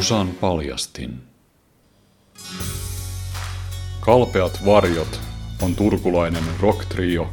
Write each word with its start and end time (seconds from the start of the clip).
Musan 0.00 0.28
paljastin. 0.28 1.20
Kalpeat 4.00 4.66
varjot 4.66 5.20
on 5.62 5.74
turkulainen 5.74 6.44
rock-trio, 6.60 7.30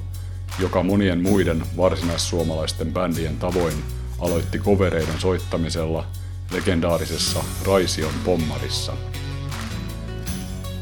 joka 0.59 0.83
monien 0.83 1.21
muiden 1.21 1.63
varsinaissuomalaisten 1.77 2.93
bändien 2.93 3.37
tavoin 3.37 3.73
aloitti 4.19 4.59
kovereiden 4.59 5.19
soittamisella 5.19 6.05
legendaarisessa 6.51 7.43
Raision 7.65 8.13
pommarissa. 8.25 8.93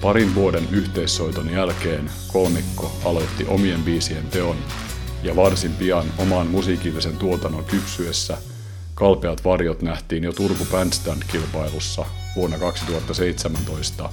Parin 0.01 0.35
vuoden 0.35 0.67
yhteissoiton 0.71 1.49
jälkeen 1.49 2.09
kolmikko 2.33 2.97
aloitti 3.03 3.45
omien 3.47 3.83
biisien 3.83 4.25
teon 4.27 4.57
ja 5.23 5.35
varsin 5.35 5.73
pian 5.73 6.05
oman 6.17 6.47
musiikillisen 6.47 7.17
tuotannon 7.17 7.65
kypsyessä 7.65 8.37
Kalpeat 8.95 9.45
varjot 9.45 9.81
nähtiin 9.81 10.23
jo 10.23 10.33
Turku 10.33 10.65
Bandstand-kilpailussa 10.71 12.05
vuonna 12.35 12.57
2017, 12.57 14.09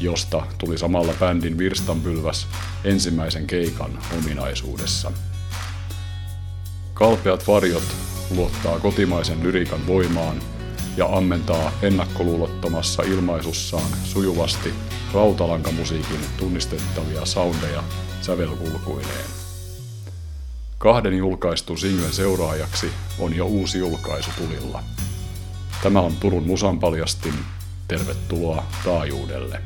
josta 0.00 0.42
tuli 0.58 0.78
samalla 0.78 1.12
bändin 1.20 1.58
virstanpylväs 1.58 2.46
ensimmäisen 2.84 3.46
keikan 3.46 3.98
ominaisuudessa. 4.18 5.12
Kalpeat 6.94 7.48
varjot 7.48 7.82
luottaa 8.30 8.80
kotimaisen 8.80 9.42
lyriikan 9.42 9.86
voimaan 9.86 10.36
ja 10.96 11.16
ammentaa 11.16 11.72
ennakkoluulottomassa 11.82 13.02
ilmaisussaan 13.02 13.90
sujuvasti 14.04 14.74
rautalankamusiikin 15.14 16.20
tunnistettavia 16.38 17.26
soundeja 17.26 17.84
sävelkulkuineen. 18.20 19.47
Kahden 20.78 21.18
julkaistun 21.18 21.78
singlen 21.78 22.12
seuraajaksi 22.12 22.90
on 23.18 23.36
jo 23.36 23.46
uusi 23.46 23.78
julkaisu 23.78 24.30
tulilla. 24.38 24.82
Tämä 25.82 26.00
on 26.00 26.12
Turun 26.16 26.46
Musanpaljastin. 26.46 27.34
Tervetuloa 27.88 28.64
taajuudelle. 28.84 29.60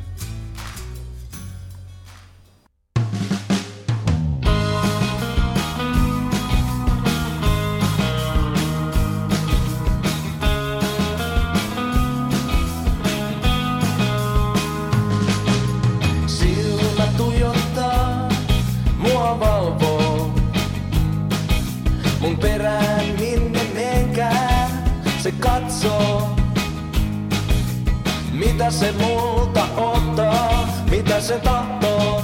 Mitä 28.63 28.71
se 28.71 28.91
multa 28.91 29.63
ottaa, 29.77 30.67
mitä 30.89 31.21
se 31.21 31.39
tahtoo. 31.39 32.21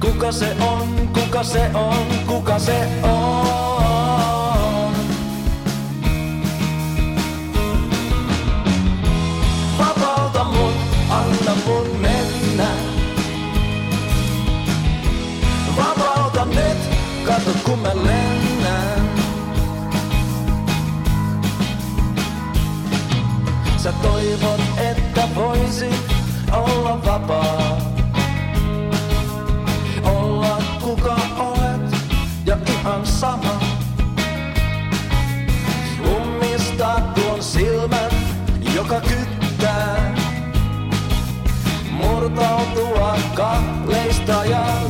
Kuka 0.00 0.32
se 0.32 0.56
on, 0.60 1.10
kuka 1.12 1.44
se 1.44 1.70
on, 1.74 2.06
kuka 2.26 2.58
se 2.58 2.88
on. 3.02 3.93
Sä 24.34 24.40
toivot, 24.40 24.60
että 24.78 25.28
voisit 25.34 26.14
olla 26.52 27.04
vapaa. 27.04 27.78
Olla 30.04 30.58
kuka 30.82 31.16
olet 31.38 31.96
ja 32.46 32.56
ihan 32.66 33.06
sama. 33.06 33.60
Ummistaa 36.16 37.00
tuon 37.00 37.42
silmän, 37.42 38.10
joka 38.74 39.00
kyttää. 39.00 40.14
Murtautua 41.90 43.16
kahleista 43.34 44.44
ja 44.44 44.83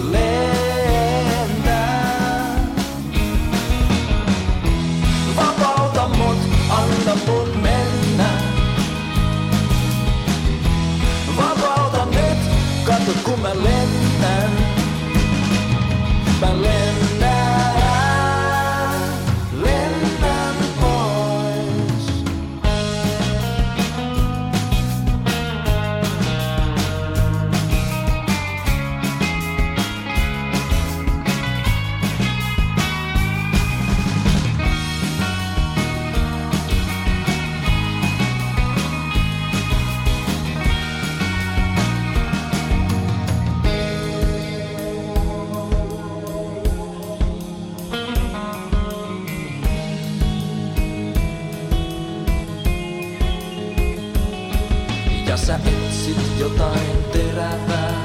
Ja 55.34 55.38
sä 55.38 55.54
etsit 55.54 56.38
jotain 56.38 57.04
terävää, 57.12 58.04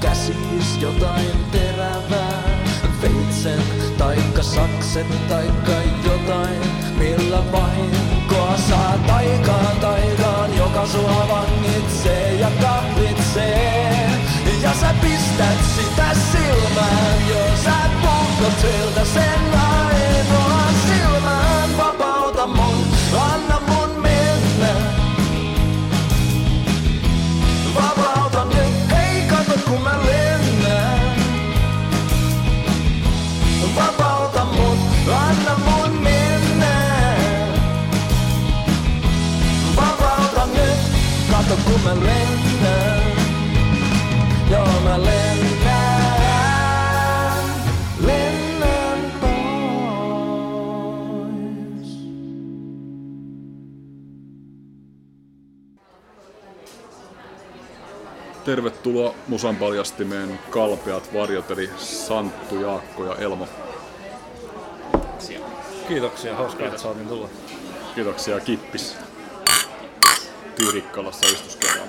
käsis 0.00 0.80
jotain 0.80 1.44
terävää. 1.52 2.42
Veitsen 3.02 3.62
taikka 3.98 4.42
sakset 4.42 5.28
taikka 5.28 5.72
jotain, 6.04 6.60
millä 6.98 7.52
vahinkoa 7.52 8.56
saa 8.68 8.98
taikaan 9.06 9.76
taikaan, 9.80 10.56
joka 10.56 10.86
sua 10.86 11.28
vangitsee 11.28 12.34
ja 12.34 12.50
kahlitsee. 12.60 14.10
Ja 14.62 14.74
sä 14.80 14.94
pistät 15.00 15.58
sitä 15.76 16.06
silmään, 16.32 17.28
jos 17.28 17.64
sä 17.64 17.90
puhkot 18.02 18.60
siltä 18.60 19.04
sen 19.04 19.58
ainoan 19.58 20.74
silmään. 20.86 21.76
Vapauta 21.76 22.46
mun, 22.46 22.86
anna 23.20 23.63
kato 41.56 41.70
kun 41.70 41.80
mä 41.80 41.94
lennän. 41.94 43.02
Joo 44.50 44.80
mä 44.84 45.02
lennän, 45.02 46.24
lennän 48.06 49.12
pois. 49.20 49.48
Tervetuloa 58.44 59.14
Musan 59.28 59.56
paljastimeen 59.56 60.40
kalpeat 60.50 61.14
varjot 61.14 61.50
eli 61.50 61.70
Santtu, 61.76 62.60
Jaakko 62.60 63.04
ja 63.04 63.14
Elmo. 63.14 63.48
Kiitoksia, 65.88 66.36
hauskaa, 66.36 66.66
että 66.66 66.78
saatiin 66.78 67.08
tulla. 67.08 67.28
Kiitoksia 67.94 68.40
Kippis. 68.40 68.96
Tyyrikkalassa 70.56 71.26
istuskellaan. 71.26 71.88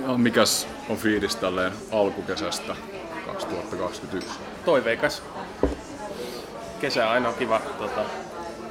Ja 0.00 0.08
mikäs 0.18 0.68
on 0.88 0.96
fiilis 0.96 1.36
tälleen 1.36 1.72
alkukesästä 1.92 2.76
2021? 3.26 4.30
Toiveikas. 4.64 5.22
Kesä 6.80 7.10
aina 7.10 7.28
on 7.28 7.34
kiva 7.34 7.60
tota, 7.78 8.04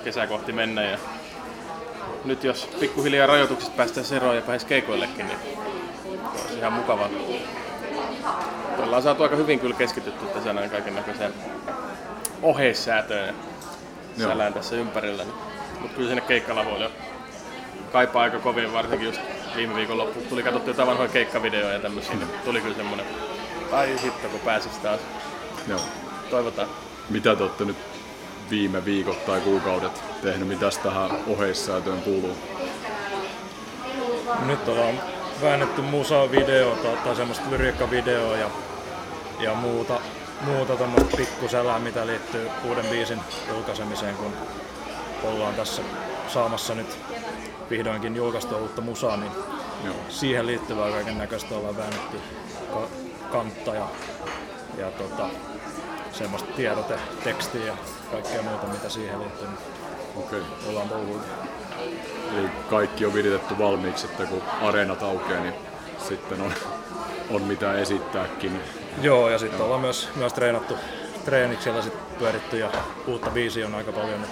kesää 0.04 0.28
kohti 0.28 0.52
mennä 0.52 0.84
ja 0.84 0.98
nyt 2.26 2.44
jos 2.44 2.70
pikkuhiljaa 2.80 3.28
rajoituksista 3.28 3.76
päästään 3.78 4.06
eroon 4.16 4.36
ja 4.36 4.42
pääsisi 4.42 4.68
keikoillekin, 4.68 5.28
niin 5.28 5.40
olisi 6.42 6.58
ihan 6.58 6.74
mukava. 6.74 7.10
Ollaan 8.78 9.04
saatu 9.04 9.24
aika 9.24 9.36
hyvin 9.36 9.60
kyllä 9.60 9.76
keskitytty 9.76 10.26
tässä 10.26 10.54
näin 10.54 10.70
kaiken 10.70 10.96
näköiseen 10.96 11.34
oheissäätöön. 12.42 13.36
Sälään 14.18 14.54
tässä 14.54 14.76
ympärillä. 14.76 15.24
Niin. 15.24 15.51
Mutta 15.82 15.96
kyllä 15.96 16.10
sinne 16.10 16.22
keikkalavoille 16.22 16.92
kaipaa 17.92 18.24
aika 18.24 18.40
kovin, 18.40 18.74
varsinkin 18.74 19.08
just 19.08 19.22
viime 19.56 19.76
viikon 19.76 19.98
loppu. 19.98 20.22
Tuli 20.30 20.44
katsottu 20.44 20.70
jotain 20.70 20.88
vanhoja 20.88 21.10
keikkavideoja 21.10 21.74
ja 21.74 21.80
tämmöisiä, 21.80 22.16
niin 22.16 22.30
tuli 22.46 22.62
kyllä 22.62 22.76
semmonen, 22.76 23.06
ai 23.72 23.96
hitto 24.04 24.28
kun 24.28 24.40
pääsis 24.40 24.72
taas. 24.72 25.00
Joo. 25.68 25.80
Toivotaan. 26.30 26.70
Mitä 27.10 27.36
te 27.36 27.44
olette 27.44 27.66
nyt 27.66 27.78
viime 28.50 28.86
viikot 28.86 29.26
tai 29.26 29.42
kuukaudet 29.42 30.04
tehnyt? 30.22 30.48
Mitäs 30.48 30.78
tähän 30.78 31.12
oheissäätöön 31.28 32.02
kuuluu? 32.02 32.38
Nyt 34.46 34.68
ollaan 34.68 35.02
väännetty 35.42 35.82
musa-videota 35.82 36.88
tai 37.04 37.16
semmoista 37.16 37.52
lyriikkavideoa 37.52 38.38
ja, 38.38 38.50
ja 39.40 39.54
muuta, 39.54 40.00
muuta 40.42 40.76
tämmöistä 40.76 41.18
pikkusälää, 41.18 41.80
mitä 41.80 42.08
liittyy 42.08 42.50
uuden 42.64 42.86
biisin 42.86 43.20
julkaisemiseen, 43.50 44.16
kun 44.16 44.34
ollaan 45.24 45.54
tässä 45.54 45.82
saamassa 46.28 46.76
nyt 46.76 46.98
vihdoinkin 47.70 48.16
julkaistua 48.16 48.58
uutta 48.58 48.82
musaa, 48.82 49.18
niin 49.18 49.32
Joo. 49.86 49.96
siihen 50.10 50.48
liittyvää 50.48 50.92
kaiken 50.92 51.18
näköistä 51.18 51.56
ollaan 51.56 51.78
väännetty 51.78 52.18
ka- 52.74 52.88
kantta 53.32 53.76
ja, 53.76 53.88
ja 54.78 54.92
tota, 54.92 55.30
semmoista 56.12 56.52
tiedote, 56.56 57.00
tekstiä 57.24 57.66
ja 57.66 57.78
kaikkea 58.12 58.42
muuta, 58.44 58.68
mitä 58.68 58.90
siihen 58.90 59.20
liittyy, 59.20 59.48
niin 59.48 59.58
Okei. 60.16 60.42
ollaan 60.70 60.90
touhuiltu. 60.90 61.26
Eli 62.38 62.50
kaikki 62.70 63.06
on 63.06 63.14
viritetty 63.14 63.58
valmiiksi, 63.58 64.06
että 64.06 64.26
kun 64.26 64.42
areenat 64.62 65.04
aukeaa, 65.04 65.42
niin 65.42 65.54
sitten 66.08 66.42
on, 66.42 66.54
on 67.30 67.42
mitä 67.42 67.74
esittääkin. 67.74 68.62
Joo, 69.02 69.30
ja 69.30 69.38
sitten 69.38 69.62
ollaan 69.62 69.82
myös, 69.82 70.10
myös 70.16 70.34
treenattu 70.34 70.78
treeniksellä 71.26 71.82
sit 71.82 72.18
pyöritty 72.20 72.58
ja 72.58 72.70
uutta 73.08 73.30
biisiä 73.30 73.66
on 73.66 73.76
aika 73.76 73.92
paljon 73.92 74.22
nyt. 74.22 74.30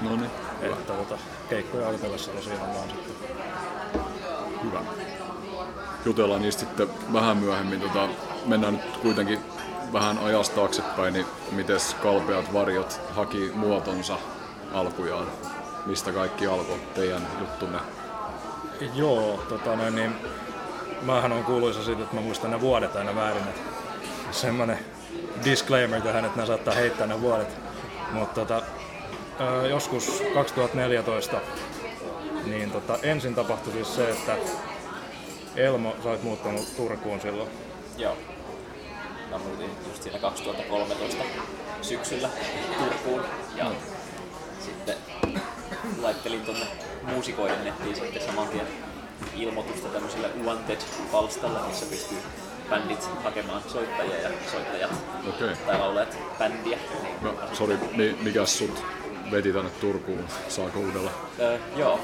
No 0.00 0.16
niin. 0.16 0.30
Että 0.62 0.92
tota, 0.92 1.18
keikkoja 1.48 1.88
alkavassa 1.88 2.30
tosiaan 2.30 2.74
vaan 2.74 2.88
sitten. 2.88 3.36
Hyvä. 4.64 4.80
Jutellaan 6.04 6.42
niistä 6.42 6.60
sitten 6.60 6.88
vähän 7.12 7.36
myöhemmin. 7.36 7.80
Tota, 7.80 8.08
mennään 8.46 8.74
nyt 8.74 8.96
kuitenkin 8.96 9.38
vähän 9.92 10.18
ajasta 10.18 10.56
taaksepäin, 10.56 11.12
niin 11.14 11.26
miten 11.52 11.76
kalpeat 12.02 12.52
varjot 12.52 13.00
haki 13.10 13.52
muotonsa 13.54 14.18
alkujaan? 14.72 15.26
Mistä 15.86 16.12
kaikki 16.12 16.46
alkoi 16.46 16.80
teidän 16.94 17.26
juttunne? 17.40 17.78
Joo, 18.94 19.44
tota 19.48 19.76
noin, 19.76 19.94
niin 19.94 20.12
mähän 21.02 21.32
on 21.32 21.44
kuuluisa 21.44 21.84
siitä, 21.84 22.02
että 22.02 22.14
mä 22.14 22.20
muistan 22.20 22.50
ne 22.50 22.60
vuodet 22.60 22.96
aina 22.96 23.14
väärin. 23.14 23.42
Että 23.48 23.60
semmonen 24.30 24.78
disclaimer 25.44 26.00
tähän, 26.00 26.24
että 26.24 26.36
nämä 26.36 26.46
saattaa 26.46 26.74
heittää 26.74 27.06
ne 27.06 27.20
vuodet. 27.20 27.48
Mutta 28.12 28.40
tota, 28.40 28.62
ö, 29.40 29.68
joskus 29.68 30.22
2014 30.34 31.40
niin 32.44 32.70
tota, 32.70 32.98
ensin 33.02 33.34
tapahtui 33.34 33.72
siis 33.72 33.94
se, 33.94 34.10
että 34.10 34.36
Elmo, 35.56 35.96
sä 36.02 36.10
olit 36.10 36.22
muuttanut 36.22 36.76
Turkuun 36.76 37.20
silloin. 37.20 37.50
Joo. 37.96 38.16
Mä 39.30 39.38
muutin 39.38 39.70
just 39.88 40.02
siinä 40.02 40.18
2013 40.18 41.24
syksyllä 41.82 42.28
Turkuun 42.78 43.22
ja 43.56 43.70
sitten 44.60 44.96
laittelin 46.02 46.40
tonne 46.40 46.66
muusikoiden 47.02 47.64
nettiin 47.64 47.96
sitten 47.96 48.22
saman 48.22 48.48
tien 48.48 48.66
ilmoitusta 49.36 49.88
tämmöisellä 49.88 50.28
Wanted-palstalla, 50.44 51.66
missä 51.68 51.86
pystyy 51.86 52.18
bändit 52.70 53.08
hakemaan 53.24 53.62
soittajia 53.66 54.20
ja 54.20 54.30
soittajat 54.52 54.90
Okei. 55.28 55.56
tai 55.66 55.78
laulajat 55.78 56.18
bändiä. 56.38 56.78
No, 57.22 57.34
sori, 57.52 57.78
mikäs 58.22 58.58
sut 58.58 58.99
veti 59.30 59.52
tänne 59.52 59.70
Turkuun? 59.70 60.24
Saako 60.48 60.78
uudella? 60.78 61.10
Öö, 61.40 61.58
joo, 61.76 62.00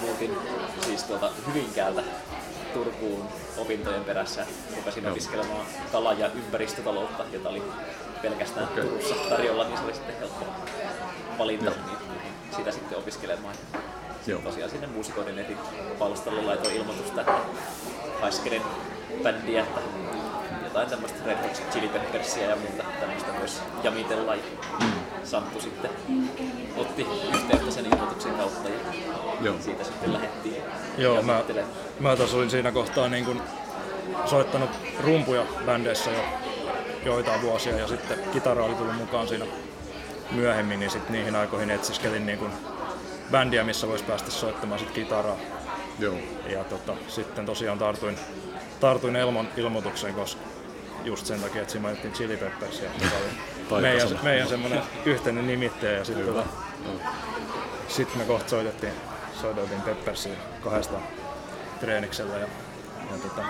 muutin 0.00 0.36
siis 0.86 1.02
tuolta 1.02 1.30
Hyvinkäältä 1.46 2.02
Turkuun 2.74 3.28
opintojen 3.58 4.04
perässä. 4.04 4.46
Rupesin 4.76 5.02
Joo. 5.02 5.12
opiskelemaan 5.12 5.66
kala- 5.92 6.12
ja 6.12 6.30
ympäristötaloutta, 6.34 7.24
jota 7.32 7.48
oli 7.48 7.62
pelkästään 8.22 8.68
Okei. 8.68 8.84
Turussa 8.84 9.14
tarjolla, 9.14 9.64
niin 9.64 9.78
se 9.78 9.84
oli 9.84 9.94
sitten 9.94 10.18
helppo 10.18 10.46
valinta 11.38 11.64
Joo. 11.64 11.74
niin, 11.86 11.98
sitä 12.56 12.70
sitten 12.72 12.98
opiskelemaan. 12.98 13.54
Joo. 14.26 14.40
Tosiaan 14.40 14.70
sinne 14.70 14.86
muusikoiden 14.86 15.36
netin 15.36 15.58
palstalle 15.98 16.42
laitoin 16.42 16.76
ilmoitusta, 16.76 17.20
että 17.20 17.34
haiskelen 18.20 18.62
bändiä, 19.22 19.62
että 19.62 19.80
jotain 20.64 20.90
tämmöistä 20.90 21.18
Red 21.26 21.38
Hot 21.42 21.62
Chili 21.70 21.88
Peppersia 21.88 22.50
ja 22.50 22.56
muuta 22.56 22.82
tämmöistä 23.00 23.32
myös 23.32 23.62
jamitellaan. 23.82 24.38
Mm. 24.80 25.05
Santtu 25.26 25.60
sitten 25.60 25.90
otti 26.76 27.06
yhteyttä 27.34 27.70
sen 27.70 27.86
ilmoituksen 27.86 28.34
kautta 28.34 28.68
ja 28.68 28.78
Joo. 29.40 29.56
siitä 29.60 29.84
sitten 29.84 30.12
lähdettiin 30.12 30.56
Joo, 30.98 31.22
mä, 31.22 31.42
mä 32.00 32.16
taas 32.16 32.34
olin 32.34 32.50
siinä 32.50 32.72
kohtaa 32.72 33.08
niin 33.08 33.24
kun 33.24 33.42
soittanut 34.24 34.70
rumpuja 35.04 35.46
bändeissä 35.66 36.10
jo 36.10 36.20
joitain 37.04 37.42
vuosia 37.42 37.78
ja 37.78 37.88
sitten 37.88 38.18
kitara 38.32 38.64
oli 38.64 38.74
tullut 38.74 38.96
mukaan 38.96 39.28
siinä 39.28 39.46
myöhemmin, 40.30 40.80
niin 40.80 40.90
sitten 40.90 41.12
niihin 41.12 41.36
aikoihin 41.36 41.70
etsiskelin 41.70 42.26
niin 42.26 42.38
kun 42.38 42.50
bändiä, 43.30 43.64
missä 43.64 43.88
voisi 43.88 44.04
päästä 44.04 44.30
soittamaan 44.30 44.80
sit 44.80 44.90
kitaraa. 44.90 45.36
Joo. 45.98 46.14
Ja 46.48 46.64
tota, 46.64 46.94
sitten 47.08 47.46
tosiaan 47.46 47.78
tartuin, 47.78 48.18
tartuin 48.80 49.16
Elmon 49.16 49.48
ilmoitukseen, 49.56 50.14
koska 50.14 50.40
just 51.04 51.26
sen 51.26 51.40
takia, 51.40 51.60
että 51.60 51.72
siinä 51.72 51.82
mainittiin 51.82 52.14
Chili 52.14 52.36
Peppers 52.36 52.80
ja 52.80 52.90
se 53.00 53.16
oli 53.70 53.82
meidän, 53.82 54.08
meidän 54.22 54.48
semmoinen 54.48 54.82
yhteinen 55.04 55.46
nimittäjä 55.46 55.98
ja 55.98 56.04
sitten 56.04 56.26
tota, 56.26 56.42
sitten 57.88 58.18
me 58.18 58.24
kohta 58.24 58.50
soitettiin, 58.50 58.92
soitettiin 59.40 59.80
Peppersia 59.82 60.32
kahdesta 60.60 60.96
treeniksellä 61.80 62.34
ja, 62.34 62.46
ja 63.10 63.18
tota, 63.22 63.42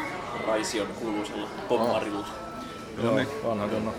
Raision 0.46 0.87
kuuluisella 0.87 1.48
pommarilla. 1.69 2.26
joo, 3.02 3.14
vanha 3.44 3.69
kunnon, 3.69 3.94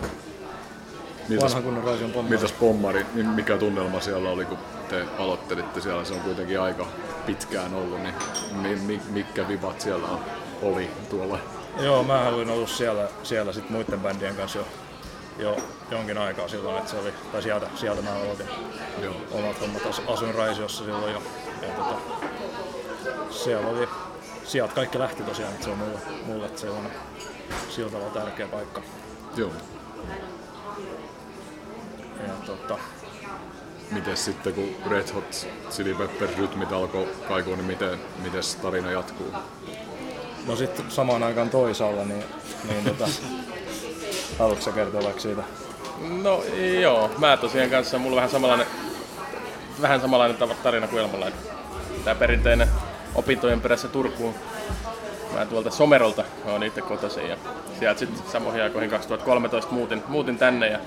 Mitäs, 1.28 1.42
vanha 1.54 1.62
kunnon 1.62 1.84
Raision 1.84 2.10
pommi. 2.10 2.30
mitäs 2.30 2.52
pommari, 2.52 3.06
mi- 3.14 3.22
mikä 3.22 3.56
tunnelma 3.56 4.00
siellä 4.00 4.30
oli, 4.30 4.44
kun 4.44 4.58
te 4.88 5.04
aloittelitte 5.18 5.80
siellä? 5.80 6.04
Se 6.04 6.14
on 6.14 6.20
kuitenkin 6.20 6.60
aika 6.60 6.86
pitkään 7.26 7.74
ollut, 7.74 8.00
niin 8.02 8.14
mi- 8.52 8.76
mi- 8.76 9.02
mitkä 9.10 9.48
vibat 9.48 9.80
siellä 9.80 10.08
on, 10.08 10.20
oli 10.62 10.90
tuolla? 11.10 11.38
Joo, 11.78 12.02
mä 12.02 12.28
olin 12.28 12.50
ollut 12.50 12.68
siellä, 12.70 13.08
siellä 13.22 13.52
sit 13.52 13.70
muiden 13.70 14.00
bändien 14.00 14.36
kanssa 14.36 14.58
jo, 14.58 14.64
jo 15.38 15.56
jonkin 15.90 16.18
aikaa 16.18 16.48
silloin, 16.48 16.78
että 16.78 16.90
se 16.90 16.96
oli, 16.96 17.12
tai 17.32 17.42
sieltä, 17.42 17.66
sieltä 17.74 18.02
mä 18.02 18.12
aloitin 18.12 18.46
Joo. 19.02 19.14
omat 19.30 19.60
hommat. 19.60 19.86
As- 19.86 20.02
Asuin 20.06 20.34
Raisiossa 20.34 20.84
silloin 20.84 21.12
jo. 21.12 21.22
Ja 21.62 21.68
tota, 21.68 21.96
siellä 23.30 23.68
oli, 23.68 23.88
sieltä 24.44 24.74
kaikki 24.74 24.98
lähti 24.98 25.22
tosiaan, 25.22 25.52
että 25.52 25.64
se 25.64 25.70
on 25.70 25.78
mulle, 25.78 25.98
mulle 26.26 26.50
sellainen 26.56 26.92
sillä 27.70 27.90
tavalla 27.90 28.10
tärkeä 28.10 28.48
paikka. 28.48 28.82
Joo. 29.36 29.52
Ja 32.26 32.32
tota, 32.46 32.78
Miten 33.90 34.16
sitten, 34.16 34.54
kun 34.54 34.68
Red 34.90 35.14
Hot 35.14 35.46
Chili 35.70 35.94
Peppers 35.94 36.36
rytmit 36.36 36.72
alkoi 36.72 37.08
kaikua, 37.28 37.56
niin 37.56 37.66
miten, 37.66 37.98
miten 38.22 38.42
tarina 38.62 38.90
jatkuu? 38.90 39.32
No 40.48 40.56
sitten 40.56 40.84
samaan 40.88 41.22
aikaan 41.22 41.50
toisaalla, 41.50 42.04
niin, 42.04 42.24
niin 42.68 42.84
tota, 42.84 43.08
haluatko 44.38 44.64
sä 44.64 44.72
kertoa 44.72 45.02
vaikka 45.02 45.20
siitä? 45.20 45.42
No 46.22 46.42
joo, 46.80 47.10
mä 47.18 47.36
tosiaan 47.36 47.70
kanssa, 47.70 47.98
mulla 47.98 48.14
on 48.14 48.16
vähän 48.16 48.30
samanlainen, 48.30 48.66
vähän 49.82 50.00
samanlainen 50.00 50.36
tarina 50.62 50.86
kuin 50.86 51.02
Elmalla. 51.02 51.26
Tää 52.04 52.14
perinteinen 52.14 52.68
opintojen 53.14 53.60
perässä 53.60 53.88
Turkuun. 53.88 54.34
Mä 55.34 55.46
tuolta 55.46 55.70
Somerolta 55.70 56.24
oon 56.44 56.62
itse 56.62 56.82
kotoisin 56.82 57.28
ja 57.28 57.36
sieltä 57.78 57.98
sitten 57.98 58.32
samoihin 58.32 58.62
aikoihin 58.62 58.90
2013 58.90 59.72
muutin, 59.72 60.02
muutin 60.08 60.38
tänne 60.38 60.68
ja 60.68 60.78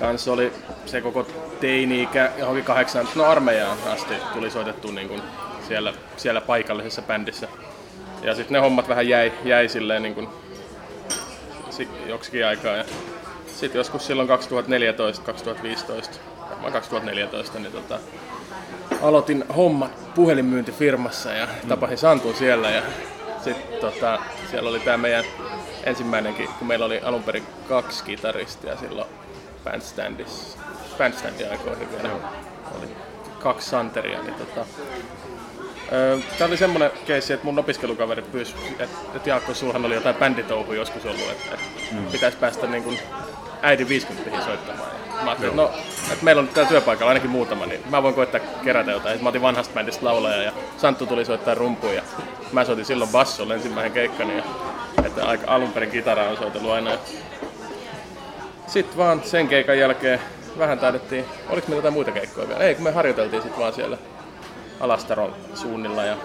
kanssa 0.00 0.32
oli 0.32 0.52
se 0.86 1.00
koko 1.00 1.26
teini-ikä 1.60 2.30
johonkin 2.38 2.64
kahdeksan, 2.64 3.08
no 3.14 3.24
armeijaan 3.24 3.78
asti 3.86 4.14
tuli 4.32 4.50
soitettu 4.50 4.90
niin 4.90 5.08
kuin 5.08 5.22
siellä, 5.68 5.94
siellä 6.16 6.40
paikallisessa 6.40 7.02
bändissä. 7.02 7.48
Ja 8.26 8.34
sitten 8.34 8.52
ne 8.52 8.58
hommat 8.58 8.88
vähän 8.88 9.08
jäi, 9.08 9.32
jäi 9.44 9.68
silleen 9.68 10.02
niin 10.02 10.14
kuin 10.14 10.28
si- 11.70 11.88
joksikin 12.06 12.46
aikaa. 12.46 12.76
Ja 12.76 12.84
sitten 13.46 13.78
joskus 13.78 14.06
silloin 14.06 14.28
2014-2015, 14.28 14.32
varmaan 16.50 16.72
2014, 16.72 17.58
niin 17.58 17.72
tota, 17.72 17.98
aloitin 19.02 19.44
hommat 19.56 20.14
puhelinmyyntifirmassa 20.14 21.32
ja 21.32 21.48
tapasin 21.68 21.98
Santun 21.98 22.34
siellä. 22.34 22.70
Ja 22.70 22.82
sitten 23.44 23.80
tota, 23.80 24.18
siellä 24.50 24.70
oli 24.70 24.80
tämä 24.80 24.96
meidän 24.96 25.24
ensimmäinenkin, 25.84 26.48
kun 26.58 26.68
meillä 26.68 26.84
oli 26.84 27.00
alun 27.00 27.22
perin 27.22 27.46
kaksi 27.68 28.04
kitaristia 28.04 28.76
silloin 28.76 29.08
bandstandissa, 29.64 30.58
bandstandin 30.98 31.50
aikoihin 31.50 31.88
vielä. 31.92 32.10
Oli 32.78 32.88
kaksi 33.42 33.70
santeria, 33.70 34.22
niin 34.22 34.34
tota, 34.34 34.66
Tämä 36.38 36.48
oli 36.48 36.56
semmoinen 36.56 36.90
keissi, 37.06 37.32
että 37.32 37.44
mun 37.44 37.58
opiskelukaverit 37.58 38.32
pyysi, 38.32 38.54
että, 38.78 38.96
että 39.14 39.28
Jaakko, 39.28 39.54
sulhan 39.54 39.84
oli 39.84 39.94
jotain 39.94 40.16
bänditouhuja 40.16 40.78
joskus 40.78 41.06
ollut, 41.06 41.30
että, 41.30 41.54
että 41.54 41.94
mm. 41.94 42.06
pitäisi 42.06 42.38
päästä 42.38 42.66
niin 42.66 42.82
kuin 42.82 42.98
äidin 43.62 43.88
50 43.88 44.44
soittamaan. 44.44 44.90
Ja 45.18 45.24
mä 45.24 45.30
ajattelin, 45.30 45.50
että 45.50 45.62
no, 45.62 45.70
että 46.12 46.24
meillä 46.24 46.40
on 46.40 46.48
täällä 46.48 46.68
työpaikalla 46.68 47.10
ainakin 47.10 47.30
muutama, 47.30 47.66
niin 47.66 47.80
mä 47.90 48.02
voin 48.02 48.14
koittaa 48.14 48.40
kerätä 48.64 48.90
jotain. 48.90 49.12
Sitten 49.12 49.24
mä 49.24 49.28
otin 49.28 49.42
vanhasta 49.42 49.74
bändistä 49.74 50.04
laulaja 50.04 50.42
ja 50.42 50.52
Santtu 50.76 51.06
tuli 51.06 51.24
soittaa 51.24 51.54
rumpuja. 51.54 51.94
ja 51.94 52.02
mä 52.52 52.64
soitin 52.64 52.84
silloin 52.84 53.10
bassolla 53.10 53.54
ensimmäisen 53.54 53.92
keikkani. 53.92 54.36
Ja, 54.36 54.42
että 55.04 55.26
aika 55.26 55.54
alun 55.54 55.72
perin 55.72 55.90
kitaraa 55.90 56.28
on 56.28 56.36
soitellut 56.36 56.70
aina. 56.70 56.90
Ja 56.90 56.98
sitten 58.66 58.98
vaan 58.98 59.22
sen 59.24 59.48
keikan 59.48 59.78
jälkeen 59.78 60.20
vähän 60.58 60.78
taidettiin, 60.78 61.24
oliko 61.48 61.66
meillä 61.66 61.78
jotain 61.78 61.94
muita 61.94 62.10
keikkoja 62.10 62.48
vielä? 62.48 62.64
Ei, 62.64 62.74
kun 62.74 62.84
me 62.84 62.90
harjoiteltiin 62.90 63.42
sitten 63.42 63.60
vaan 63.60 63.72
siellä 63.72 63.98
Alastaron 64.80 65.34
suunnilla 65.54 66.04
ja 66.04 66.16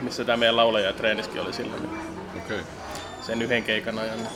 missä 0.00 0.24
tämä 0.24 0.36
meidän 0.36 0.56
laulaja 0.56 0.86
ja 0.86 0.92
treeniskin 0.92 1.40
oli 1.40 1.52
silloin. 1.52 1.82
Niin 1.82 1.92
Okei. 2.44 2.60
Okay. 2.60 2.72
sen 3.20 3.42
yhden 3.42 3.62
keikan 3.64 3.98
ajan. 3.98 4.16
niin 4.18 4.28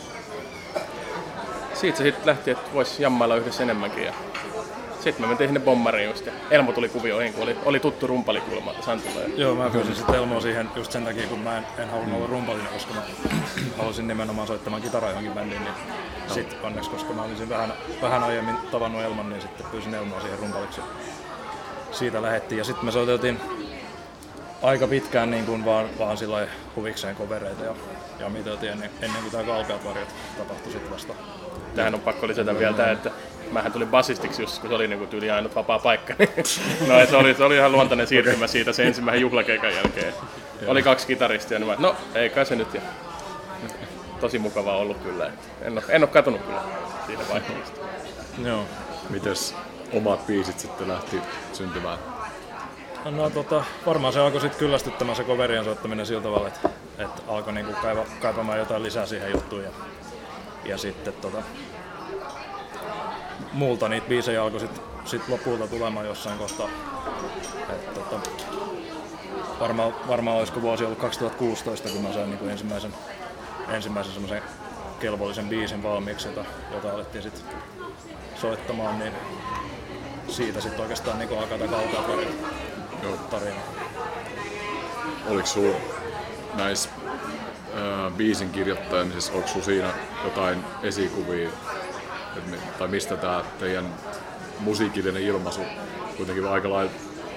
Siitä 1.75 1.99
se 1.99 2.05
sitten 2.05 2.27
lähti, 2.27 2.51
että 2.51 2.75
voisi 2.75 3.03
jammailla 3.03 3.37
yhdessä 3.37 3.63
enemmänkin. 3.63 4.05
Ja 4.05 4.13
sitten 5.01 5.25
me 5.25 5.29
mentiin 5.29 5.49
sinne 5.49 5.61
bommariin 5.61 6.09
just 6.09 6.27
ja 6.27 6.33
Elmo 6.51 6.73
tuli 6.73 6.89
kuvioihin, 6.89 7.33
kun 7.33 7.43
oli, 7.43 7.57
oli 7.65 7.81
tuttu 7.81 8.07
rumpalikulma 8.07 8.75
Santulla. 8.81 9.21
Ja 9.21 9.29
Joo, 9.37 9.55
mä 9.55 9.71
pyysin 9.71 9.97
sitten 9.97 10.15
Elmoa 10.15 10.41
siihen 10.41 10.71
just 10.77 10.93
sen 10.93 11.05
takia, 11.05 11.27
kun 11.27 11.39
mä 11.39 11.59
en, 11.59 11.67
en 11.79 11.91
halunnut 11.91 12.17
olla 12.17 12.27
rumpalinen, 12.27 12.73
koska 12.73 12.95
mä 12.95 13.03
halusin 13.79 14.09
nimenomaan 14.09 14.47
soittamaan 14.47 14.83
kitaraa 14.83 15.11
johonkin 15.11 15.33
bändiin. 15.33 15.65
Niin 15.65 15.75
sit 16.27 16.57
onneksi, 16.63 16.91
koska 16.91 17.13
mä 17.13 17.23
olisin 17.23 17.49
vähän, 17.49 17.73
vähän 18.03 18.23
aiemmin 18.23 18.57
tavannut 18.71 19.03
Elman, 19.03 19.31
niin 19.31 19.43
sitten 19.43 19.67
pyysin 19.71 19.95
Elmoa 19.95 20.21
siihen 20.21 20.39
rumpaliksi. 20.39 20.81
Siitä 21.95 22.23
lähettiin 22.23 22.59
ja 22.59 22.65
sitten 22.65 22.85
me 22.85 22.93
soiteltiin 22.93 23.41
aika 24.63 24.87
pitkään 24.87 25.31
niin 25.31 25.47
kuin 25.47 25.65
vaan, 25.65 25.87
vaan 25.99 26.17
huvikseen 26.77 27.17
kovereita 27.17 27.65
ja, 27.65 27.75
ja 28.19 28.29
miteltiin 28.29 28.73
ennen, 28.73 28.91
ennen 29.03 29.23
kuin 29.23 29.33
tämä 29.33 29.45
Kalpeat 29.45 29.85
varjot 29.85 30.09
tapahtui 30.39 30.73
sitten 30.73 30.91
vasta. 30.91 31.15
tähän 31.75 31.95
on 31.95 32.01
pakko 32.01 32.29
lisätä 32.29 32.59
vielä 32.59 32.77
tämä, 32.77 32.91
että 32.91 33.11
mähän 33.53 33.73
tulin 33.73 33.89
basistiksi 33.89 34.43
just, 34.43 34.59
kun 34.59 34.71
se 34.71 34.75
oli 34.77 34.89
niinku 34.89 35.07
tyyli 35.07 35.31
ainut 35.31 35.55
vapaa 35.55 35.79
paikka. 35.79 36.15
no 36.89 37.07
se 37.11 37.17
oli, 37.17 37.35
se 37.35 37.45
oli 37.45 37.57
ihan 37.57 37.73
luontainen 37.73 38.07
siirtymä 38.07 38.47
siitä 38.47 38.73
sen 38.73 38.87
ensimmäisen 38.87 39.21
juhlakeikan 39.21 39.75
jälkeen. 39.75 40.15
Oli 40.67 40.83
kaksi 40.83 41.07
kitaristia, 41.07 41.59
niin 41.59 41.69
mä, 41.69 41.77
no 41.79 41.97
ei 42.15 42.31
kai 42.31 42.47
se 42.47 42.57
nyt. 42.57 42.75
Ja 42.75 42.81
tosi 44.21 44.39
mukavaa 44.39 44.77
ollut 44.77 44.97
kyllä. 44.97 45.31
En 45.63 45.73
ole, 45.73 45.83
en 45.89 46.03
ole 46.03 46.11
katunut 46.11 46.43
kyllä 46.43 46.63
siitä 47.07 47.23
vaiheesta. 47.29 47.81
Joo. 48.45 48.65
Mites 49.11 49.55
omat 49.97 50.27
biisit 50.27 50.59
sitten 50.59 50.89
lähti 50.89 51.21
syntymään? 51.53 51.99
No 53.05 53.31
tota, 53.31 53.65
varmaan 53.87 54.13
se 54.13 54.21
alkoi 54.21 54.41
sitten 54.41 54.59
kyllästyttämään 54.59 55.17
se 55.17 55.25
coverien 55.25 55.65
soittaminen 55.65 56.07
sillä 56.07 56.23
tavalla, 56.23 56.49
että, 56.49 56.69
että 56.99 57.23
alkoi 57.29 57.53
niinku 57.53 57.73
kaiva, 57.83 58.05
kaipamaan 58.21 58.59
jotain 58.59 58.83
lisää 58.83 59.07
siihen 59.07 59.33
juttuun. 59.33 59.63
Ja, 59.63 59.71
ja 60.65 60.79
sitten 60.79 61.13
tota, 61.13 61.43
multa 63.53 63.89
niitä 63.89 64.09
biisejä 64.09 64.43
alkoi 64.43 64.61
sitten 64.61 64.85
sit 65.05 65.29
lopulta 65.29 65.67
tulemaan 65.67 66.07
jossain 66.07 66.39
kohtaa. 66.39 66.69
Et, 67.73 67.95
tota, 67.95 68.31
varmaan, 69.61 69.95
varmaan 70.09 70.37
olisiko 70.39 70.63
vuosi 70.63 70.85
ollut 70.85 70.99
2016, 70.99 71.89
kun 71.89 72.03
mä 72.03 72.13
sain 72.13 72.31
niinku 72.31 72.47
ensimmäisen, 72.47 72.95
ensimmäisen 73.69 74.13
semmoisen 74.13 74.43
kelvollisen 75.01 75.49
biisin 75.49 75.83
valmiiksi, 75.83 76.29
jota, 76.29 76.45
jota 76.71 76.91
alettiin 76.91 77.23
sitten 77.23 77.43
soittamaan, 78.41 78.99
niin 78.99 79.13
siitä 80.29 80.61
sitten 80.61 80.81
oikeastaan 80.81 81.19
niinku 81.19 81.35
alkaa 81.35 81.59
tämä 81.59 81.77
kaltaa 81.77 82.05
Joo. 83.03 83.17
tarina. 83.31 83.61
Oliko 85.29 85.47
sulla 85.47 85.77
näissä 86.55 86.89
ää, 87.75 88.11
biisin 88.11 88.51
kirjoittamisessa, 88.51 89.33
onko 89.33 89.49
sulla 89.49 89.65
siinä 89.65 89.91
jotain 90.25 90.65
esikuvia, 90.83 91.49
et 92.37 92.79
tai 92.79 92.89
mistä 92.89 93.17
tämä 93.17 93.45
teidän 93.59 93.95
musiikillinen 94.61 95.23
ilmaisu 95.23 95.61
kuitenkin 96.17 96.47
aika 96.47 96.71
lailla 96.71 96.93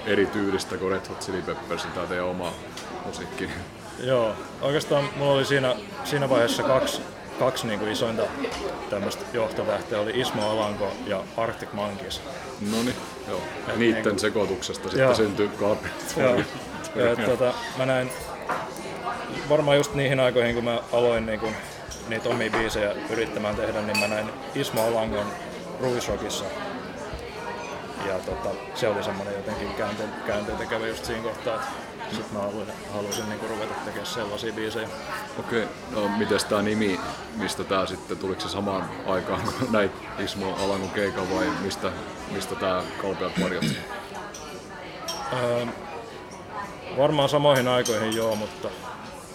erityylistä 0.06 0.78
kuin 0.78 0.92
Red 0.92 1.08
Hot 1.10 1.20
Chili 1.20 1.42
Peppersin 1.42 1.92
tämä 1.92 2.08
teidän 2.08 2.26
oma 2.26 2.54
musiikki? 3.06 3.50
Joo, 4.00 4.34
oikeastaan 4.62 5.10
mulla 5.16 5.34
oli 5.34 5.46
siinä, 5.46 5.76
siinä 6.04 6.30
vaiheessa 6.30 6.64
kaksi, 6.64 7.02
kaksi 7.40 7.68
niin 7.68 7.80
kuin 7.80 7.92
isointa 7.92 8.24
tämmöistä 8.90 9.26
johtotähteä, 9.34 10.00
oli 10.00 10.20
Ismo 10.20 10.50
Alanko 10.50 10.92
ja 11.06 11.24
Arctic 11.38 11.74
Monkeys. 11.74 12.22
No 12.72 12.78
niin, 12.84 12.96
joo. 13.28 13.42
Et 13.68 13.78
Niitten 13.78 14.04
niinku- 14.04 14.20
sekoituksesta 14.20 14.84
sitten 14.84 15.04
Joo. 15.04 15.16
syntyi 15.16 15.48
Kalpeat 15.48 16.16
Joo. 16.18 16.36
Ja, 16.96 17.12
et, 17.12 17.26
tota, 17.26 17.54
mä 17.78 17.86
näin 17.86 18.10
varmaan 19.50 19.78
just 19.78 19.94
niihin 19.94 20.20
aikoihin, 20.20 20.56
kun 20.56 20.64
mä 20.64 20.80
aloin 20.94 21.26
niin 21.26 21.40
kuin, 21.40 21.56
niitä 22.08 22.30
omia 22.30 22.52
biisejä 22.52 22.96
yrittämään 23.10 23.56
tehdä, 23.56 23.82
niin 23.82 24.00
mä 24.00 24.08
näin 24.08 24.30
Ismo 24.56 24.88
Alankon 24.88 25.26
Ruisrockissa. 25.80 26.46
Ja 28.08 28.14
tota, 28.20 28.50
se 28.76 28.88
oli 28.88 29.04
semmoinen 29.04 29.36
jotenkin 29.36 29.68
käänteen 30.28 30.58
tekevä 30.58 30.88
just 30.88 31.06
siinä 31.06 31.24
kohtaa, 31.24 31.56
että 31.56 31.68
sit 32.12 32.32
mä 32.32 32.40
halusin, 32.40 32.74
halusin 32.94 33.30
niin 33.30 33.40
kuin 33.40 33.50
ruveta 33.50 33.74
tekemään 33.74 34.06
sellaisia 34.06 34.54
biisejä. 34.54 34.90
Okei, 35.40 35.68
no 35.92 36.08
mites 36.08 36.46
tää 36.46 36.62
nimi, 36.62 37.00
mistä 37.36 37.64
tää 37.64 37.86
sitten, 37.86 38.18
tuliko 38.18 38.42
se 38.42 38.50
samaan 38.50 38.90
aikaan 39.06 39.42
kun 39.42 39.72
näit 39.78 39.92
Ismo 40.20 40.56
Alangon 40.64 40.90
keikan 40.90 41.36
vai 41.36 41.46
mistä, 41.62 41.92
mistä 42.32 42.56
tää 42.56 42.84
Kalpeat 43.02 43.42
Varjot? 43.42 43.66
Öö, 45.34 45.66
varmaan 46.98 47.30
samoihin 47.30 47.68
aikoihin 47.68 48.16
joo, 48.16 48.36
mutta 48.36 48.70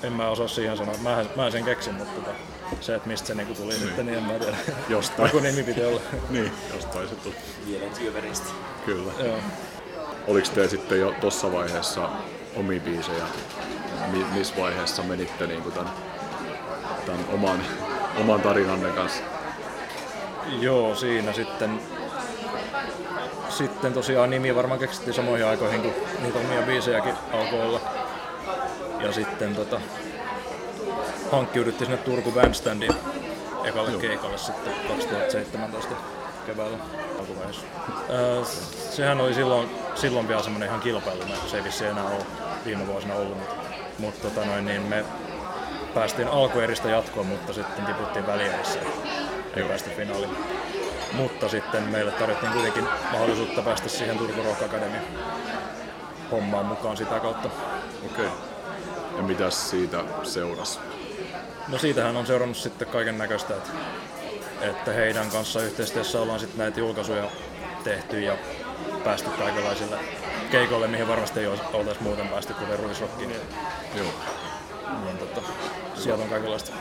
en 0.02 0.12
mä 0.12 0.28
osaa 0.28 0.48
siihen 0.48 0.76
sanoa. 0.76 0.94
Mä, 1.02 1.24
mä 1.36 1.46
en 1.46 1.52
sen 1.52 1.64
keksin, 1.64 1.94
mutta 1.94 2.20
tota, 2.20 2.36
se, 2.80 2.94
että 2.94 3.08
mistä 3.08 3.26
se 3.26 3.34
niinku 3.34 3.54
tuli 3.54 3.68
niin. 3.68 3.82
sitten, 3.82 4.06
niin 4.06 4.18
en 4.18 4.24
mä 4.24 4.38
tiedä. 4.38 4.56
Jostain. 4.88 5.26
Joku 5.26 5.40
nimi 5.40 5.62
piti 5.62 5.84
olla. 5.84 6.00
niin, 6.30 6.52
jostain 6.74 7.08
se 7.08 7.14
tuli. 7.14 7.34
Vielä 7.66 7.86
työveristä. 7.98 8.46
Kyllä. 8.84 9.12
joo. 9.18 9.38
Oliko 10.26 10.48
te 10.54 10.68
sitten 10.68 11.00
jo 11.00 11.14
tuossa 11.20 11.52
vaiheessa 11.52 12.08
omi 12.56 12.80
biisejä? 12.80 13.24
Mi- 14.12 14.26
missä 14.34 14.54
vaiheessa 14.58 15.02
menitte 15.02 15.46
niinku 15.46 15.70
tämän, 15.70 15.92
tämän 17.06 17.24
oman, 17.32 17.62
oman 18.20 18.40
tarinanne 18.40 18.88
kanssa? 18.88 19.22
joo, 20.60 20.94
siinä 20.94 21.32
sitten 21.32 21.80
sitten 23.48 23.92
tosiaan 23.92 24.30
nimi 24.30 24.54
varmaan 24.54 24.80
keksittiin 24.80 25.14
samoihin 25.14 25.46
aikoihin, 25.46 25.82
kun 25.82 25.92
niitä 26.22 26.38
omia 26.38 26.62
biisejäkin 26.62 27.14
alkoi 27.32 27.62
olla. 27.62 27.80
Ja 29.00 29.12
sitten 29.12 29.56
tota, 29.56 29.80
hankkiuduttiin 31.32 31.86
sinne 31.86 32.02
Turku 32.02 32.32
Bandstandiin 32.32 32.94
ekalle 33.64 33.90
Joo. 33.90 34.00
keikalle 34.00 34.38
sitten 34.38 34.72
2017 34.88 35.94
keväällä 36.46 36.78
alkuvaiheessa. 37.22 37.66
Öö, 38.10 38.44
sehän 38.90 39.20
oli 39.20 39.34
silloin, 39.34 39.70
silloin 39.94 40.28
vielä 40.28 40.42
semmoinen 40.42 40.68
ihan 40.68 40.80
kilpailunen, 40.80 41.36
se 41.46 41.56
ei 41.56 41.64
vissiin 41.64 41.90
enää 41.90 42.04
ole 42.04 42.26
viime 42.64 42.86
vuosina 42.86 43.14
ollut, 43.14 43.38
mutta, 43.38 43.54
mutta 43.98 44.28
tota 44.28 44.46
noin, 44.46 44.64
niin 44.64 44.82
me 44.82 45.04
päästiin 45.94 46.28
alkueristä 46.28 46.88
jatkoon, 46.88 47.26
mutta 47.26 47.52
sitten 47.52 47.86
tiputtiin 47.86 48.26
välierissä 48.26 48.78
ja 48.78 48.86
ei 49.56 49.64
päästy 49.64 49.90
finaaliin. 49.90 50.36
Mutta 51.12 51.48
sitten 51.48 51.82
meille 51.82 52.12
tarjottiin 52.12 52.52
kuitenkin 52.52 52.84
mahdollisuutta 53.12 53.62
päästä 53.62 53.88
siihen 53.88 54.18
Turku 54.18 54.42
Rock 54.42 54.62
Academy 54.62 54.96
hommaan 56.30 56.66
mukaan 56.66 56.96
sitä 56.96 57.20
kautta. 57.20 57.48
Okei. 58.12 58.28
Ja 59.16 59.22
mitäs 59.22 59.70
siitä 59.70 60.04
seurasi? 60.22 60.78
No 61.68 61.78
siitähän 61.78 62.16
on 62.16 62.26
seurannut 62.26 62.56
sitten 62.56 62.88
kaiken 62.88 63.18
näköistä, 63.18 63.54
että, 63.54 63.70
että 64.62 64.92
heidän 64.92 65.30
kanssa 65.30 65.60
yhteistyössä 65.60 66.20
ollaan 66.20 66.40
sitten 66.40 66.58
näitä 66.58 66.80
julkaisuja 66.80 67.24
tehty 67.84 68.20
ja 68.20 68.36
päästy 69.04 69.30
kaikenlaisille 69.30 69.96
keikoille, 70.50 70.88
mihin 70.88 71.08
varmasti 71.08 71.40
ei 71.40 71.46
oltaisi 71.46 72.02
muuten 72.02 72.28
päästy, 72.28 72.54
kuten 72.54 72.78
Ruisrockiin. 72.78 73.28
Niin, 73.28 73.40
Joo. 73.96 74.06
niin 75.04 75.18
tota, 75.18 75.40
sieltä 75.94 76.22
on 76.22 76.28
kaikenlaista. 76.28 76.72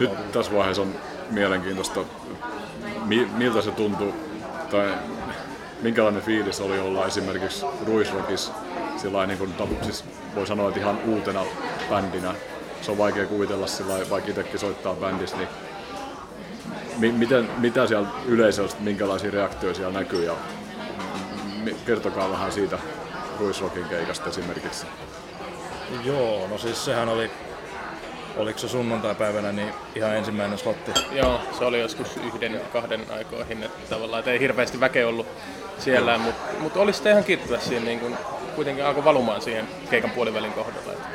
Nyt 0.00 0.32
tässä 0.32 0.52
vaiheessa 0.52 0.82
on 0.82 0.94
mielenkiintoista, 1.30 2.00
mi- 3.04 3.28
miltä 3.36 3.62
se 3.62 3.70
tuntuu, 3.70 4.14
tai 4.70 4.94
minkälainen 5.82 6.22
fiilis 6.22 6.60
oli 6.60 6.78
olla 6.78 7.06
esimerkiksi 7.06 7.66
Ruisrockissa, 7.86 8.52
sillä 8.96 9.26
niin 9.26 9.38
kuin, 9.38 9.54
siis 9.82 10.04
voi 10.34 10.46
sanoa, 10.46 10.68
että 10.68 10.80
ihan 10.80 10.98
uutena 11.06 11.44
bändinä. 11.90 12.34
Se 12.82 12.90
on 12.90 12.98
vaikea 12.98 13.26
kuvitella 13.26 13.66
sillä 13.66 13.94
vaikka 14.10 14.30
itsekin 14.30 14.60
soittaa 14.60 14.94
bändissä, 14.94 15.36
niin 15.36 15.48
mi- 17.00 17.12
miten, 17.12 17.48
mitä 17.58 17.86
siellä 17.86 18.08
yleisöstä, 18.26 18.80
minkälaisia 18.82 19.30
reaktioita 19.30 19.76
siellä 19.76 19.98
näkyy 19.98 20.24
ja 20.24 20.32
mi- 21.64 21.76
kertokaa 21.86 22.30
vähän 22.30 22.52
siitä 22.52 22.78
Ruisrockin 23.38 23.84
keikasta 23.84 24.28
esimerkiksi. 24.30 24.86
Joo, 26.04 26.46
no 26.48 26.58
siis 26.58 26.84
sehän 26.84 27.08
oli, 27.08 27.30
oliko 28.36 28.58
se 28.58 28.68
sunnuntai-päivänä, 28.68 29.52
niin 29.52 29.74
ihan 29.94 30.16
ensimmäinen 30.16 30.58
slotti. 30.58 30.92
Joo, 31.12 31.40
se 31.58 31.64
oli 31.64 31.80
joskus 31.80 32.08
yhden, 32.16 32.60
kahden 32.72 33.06
aikoihin, 33.16 33.62
että 33.62 33.94
tavallaan, 33.94 34.18
että 34.18 34.30
ei 34.30 34.40
hirveästi 34.40 34.80
väkeä 34.80 35.08
ollut 35.08 35.26
siellä, 35.78 36.18
mutta 36.18 36.52
mut 36.60 36.76
oli 36.76 36.92
sitten 36.92 37.12
ihan 37.12 37.24
kiittävästi 37.24 37.68
siinä, 37.68 37.84
niin 37.84 38.00
kun 38.00 38.16
kuitenkin 38.54 38.84
alkoi 38.84 39.04
valumaan 39.04 39.42
siihen 39.42 39.68
keikan 39.90 40.10
puolivälin 40.10 40.52
kohdalla. 40.52 40.92
että 40.92 41.08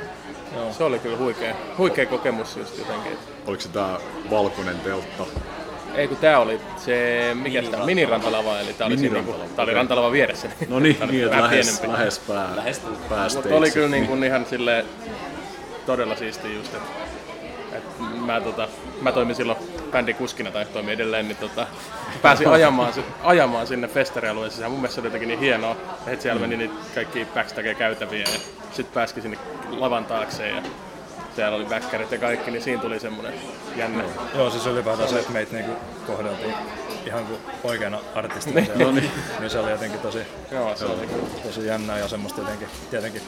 Joo. 0.56 0.74
Se 0.74 0.84
oli 0.84 1.00
kyllä 1.00 1.18
huikea, 1.18 1.56
huikea 1.78 2.06
kokemus 2.06 2.58
just 2.58 2.78
jotenkin. 2.78 3.18
Oliko 3.48 3.62
se 3.62 3.70
tämä 3.70 4.00
valkoinen 4.32 4.80
teltta, 4.80 5.26
Ei 5.96 6.08
kun 6.08 6.18
tää 6.18 6.40
oli 6.40 6.62
se, 6.78 7.32
mikä 7.34 7.62
sitä 7.62 7.78
on, 7.78 7.86
minirantalava, 7.86 8.60
eli 8.60 8.74
tää 8.74 8.88
oli, 8.88 8.98
siinä, 8.98 9.14
niinku, 9.14 9.32
tää 9.32 9.42
oli 9.42 9.64
okei. 9.64 9.74
rantalavan 9.74 10.12
vieressä. 10.12 10.48
No 10.70 10.80
niin, 10.80 10.98
niin 11.12 11.26
että 11.26 11.42
lähes, 11.42 11.80
pienempi. 11.80 11.98
lähes 11.98 12.20
pää, 12.20 12.56
Lähes 12.56 12.82
päästeitse. 13.10 13.36
Mutta 13.36 13.56
oli 13.56 13.72
kyllä 13.72 13.88
niin 13.90 14.08
kuin 14.08 14.24
ihan 14.24 14.46
sille 14.46 14.86
todella 15.86 16.16
siistiä 16.16 16.54
just, 16.54 16.74
että 16.74 16.90
et 17.78 17.84
mä, 18.26 18.42
tota, 18.42 18.68
mä 19.02 19.12
toimin 19.12 19.36
silloin 19.36 19.58
bändin 19.92 20.16
kuskina 20.16 20.52
tai 20.52 20.66
toimin 20.66 20.94
edelleen, 20.94 21.28
niin 21.28 21.38
tota, 21.38 21.68
pääsin 22.22 22.48
ajamaan, 22.48 22.94
ajamaan 23.24 23.68
sinne 23.68 23.88
festarialueeseen. 23.88 24.64
Ja 24.64 24.70
mun 24.70 24.80
mielestä 24.80 24.96
se 24.96 25.02
oli 25.02 25.08
jotenkin 25.08 25.28
niin 25.28 25.40
hienoa, 25.40 25.76
että 26.08 26.24
siellä 26.24 26.42
meni 26.42 26.58
niitä 26.58 26.74
kaikki 26.96 27.28
backstage-käytäviä 27.34 28.20
ja 28.20 28.40
sitten 28.72 28.94
pääskin 28.94 29.24
sinne 29.24 29.38
lavan 29.70 30.06
taakse 30.06 30.48
ja 30.48 30.62
siellä 31.36 31.56
oli 31.56 31.70
väkkärit 31.70 32.12
ja 32.12 32.18
kaikki, 32.18 32.52
niin 32.52 32.62
siinä 32.64 32.82
tuli 32.82 33.00
semmoinen 33.00 33.34
jännä. 33.76 34.04
Joo, 34.36 34.50
siis 34.50 34.66
ylipäätään 34.66 35.10
se, 35.10 35.20
että 35.20 35.32
meitä 35.32 35.54
niinku 35.54 35.74
kohdeltiin 36.08 36.54
ihan 37.06 37.26
kuin 37.26 37.40
oikeana 37.64 38.00
artistina 38.16 38.56
Niin. 38.56 38.66
siellä. 38.66 38.84
No 38.86 38.92
niin. 38.92 39.12
niin 39.40 39.50
se 39.50 39.60
oli 39.60 39.72
jotenkin 39.72 40.00
tosi, 40.00 40.20
Joo, 40.52 40.76
se 40.76 40.86
oli. 40.86 41.10
tosi 41.44 41.66
jännää 41.68 42.00
ja 42.00 42.08
semmoista 42.08 42.42
jotenkin, 42.42 42.68
tietenkin 42.90 43.22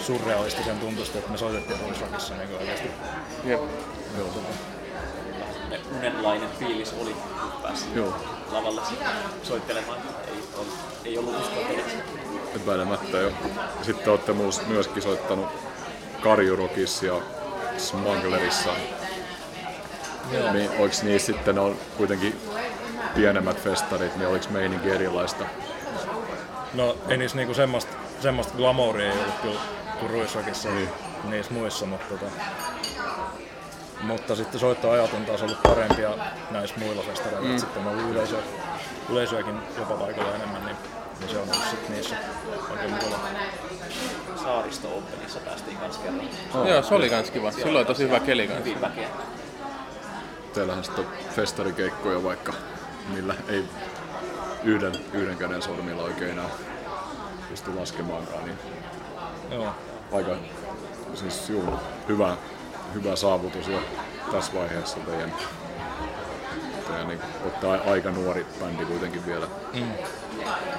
surrealistisen 0.00 0.78
tuntusta, 0.78 1.18
että 1.18 1.30
me 1.30 1.38
soitettiin 1.38 1.80
Ruisrockissa 1.80 2.34
niin 2.34 2.48
oikeasti. 2.58 2.90
Jep. 3.44 3.60
Semmoinen 5.52 5.80
unenlainen 5.98 6.48
fiilis 6.58 6.94
oli, 7.00 7.12
kun 7.14 7.52
pääsi 7.62 7.84
Joo, 7.94 8.14
lavalle 8.52 8.80
soittelemaan. 9.42 9.98
Ei, 10.26 10.42
ollut, 10.54 10.74
ei 11.04 11.18
ollut 11.18 11.40
uskoa 11.40 11.62
epäilemättä 12.56 13.16
jo. 13.18 13.28
Ja 13.28 13.84
sitten 13.84 14.10
olette 14.10 14.32
muus- 14.32 14.66
myöskin 14.66 15.02
soittanut 15.02 15.48
Karjurokissa 16.22 17.06
ja 17.06 17.14
Smugglerissa. 17.78 18.70
Niin, 20.52 20.70
oliko 20.78 20.94
niissä 21.02 21.32
sitten 21.32 21.58
on 21.58 21.76
kuitenkin 21.96 22.40
pienemmät 23.14 23.62
festarit, 23.62 24.16
niin 24.16 24.28
oliko 24.28 24.44
meininki 24.50 24.90
erilaista? 24.90 25.44
No 26.74 26.96
ei 27.08 27.16
niissä 27.16 27.36
niinku 27.36 27.54
semmoista, 27.54 27.92
semmoista 28.20 28.54
glamouria 28.56 29.12
ei 29.12 29.18
ollut 29.18 29.34
kyllä 29.42 29.60
kuin 30.00 30.10
Ruisrockissa 30.10 30.68
Niin. 30.68 30.88
niin. 31.22 31.30
niissä 31.30 31.52
muissa, 31.52 31.86
mutta, 31.86 32.06
tota, 32.08 32.26
mutta 34.02 34.36
sitten 34.36 34.60
soittoajat 34.60 35.12
on 35.12 35.24
taas 35.24 35.42
ollut 35.42 35.62
parempia 35.62 36.10
näissä 36.50 36.76
muilla 36.78 37.02
festareilla. 37.02 37.48
Mm. 37.48 37.58
Sitten 37.58 37.86
on 37.86 37.92
ollut 37.92 38.10
yleisö, 38.10 38.36
yleisöäkin 39.10 39.54
jopa 39.78 39.94
paikalla 39.94 40.34
enemmän, 40.34 40.64
niin, 40.64 40.76
niin 41.20 41.30
se 41.30 41.36
on 41.38 41.42
ollut 41.42 41.68
sitten 41.70 41.92
niissä 41.92 42.16
oikein 42.70 42.90
mukava. 42.90 43.18
Saaristo 44.42 44.88
Openissa 44.98 45.40
päästiin 45.40 45.76
kans 45.76 45.98
kerran. 45.98 46.68
Joo, 46.68 46.82
se 46.82 46.94
oli 46.94 47.10
kans 47.10 47.30
kiva. 47.30 47.52
Silloin 47.52 47.76
oli 47.76 47.84
tosi 47.84 48.02
hyvä 48.04 48.20
keli 48.20 48.46
kanssa. 48.46 48.64
Hyvin 48.64 48.80
väkeä. 48.80 49.08
Teillähän 50.54 50.84
sitten 50.84 51.04
on 51.06 51.12
festarikeikkoja 51.36 52.22
vaikka, 52.22 52.52
millä 53.08 53.34
ei 53.48 53.64
yhden, 54.64 54.92
yhden 55.12 55.36
käden 55.36 55.62
sormilla 55.62 56.02
oikein 56.02 56.30
enää 56.30 56.48
pysty 57.50 57.74
laskemaankaan, 57.74 58.44
niin 58.44 58.58
Joo. 59.50 59.74
aika 60.12 60.30
siis 61.14 61.48
juu, 61.50 61.64
hyvä, 62.08 62.36
hyvä 62.94 63.16
saavutus 63.16 63.68
jo 63.68 63.78
tässä 64.32 64.52
vaiheessa 64.54 64.96
teidän, 65.00 65.32
teidän 66.88 67.08
niin, 67.08 67.20
olette 67.44 67.66
a- 67.66 67.90
aika 67.92 68.10
nuori 68.10 68.46
bändi 68.60 68.84
kuitenkin 68.84 69.26
vielä. 69.26 69.46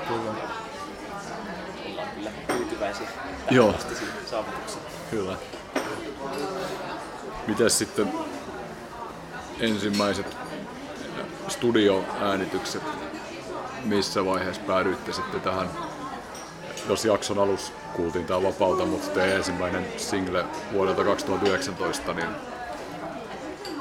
Ollaan 0.09 0.37
kyllä 2.15 2.52
tyytyväisiä 2.83 3.07
Joo. 3.51 3.75
saavutukseen. 4.25 4.85
Kyllä. 5.09 5.37
Mites 7.47 7.77
sitten 7.77 8.07
ensimmäiset 9.59 10.37
studioäänitykset, 11.47 12.83
missä 13.83 14.25
vaiheessa 14.25 14.61
päädyitte 14.67 15.13
sitten 15.13 15.41
tähän, 15.41 15.69
jos 16.89 17.05
jakson 17.05 17.39
alussa 17.39 17.73
kuultiin 17.95 18.25
tämä 18.25 18.43
Vapauta, 18.43 18.85
mutta 18.85 19.09
teidän 19.09 19.37
ensimmäinen 19.37 19.85
single 19.97 20.45
vuodelta 20.73 21.03
2019, 21.03 22.13
niin 22.13 22.29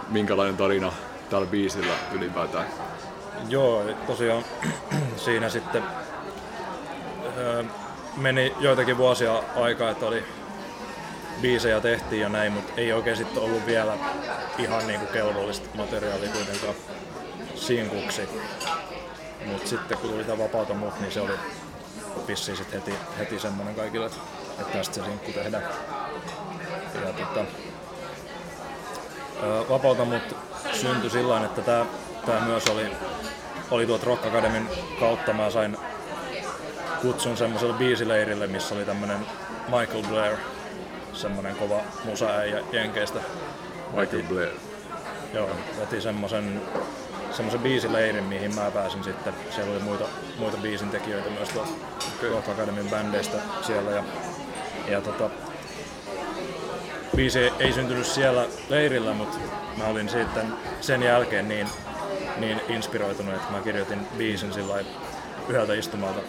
minkälainen 0.09 0.57
tarina 0.57 0.93
tällä 1.31 1.47
biisillä 1.47 1.95
ylipäätään? 2.12 2.67
Joo, 3.49 3.83
tosiaan 4.07 4.45
siinä 5.25 5.49
sitten 5.49 5.83
meni 8.16 8.55
joitakin 8.61 8.98
vuosia 8.98 9.42
aikaa, 9.57 9.90
että 9.90 10.07
oli 10.07 10.25
biisejä 11.40 11.81
tehtiin 11.81 12.22
ja 12.22 12.29
näin, 12.29 12.53
mutta 12.53 12.72
ei 12.77 12.92
oikein 12.92 13.16
sitten 13.16 13.42
ollut 13.42 13.66
vielä 13.66 13.96
ihan 14.59 14.87
niinku 14.87 15.07
kelvollista 15.07 15.68
materiaalia 15.75 16.31
kuitenkaan 16.31 16.75
sinkuksi. 17.55 18.29
Mutta 19.46 19.68
sitten 19.68 19.98
kun 19.98 20.11
tuli 20.11 20.25
tämä 20.25 20.38
Vapauta 20.38 20.75
mut, 20.75 21.01
niin 21.01 21.12
se 21.12 21.20
oli 21.20 21.33
vissiin 22.29 22.57
sit 22.57 22.72
heti, 22.72 22.94
heti 23.18 23.38
semmoinen 23.38 23.75
kaikille, 23.75 24.07
että, 24.07 24.18
tästä 24.72 24.94
se 24.94 25.05
sinkku 25.05 25.33
tehdään. 25.33 25.62
Ja 26.94 27.12
tota, 27.12 27.44
Vapauta 29.68 30.05
mut 30.05 30.37
syntyi 30.72 31.11
sillä 31.11 31.44
että 31.44 31.62
tämä 32.27 32.40
myös 32.46 32.66
oli, 32.66 32.92
oli 33.70 33.87
tuolta 33.87 34.07
Rock 34.07 34.27
Academyn 34.27 34.68
kautta. 35.01 35.33
Mä 35.33 35.51
sain 35.51 35.77
kutsun 37.03 37.37
semmoiselle 37.37 37.75
biisileirille, 37.75 38.47
missä 38.47 38.75
oli 38.75 38.85
tämmönen 38.85 39.19
Michael 39.65 40.05
Blair, 40.09 40.37
semmonen 41.12 41.57
kova 41.57 41.81
musaäijä 42.05 42.61
Jenkeistä. 42.73 43.19
Michael 43.97 44.23
Blair. 44.23 44.53
Joo, 45.35 45.51
veti 45.81 46.01
semmoisen 46.01 46.62
semmoisen 47.33 47.61
biisileirin, 47.61 48.25
mihin 48.25 48.55
mä 48.55 48.71
pääsin 48.71 49.05
sitten. 49.05 49.35
Siellä 49.51 49.73
oli 49.73 49.81
muita, 49.81 50.05
muita 50.38 50.57
biisintekijöitä 50.57 51.31
myös 51.31 51.49
tuolta 51.49 51.73
Rock 52.23 52.49
Academyn 52.49 52.91
bändeistä 52.91 53.37
siellä. 53.67 53.91
Ja, 53.91 54.05
ja 54.88 55.01
tota, 55.01 55.31
biisi 57.17 57.38
ei, 57.38 57.53
ei 57.59 57.73
syntynyt 57.73 58.07
siellä 58.07 58.47
leirillä, 58.69 59.12
mutta 59.12 59.38
mä 59.77 59.85
olin 59.85 60.09
sitten 60.09 60.47
sen 60.81 61.03
jälkeen 61.03 61.49
niin, 61.49 61.69
niin 62.37 62.61
inspiroitunut, 62.69 63.35
että 63.35 63.53
mä 63.53 63.61
kirjoitin 63.61 64.07
biisin 64.19 64.53
sillä 64.53 64.75
yhdeltä 65.49 65.75
istumalta, 65.75 66.21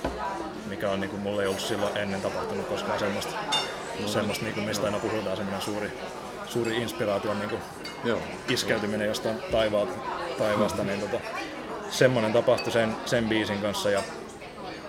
mikä 0.73 0.89
on 0.89 1.01
niinku, 1.01 1.17
mulle 1.17 1.41
ei 1.41 1.47
ollut 1.47 1.61
silloin 1.61 1.97
ennen 1.97 2.21
tapahtunut 2.21 2.67
koskaan 2.67 2.99
semmoista, 2.99 3.31
semmoista 4.05 4.45
niinku, 4.45 4.61
mistä 4.61 4.85
aina 4.85 4.99
puhutaan, 4.99 5.37
semmoinen 5.37 5.61
suuri, 5.61 5.91
suuri 6.47 6.77
inspiraation 6.77 7.39
niinku, 7.39 7.55
Joo. 8.03 8.19
iskeytyminen 8.49 9.07
jostain 9.07 9.37
taivaalta, 9.51 9.93
taivaasta, 10.37 10.83
niin 10.83 10.99
tota, 10.99 11.19
semmoinen 11.89 12.33
tapahtui 12.33 12.71
sen, 12.71 12.95
sen 13.05 13.29
biisin 13.29 13.61
kanssa 13.61 13.89
ja, 13.89 14.03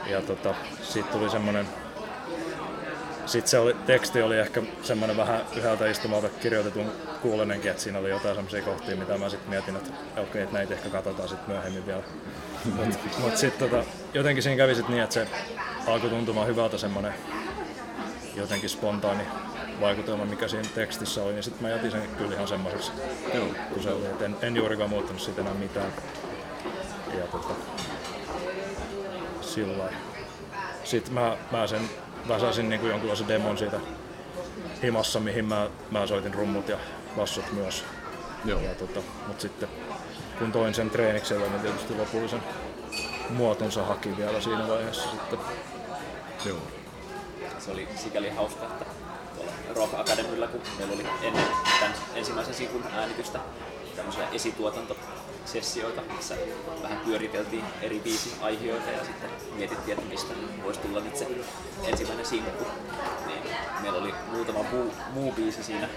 ja 0.07 0.23
tota, 0.23 0.55
siitä 0.83 1.09
tuli 1.09 1.31
semmoinen 1.31 1.67
sitten 3.27 3.51
se 3.51 3.59
oli, 3.59 3.77
teksti 3.87 4.23
oli 4.23 4.39
ehkä 4.39 4.63
semmoinen 4.83 5.17
vähän 5.17 5.41
yhdeltä 5.57 5.87
istumalta 5.87 6.29
kirjoitetun 6.29 6.93
kuulinenkin, 7.23 7.71
että 7.71 7.83
siinä 7.83 7.99
oli 7.99 8.11
jotain 8.11 8.35
semmoisia 8.35 8.63
kohtia, 8.63 8.97
mitä 8.97 9.19
mä 9.19 9.29
sitten 9.29 9.51
mietin, 9.51 9.77
että 9.77 9.91
okei, 10.13 10.23
okay, 10.23 10.43
että 10.43 10.55
näitä 10.57 10.75
ehkä 10.75 10.89
katsotaan 10.89 11.29
sitten 11.29 11.55
myöhemmin 11.55 11.87
vielä. 11.87 12.03
Mutta 12.65 12.99
mut 13.19 13.37
sitten 13.37 13.71
tota, 13.71 13.85
jotenkin 14.15 14.43
siinä 14.43 14.57
kävi 14.57 14.75
sit 14.75 14.89
niin, 14.89 15.03
että 15.03 15.15
se 15.15 15.29
alkoi 15.87 16.11
tuntumaan 16.11 16.47
hyvältä 16.47 16.79
semmoinen 16.79 17.15
jotenkin 18.37 18.71
spontaani 18.71 19.23
vaikutelma, 19.81 20.25
mikä 20.25 20.49
siinä 20.49 20.69
tekstissä 20.75 21.23
oli, 21.23 21.33
niin 21.33 21.43
sitten 21.43 21.63
mä 21.63 21.69
jätin 21.69 21.91
sen 21.91 22.03
kyllä 22.19 22.35
ihan 22.35 22.49
semmoiseksi, 22.49 22.93
Joo. 23.35 23.47
kun 23.75 23.83
se 23.83 23.91
oli. 23.91 24.07
Et 24.07 24.23
en, 24.23 24.37
en 24.43 24.57
juurikaan 24.57 24.91
muuttanut 24.91 25.23
siitä 25.23 25.41
enää 25.41 25.55
mitään. 25.55 25.93
Ja 27.19 27.27
tota, 27.27 27.55
sillä. 29.41 29.85
Sitten 30.85 31.15
mä, 31.15 31.37
mä 31.53 31.67
sen 31.67 31.91
väsäsin 32.29 32.69
niin 32.69 32.89
jonkinlaisen 32.89 33.29
demon 33.29 33.59
siitä 33.59 33.81
himassa, 34.83 35.21
mihin 35.21 35.45
mä, 35.45 35.69
mä 35.91 36.07
soitin 36.07 36.35
rummut 36.35 36.69
ja 36.69 36.79
bassot 37.17 37.53
myös. 37.53 37.85
Joo. 38.45 38.61
Ja 38.61 38.75
tota, 38.75 39.01
mut 39.27 39.41
sitten 39.41 39.69
kun 40.39 40.53
toin 40.53 40.75
sen 40.75 40.91
treeniksellä, 40.91 41.47
niin 41.47 41.61
tietysti 41.61 41.95
lopullisen 41.95 42.43
muotonsa 43.31 43.85
haki 43.85 44.17
vielä 44.17 44.41
siinä 44.41 44.69
vaiheessa 44.69 45.11
sitten. 45.11 45.39
Joo. 46.45 46.59
Se 47.59 47.71
oli 47.71 47.89
sikäli 47.97 48.31
hauska, 48.31 48.65
että 48.65 48.85
tuolla 49.37 49.53
Rock 49.75 49.95
Academyllä, 49.95 50.47
kun 50.47 50.61
meillä 50.79 50.95
oli 50.95 51.07
ennen 51.23 51.45
tämän 51.81 51.95
ensimmäisen 52.15 52.55
sivun 52.55 52.85
äänitystä 52.93 53.41
tämmöisiä 53.97 54.29
esituotantosessioita, 54.29 56.01
missä 56.17 56.35
vähän 56.83 56.99
pyöriteltiin 56.99 57.65
eri 57.83 58.01
biisiaihioita 58.01 58.91
ja 58.91 59.05
sitten 59.05 59.31
mietittiin, 59.57 59.99
että 59.99 60.11
mistä 60.11 60.35
voisi 60.65 60.81
tulla 60.81 61.01
nyt 61.01 61.17
se 61.17 61.29
ensimmäinen 61.85 62.27
sinkku. 62.27 62.65
Niin 63.27 63.43
meillä 63.83 63.99
oli 63.99 64.15
muutama 64.33 64.63
muu, 64.63 64.93
muu 65.13 65.33
biisi 65.33 65.63
siinä 65.63 65.89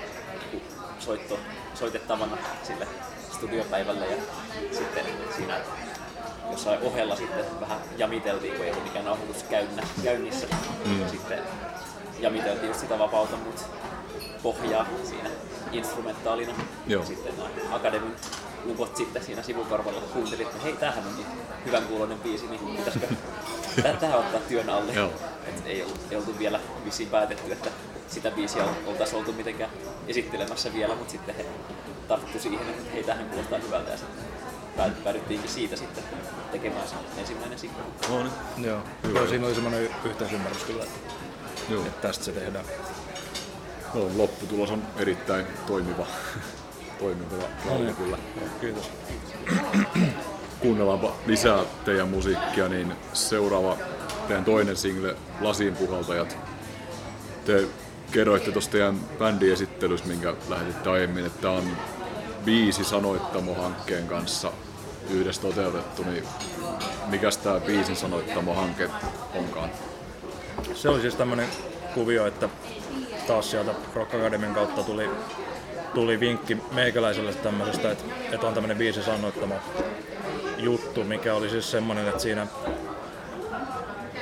niin 0.51 0.63
soitto, 0.99 1.39
soitettavana 1.73 2.37
sille 2.63 2.87
studiopäivälle 3.31 4.05
ja 4.07 4.17
sitten 4.71 5.05
siinä 5.37 5.59
jossain 6.51 6.79
ohella 6.81 7.15
sitten 7.15 7.45
vähän 7.59 7.79
jamiteltiin, 7.97 8.53
kun 8.53 8.65
ei 8.65 8.71
ollut 8.71 8.83
mikään 8.83 9.05
nauhoitus 9.05 9.43
käynnä, 9.43 9.83
käynnissä. 10.03 10.47
Mm. 10.85 11.09
Sitten 11.09 11.39
jamiteltiin 12.19 12.67
just 12.67 12.79
sitä 12.79 12.99
vapauta, 12.99 13.35
mutta 13.35 13.61
pohjaa 14.43 14.85
siinä 15.03 15.29
instrumentaalina. 15.71 16.53
Joo. 16.87 17.05
Sitten 17.05 17.33
nämä 17.37 17.75
akademin 17.75 18.15
ukot 18.65 18.97
sitten 18.97 19.23
siinä 19.23 19.43
sivukorvalla 19.43 20.01
kuunteli, 20.01 20.43
että 20.43 20.57
hei, 20.63 20.73
tämähän 20.73 21.07
on 21.07 21.15
niin 21.15 21.27
hyvän 21.65 21.83
kuuloinen 21.83 22.19
biisi, 22.19 22.47
niin 22.47 22.77
pitäisikö 22.77 23.07
tä- 23.83 23.93
tähän 23.93 24.19
ottaa 24.19 24.39
työn 24.39 24.69
alle. 24.69 24.93
Joo. 24.93 25.11
Et 25.47 25.63
ei, 25.65 25.83
oltu, 25.83 25.99
ei 26.11 26.17
oltu 26.17 26.39
vielä 26.39 26.59
vissiin 26.85 27.09
päätetty, 27.09 27.51
että 27.51 27.69
sitä 28.07 28.31
biisiä 28.31 28.63
ol- 28.63 28.87
oltaisiin 28.89 29.19
oltu 29.19 29.33
mitenkään 29.33 29.69
esittelemässä 30.07 30.73
vielä, 30.73 30.95
mutta 30.95 31.11
sitten 31.11 31.35
he 31.35 31.45
tarttu 32.07 32.39
siihen, 32.39 32.69
että 32.69 32.91
hei, 32.93 33.03
tähän 33.03 33.29
kuulostaa 33.29 33.59
hyvältä 33.59 33.91
ja 33.91 33.97
sitten 33.97 34.25
päädyttiinkin 35.03 35.49
siitä 35.49 35.75
sitten 35.75 36.03
tekemään 36.51 36.87
se 36.87 36.95
ensimmäinen 37.17 37.59
sinkku. 37.59 37.81
No 38.09 38.23
niin. 38.23 38.65
Joo. 38.65 38.81
Joo, 39.13 39.27
siinä 39.27 39.45
oli 39.45 39.55
semmoinen 39.55 39.89
yhteisymmärrys 40.05 40.63
kyllä, 40.63 40.83
että 40.83 41.13
Joo. 41.69 41.85
että 41.85 42.07
tästä 42.07 42.25
se 42.25 42.31
tehdään. 42.31 42.65
No, 43.93 44.09
lopputulos 44.15 44.71
on 44.71 44.83
erittäin 44.97 45.45
toimiva. 45.67 46.07
toimiva 46.99 47.43
laulu 47.65 47.93
kyllä. 47.93 48.17
Joo, 48.41 48.49
Kiitos. 48.61 48.91
Kuunnellaanpa 50.59 51.15
lisää 51.25 51.63
teidän 51.85 52.07
musiikkia, 52.07 52.69
niin 52.69 52.93
seuraava 53.13 53.77
teidän 54.27 54.45
toinen 54.45 54.77
single, 54.77 55.15
Lasin 55.41 55.75
puhaltajat. 55.75 56.37
Te 57.45 57.67
kerroitte 58.11 58.51
tuosta 58.51 58.71
teidän 58.71 58.99
bändin 59.19 59.53
esittelyssä, 59.53 60.07
minkä 60.07 60.33
lähetitte 60.49 60.89
aiemmin, 60.89 61.25
että 61.25 61.41
tämä 61.41 61.53
on 61.53 61.63
biisi 62.47 62.83
sanoittamo-hankkeen 62.83 64.07
kanssa 64.07 64.51
yhdessä 65.09 65.41
toteutettu, 65.41 66.03
niin 66.03 66.23
mikäs 67.07 67.37
tämä 67.37 67.59
biisin 67.59 67.95
sanoittamo-hanke 67.95 68.89
onkaan? 69.35 69.69
Se 70.73 70.89
oli 70.89 71.01
siis 71.01 71.15
tämmönen 71.15 71.47
kuvio, 71.93 72.27
että 72.27 72.49
taas 73.27 73.51
sieltä 73.51 73.71
Rock 73.95 74.13
Academyn 74.13 74.53
kautta 74.53 74.83
tuli, 74.83 75.09
tuli 75.93 76.19
vinkki 76.19 76.57
meikäläiselle 76.71 77.33
tämmöisestä, 77.33 77.91
että, 77.91 78.03
että 78.31 78.47
on 78.47 78.53
tämmönen 78.53 78.77
biisi 78.77 79.03
sanoittama 79.03 79.55
juttu, 80.57 81.03
mikä 81.03 81.33
oli 81.33 81.49
siis 81.49 81.71
semmonen, 81.71 82.07
että 82.07 82.21
siinä, 82.21 82.47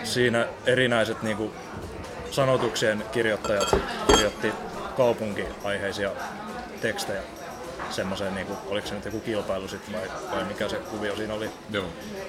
siinä 0.04 0.48
erinäiset 0.66 1.24
niinku 1.24 1.54
sanotuksien 2.32 3.04
kirjoittajat 3.12 3.76
kirjoitti 4.08 4.52
kaupunkiaiheisia 4.98 6.12
tekstejä 6.82 7.22
semmoiseen, 7.90 8.36
niinku, 8.36 8.58
oliko 8.68 8.88
se 8.88 8.96
nyt 8.96 9.06
joku 9.06 9.20
kilpailu 9.20 9.68
sitten 9.68 9.96
vai, 9.96 10.10
vai 10.32 10.44
mikä 10.44 10.70
se 10.70 10.76
kuvio 10.76 11.16
siinä 11.16 11.34
oli. 11.34 11.50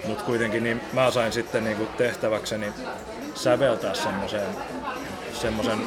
Mutta 0.06 0.24
kuitenkin 0.24 0.62
niin 0.62 0.80
mä 0.92 1.10
sain 1.10 1.32
sitten 1.32 1.64
niinku 1.64 1.86
tehtäväkseni 1.86 2.72
säveltää 3.34 3.94
semmoisen 3.94 4.46
semmosen 5.32 5.78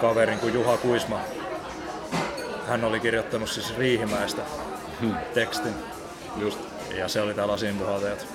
kaverin 0.00 0.38
kuin 0.38 0.54
Juha 0.54 0.76
Kuisma. 0.76 1.20
Hän 2.68 2.84
oli 2.84 3.00
kirjoittanut 3.00 3.50
siis 3.50 3.76
Riihimäestä 3.78 4.42
tekstin 5.34 5.74
Just. 6.36 6.58
ja 6.94 7.08
se 7.08 7.20
oli 7.20 7.34
tää 7.34 7.46
lasinpuhaltajat 7.46 8.26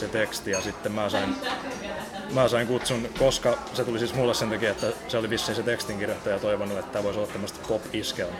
se 0.00 0.08
teksti 0.08 0.50
ja 0.50 0.60
sitten 0.60 0.92
mä 0.92 1.10
sain, 1.10 1.36
mä 2.34 2.48
sain 2.48 2.66
kutsun, 2.66 3.08
koska 3.18 3.58
se 3.74 3.84
tuli 3.84 3.98
siis 3.98 4.14
mulle 4.14 4.34
sen 4.34 4.50
takia, 4.50 4.70
että 4.70 4.86
se 5.08 5.18
oli 5.18 5.30
vissiin 5.30 5.56
se 5.56 5.62
tekstinkirjoittaja 5.62 6.38
toivonut, 6.38 6.78
että 6.78 6.92
tämä 6.92 7.04
voisi 7.04 7.18
olla 7.18 7.32
tämmöistä 7.32 7.58
pop-iskelmaa, 7.68 8.38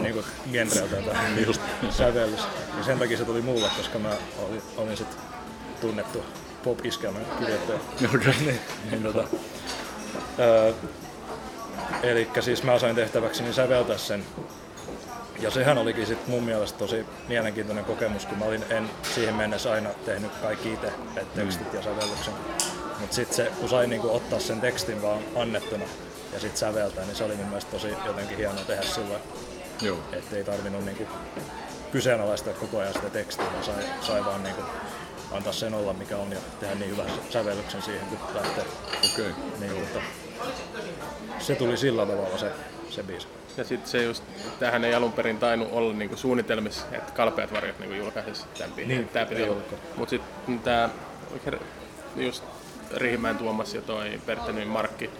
niin 0.00 0.14
kuin 0.14 0.24
genreltä 0.52 0.96
tämä 0.96 1.28
Just. 1.46 1.60
sävellys. 1.90 2.40
Ja 2.78 2.84
sen 2.84 2.98
takia 2.98 3.16
se 3.16 3.24
tuli 3.24 3.42
mulle, 3.42 3.68
koska 3.76 3.98
mä 3.98 4.10
olin, 4.38 4.62
olin 4.76 4.96
sit 4.96 5.08
tunnettu 5.80 6.24
pop-iskelman 6.64 7.22
kirjoittaja. 7.38 7.78
Okei. 8.14 8.34
niin, 8.46 8.60
niin 8.90 9.02
tota, 9.02 9.24
öö, 10.38 10.72
Eli 12.02 12.28
siis 12.40 12.62
mä 12.62 12.78
sain 12.78 12.96
tehtäväksi 12.96 13.42
niin 13.42 13.54
säveltää 13.54 13.98
sen. 13.98 14.24
Ja 15.40 15.50
sehän 15.50 15.78
olikin 15.78 16.06
sit 16.06 16.26
mun 16.26 16.42
mielestä 16.42 16.78
tosi 16.78 17.06
mielenkiintoinen 17.28 17.84
kokemus, 17.84 18.26
kun 18.26 18.38
mä 18.38 18.44
olin 18.44 18.64
en 18.70 18.90
siihen 19.14 19.34
mennessä 19.34 19.72
aina 19.72 19.90
tehnyt 19.90 20.32
kaikki 20.42 20.72
itse, 20.72 20.86
että 21.16 21.40
tekstit 21.40 21.74
ja 21.74 21.82
sävellyksen. 21.82 22.34
Mutta 23.00 23.14
sitten 23.14 23.36
se, 23.36 23.52
kun 23.60 23.68
sain 23.68 23.90
niinku 23.90 24.14
ottaa 24.16 24.40
sen 24.40 24.60
tekstin 24.60 25.02
vaan 25.02 25.22
annettuna 25.36 25.84
ja 26.32 26.40
sitten 26.40 26.58
säveltää, 26.58 27.04
niin 27.04 27.16
se 27.16 27.24
oli 27.24 27.36
mun 27.36 27.46
mielestä 27.46 27.70
tosi 27.70 27.88
jotenkin 28.06 28.36
hienoa 28.36 28.64
tehdä 28.64 28.82
sillä, 28.82 29.20
Joo. 29.82 29.98
että 30.12 30.36
ei 30.36 30.44
tarvinnut 30.44 30.84
niinku 30.84 31.06
kyseenalaistaa 31.92 32.54
koko 32.54 32.78
ajan 32.78 32.94
sitä 32.94 33.10
tekstiä, 33.10 33.46
vaan 33.52 33.64
sai, 33.64 33.84
sai 34.00 34.24
vaan 34.24 34.42
niinku 34.42 34.62
antaa 35.32 35.52
sen 35.52 35.74
olla 35.74 35.92
mikä 35.92 36.16
on 36.16 36.32
ja 36.32 36.38
tehdä 36.60 36.74
niin 36.74 36.90
hyvän 36.90 37.06
sävellyksen 37.30 37.82
siihen, 37.82 38.06
kun 38.06 38.18
lähtee. 38.34 38.64
Okei. 39.12 39.32
Niin, 39.60 39.72
mutta 39.72 40.00
se 41.38 41.54
tuli 41.54 41.76
sillä 41.76 42.06
tavalla 42.06 42.38
se, 42.38 42.50
se 42.90 43.02
biisi. 43.02 43.28
Ja 43.56 43.64
sitten 43.64 43.90
se 43.90 44.02
just, 44.02 44.24
tämähän 44.58 44.84
ei 44.84 44.94
alun 44.94 45.12
perin 45.12 45.38
tainnut 45.38 45.68
olla 45.72 45.94
niinku 45.94 46.16
suunnitelmissa, 46.16 46.86
että 46.92 47.12
kalpeat 47.12 47.52
varjot 47.52 47.78
niinku 47.78 47.94
julkaisisi 47.94 48.46
tämän 48.58 48.72
biisin. 48.72 48.96
Niin, 48.96 49.08
Tää 49.08 49.26
piti 49.26 49.42
olla. 49.42 49.62
Mutta 49.96 50.10
sitten 50.10 50.58
tämä 50.58 50.88
just 52.16 52.44
Riihimäen 52.96 53.38
Tuomas 53.38 53.74
ja 53.74 53.82
toi 53.82 54.20
Perttenin 54.26 54.68
Markki 54.68 55.10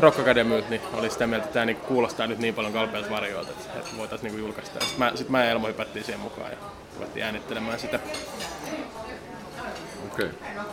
Rock 0.00 0.18
Academy, 0.18 0.64
niin 0.68 0.80
oli 0.92 1.10
sitä 1.10 1.26
mieltä, 1.26 1.44
että 1.44 1.54
tämä 1.54 1.66
niinku 1.66 1.86
kuulostaa 1.86 2.26
nyt 2.26 2.38
niin 2.38 2.54
paljon 2.54 2.72
kalpeilta 2.72 3.10
varjoilta, 3.10 3.50
että, 3.50 3.78
että 3.78 3.96
voitaisiin 3.96 4.32
niinku 4.32 4.46
julkaista. 4.46 4.80
Sitten 4.80 4.98
mä, 4.98 5.12
sit 5.14 5.28
mä 5.28 5.44
ja 5.44 5.50
Elmo 5.50 5.68
hypättiin 5.68 6.04
siihen 6.04 6.20
mukaan 6.20 6.50
ja 6.50 6.56
ruvettiin 6.94 7.24
äänittelemään 7.24 7.80
sitä. 7.80 8.00
Okei. 10.12 10.30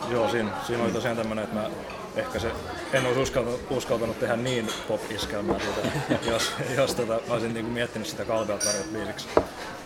Joo, 0.08 0.28
siinä, 0.30 0.50
siinä 0.66 0.84
oli 0.84 0.92
tosiaan 0.92 1.16
tämmönen, 1.16 1.44
että 1.44 1.56
mä 1.56 1.70
ehkä 2.16 2.38
se, 2.38 2.52
en 2.92 3.06
olisi 3.06 3.20
uskaltanut, 3.20 3.60
uskaltanut 3.70 4.20
tehdä 4.20 4.36
niin 4.36 4.68
pop-iskelmää 4.88 5.58
siitä, 5.58 5.80
jos, 6.30 6.52
jos 6.76 6.94
tota, 6.94 7.20
olisin 7.28 7.54
niinku 7.54 7.70
miettinyt 7.70 8.08
sitä 8.08 8.24
kalpeat 8.24 8.66
varjot 8.66 8.92
biisiksi 8.92 9.28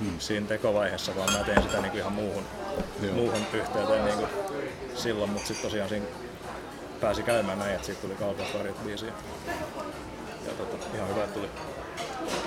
hmm. 0.00 0.18
siinä 0.18 0.46
tekovaiheessa, 0.46 1.16
vaan 1.16 1.32
mä 1.32 1.44
tein 1.44 1.62
sitä 1.62 1.80
niinku 1.80 1.98
ihan 1.98 2.12
muuhun, 2.12 2.44
Joo. 3.02 3.14
muuhun 3.14 3.46
yhteyteen 3.52 4.04
niinku 4.04 4.26
silloin, 4.94 5.30
mutta 5.30 5.48
sitten 5.48 5.70
tosiaan 5.70 5.88
siinä 5.88 6.06
pääsi 7.00 7.22
käymään 7.22 7.58
näin, 7.58 7.74
että 7.74 7.86
siitä 7.86 8.00
tuli 8.00 8.14
kalpeat 8.14 8.54
varjot 8.58 8.84
biisi. 8.84 9.06
Ja, 9.06 10.52
tota, 10.58 10.86
ihan 10.94 11.08
hyvä, 11.08 11.24
että 11.24 11.34
tuli. 11.34 11.48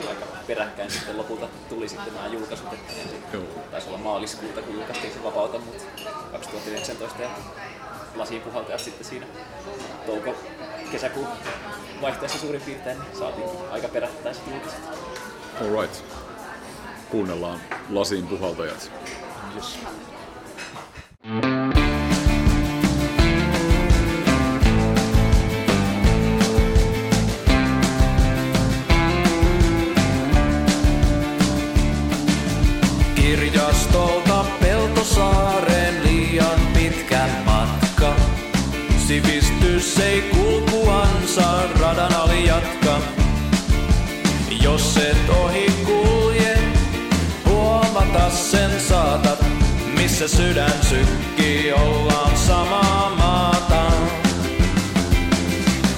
aika 0.10 0.26
peräkkäin 0.48 0.92
sitten 0.92 1.18
lopulta 1.18 1.48
tuli 1.70 1.90
sitten 1.90 2.14
nämä 2.14 2.28
julkaisut, 2.28 2.74
että 2.74 2.94
Joo. 3.34 3.44
taisi 3.72 3.88
olla 3.88 3.98
maaliskuuta, 3.98 4.62
kun 4.62 4.76
julkaistiin 4.76 5.14
se 5.14 5.24
vapauta, 5.24 5.60
mutta 5.60 5.84
2019 6.32 7.22
ja 7.22 7.30
lasipuhaltajat 8.16 8.82
sitten 8.82 9.06
siinä 9.06 9.26
touko 10.06 10.36
kesäkuun 10.92 11.28
vaihteessa 12.02 12.40
suurin 12.40 12.62
piirtein 12.62 13.00
niin 13.00 13.18
saatiin 13.18 13.50
aika 13.72 13.88
perättäin 13.88 14.36
sitten 14.36 14.54
julkaiset. 14.54 14.80
Alright. 15.62 16.04
Kuunnellaan 17.10 17.60
Lasin 17.90 18.28
puhaltajat. 18.28 18.92
Yes. 19.56 19.80
Kirjastolta 21.24 21.65
missä 50.20 50.38
sydän 50.38 50.74
sykkii, 50.82 51.74
ollaan 51.74 52.38
samaa 52.38 53.16
maata. 53.18 53.92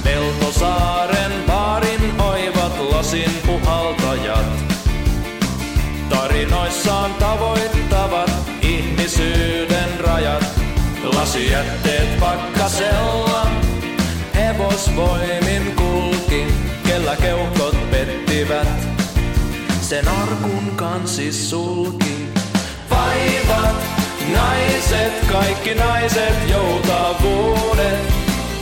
Peltosaaren 0.03 1.31
baarin 1.47 2.21
oivat 2.21 2.79
lasin 2.79 3.31
puhaltajat. 3.45 4.45
Tarinoissaan 6.09 7.13
tavoittavat 7.13 8.31
ihmisyyden 8.61 9.99
rajat. 9.99 10.45
Lasijätteet 11.03 12.19
pakkasella, 12.19 13.47
hevosvoimin 14.35 15.75
kulki, 15.75 16.45
kellä 16.87 17.15
keuhkot 17.15 17.91
pettivät. 17.91 18.67
Sen 19.81 20.07
arkun 20.07 20.71
kansi 20.75 21.33
sulki. 21.33 22.27
Vaivat, 22.89 23.96
naiset, 24.33 25.13
kaikki 25.31 25.75
naiset, 25.75 26.49
joutavuudet. 26.49 27.99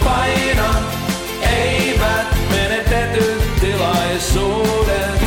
Paina, 0.04 0.76
eivät 1.42 2.36
menetetyt 2.50 3.56
tilaisuudet. 3.62 5.26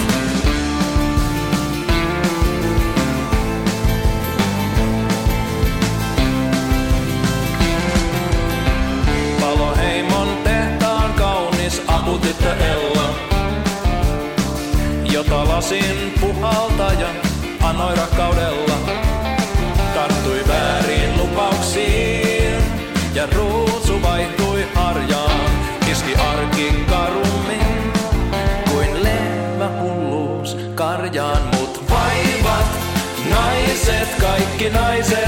Paloheimon 9.40 10.29
tehtaan 10.44 11.12
kaunis 11.12 11.83
aputyttö 11.87 12.57
Ella, 12.57 13.14
jota 15.12 15.48
lasin 15.48 16.14
puhaltaja 16.20 17.09
ja 23.18 23.26
ruusu 23.37 24.02
vaihtui 24.02 24.66
harjaan. 24.74 25.50
Iski 25.90 26.14
arki 26.14 26.85
karummin 26.90 27.92
kuin 28.70 29.04
lehmä 29.04 29.68
hulluus 29.81 30.57
karjaan. 30.74 31.42
Mut 31.42 31.90
vaivat, 31.90 32.68
naiset, 33.31 34.09
kaikki 34.20 34.70
naiset. 34.70 35.28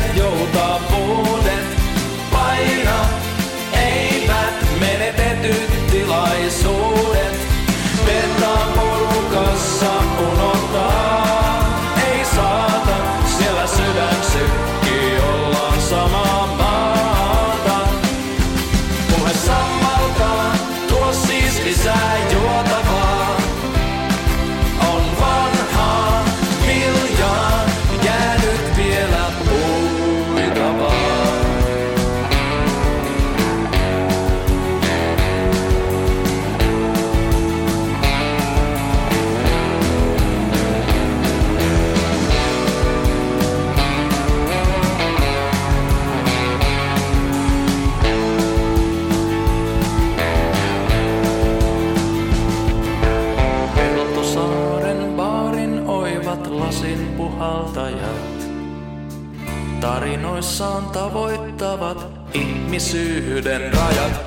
Ihmisyyden 62.70 63.60
rajat. 63.60 64.20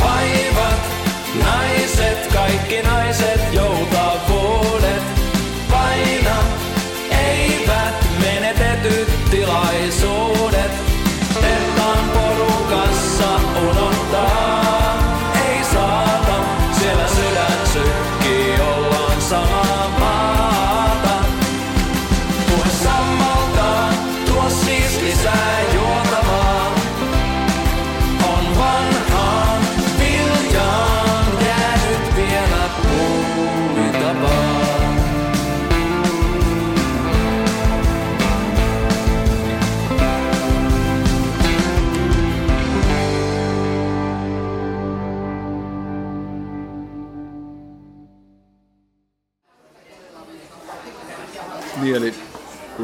Vaivat, 0.00 0.80
naiset, 1.44 2.32
kaikki 2.32 2.82
naiset 2.82 3.37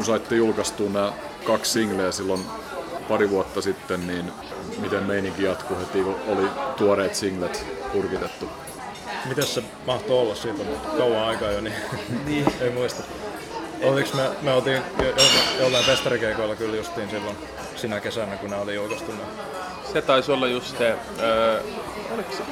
kun 0.05 0.13
saitte 0.13 0.35
julkaistua 0.35 0.89
nämä 0.89 1.13
kaksi 1.43 1.71
singleä 1.71 2.11
silloin 2.11 2.45
pari 3.07 3.29
vuotta 3.29 3.61
sitten, 3.61 4.07
niin 4.07 4.31
miten 4.77 5.03
meininki 5.03 5.43
jatkuu 5.43 5.77
heti, 5.79 6.03
kun 6.03 6.15
oli 6.27 6.47
tuoreet 6.77 7.15
singlet 7.15 7.65
purkitettu? 7.91 8.49
Mitäs 9.25 9.55
se 9.55 9.63
mahtoi 9.87 10.19
olla 10.19 10.35
siitä, 10.35 10.63
mutta 10.63 10.97
kauan 10.97 11.23
aikaa 11.23 11.51
jo, 11.51 11.61
niin, 11.61 11.75
niin. 12.25 12.45
ei 12.61 12.69
muista. 12.69 13.03
Oliko 13.83 14.09
me, 14.15 14.29
me 14.41 14.53
oltiin 14.53 14.81
jo, 14.99 15.05
jo, 15.05 15.13
jollain 15.59 15.85
festarikeikoilla 15.85 16.55
kyllä 16.55 16.75
justiin 16.75 17.09
silloin 17.09 17.37
sinä 17.75 17.99
kesänä, 17.99 18.37
kun 18.37 18.49
nämä 18.49 18.61
oli 18.61 18.75
julkaistu. 18.75 19.11
Se 19.93 20.01
taisi 20.01 20.31
olla 20.31 20.47
just 20.47 20.77
se, 20.77 20.95
öö, 21.19 21.61
oliko 22.13 22.31
se? 22.31 22.43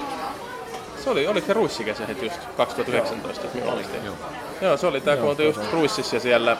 Se 1.03 1.09
oli, 1.09 1.27
oliko 1.27 1.47
se 1.47 1.53
ruissikesä 1.53 2.05
heti 2.05 2.25
just 2.25 2.39
2019, 2.57 3.47
että 3.47 3.71
oltiin? 3.71 4.05
Joo. 4.05 4.15
Joo, 4.61 4.77
se 4.77 4.87
oli 4.87 5.01
tää, 5.01 5.17
kun 5.17 5.29
oltiin 5.29 5.47
just 5.47 5.71
Ruississa 5.73 6.15
ja 6.15 6.19
siellä 6.19 6.57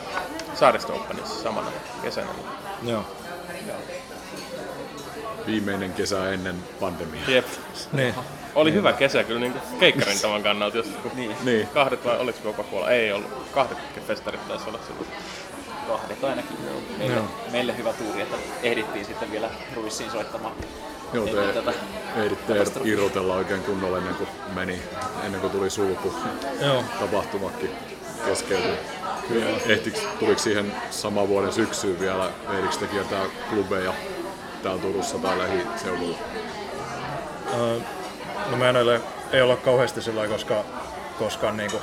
Saaristo 0.55 0.93
Openissa 0.95 1.43
samana 1.43 1.67
kesänä. 2.01 2.27
Joo. 2.83 3.05
Viimeinen 5.45 5.93
kesä 5.93 6.29
ennen 6.33 6.55
pandemiaa. 6.79 7.23
Jep. 7.27 7.45
Niin. 7.91 8.15
Oli 8.55 8.73
hyvä 8.73 8.93
kesä 8.93 9.23
kyllä 9.23 9.39
niin 9.39 9.53
keikkarin 9.79 10.19
tavan 10.21 10.43
kannalta, 10.43 10.77
jos 10.77 10.87
Niin, 11.15 11.35
Niin. 11.43 11.67
kahdet 11.67 12.05
vai 12.05 12.17
oliko 12.19 12.39
koko 12.43 12.63
puolella? 12.63 12.91
Ei 12.91 13.11
ollut. 13.11 13.31
Kahdet 13.51 13.77
festarit 14.07 14.47
taisi 14.47 14.69
olla 14.69 14.79
silloin. 14.87 15.07
kahdet 15.87 16.23
ainakin. 16.23 16.57
Meille, 16.97 17.15
Joo. 17.15 17.25
meille 17.51 17.77
hyvä 17.77 17.93
tuuri, 17.93 18.21
että 18.21 18.37
ehdittiin 18.63 19.05
sitten 19.05 19.31
vielä 19.31 19.49
Ruissiin 19.75 20.11
soittamaan. 20.11 20.53
Joo, 21.13 21.25
te 21.25 21.53
tätä 21.53 21.73
ehditte 22.15 22.53
katastrofia. 22.53 22.93
irrotella 22.93 23.35
oikein 23.35 23.61
kunnolla 23.61 23.97
ennen 23.97 24.15
kuin 24.15 24.29
meni, 24.53 24.81
ennen 25.23 25.41
kuin 25.41 25.51
tuli 25.51 25.69
sulku. 25.69 26.13
Joo. 26.61 26.83
Tapahtumakin 26.99 27.71
keskeytyi. 28.25 28.77
Ehtikö, 29.67 29.99
tuliko 30.19 30.39
siihen 30.39 30.73
saman 30.89 31.27
vuoden 31.27 31.53
syksyyn 31.53 31.99
vielä, 31.99 32.29
ehdikö 32.49 32.75
te 32.79 32.87
kiertää 32.87 33.25
klubeja 33.49 33.93
täällä 34.63 34.81
Turussa 34.81 35.17
tai 35.17 35.37
lähiseudulla? 35.37 36.17
Öö, 37.53 37.79
no 38.51 38.57
meidän 38.57 38.89
ei, 38.89 38.99
ei 39.31 39.41
olla 39.41 39.55
kauheasti 39.55 40.01
sillä 40.01 40.27
koska 40.27 40.65
koskaan 41.19 41.57
niinku 41.57 41.77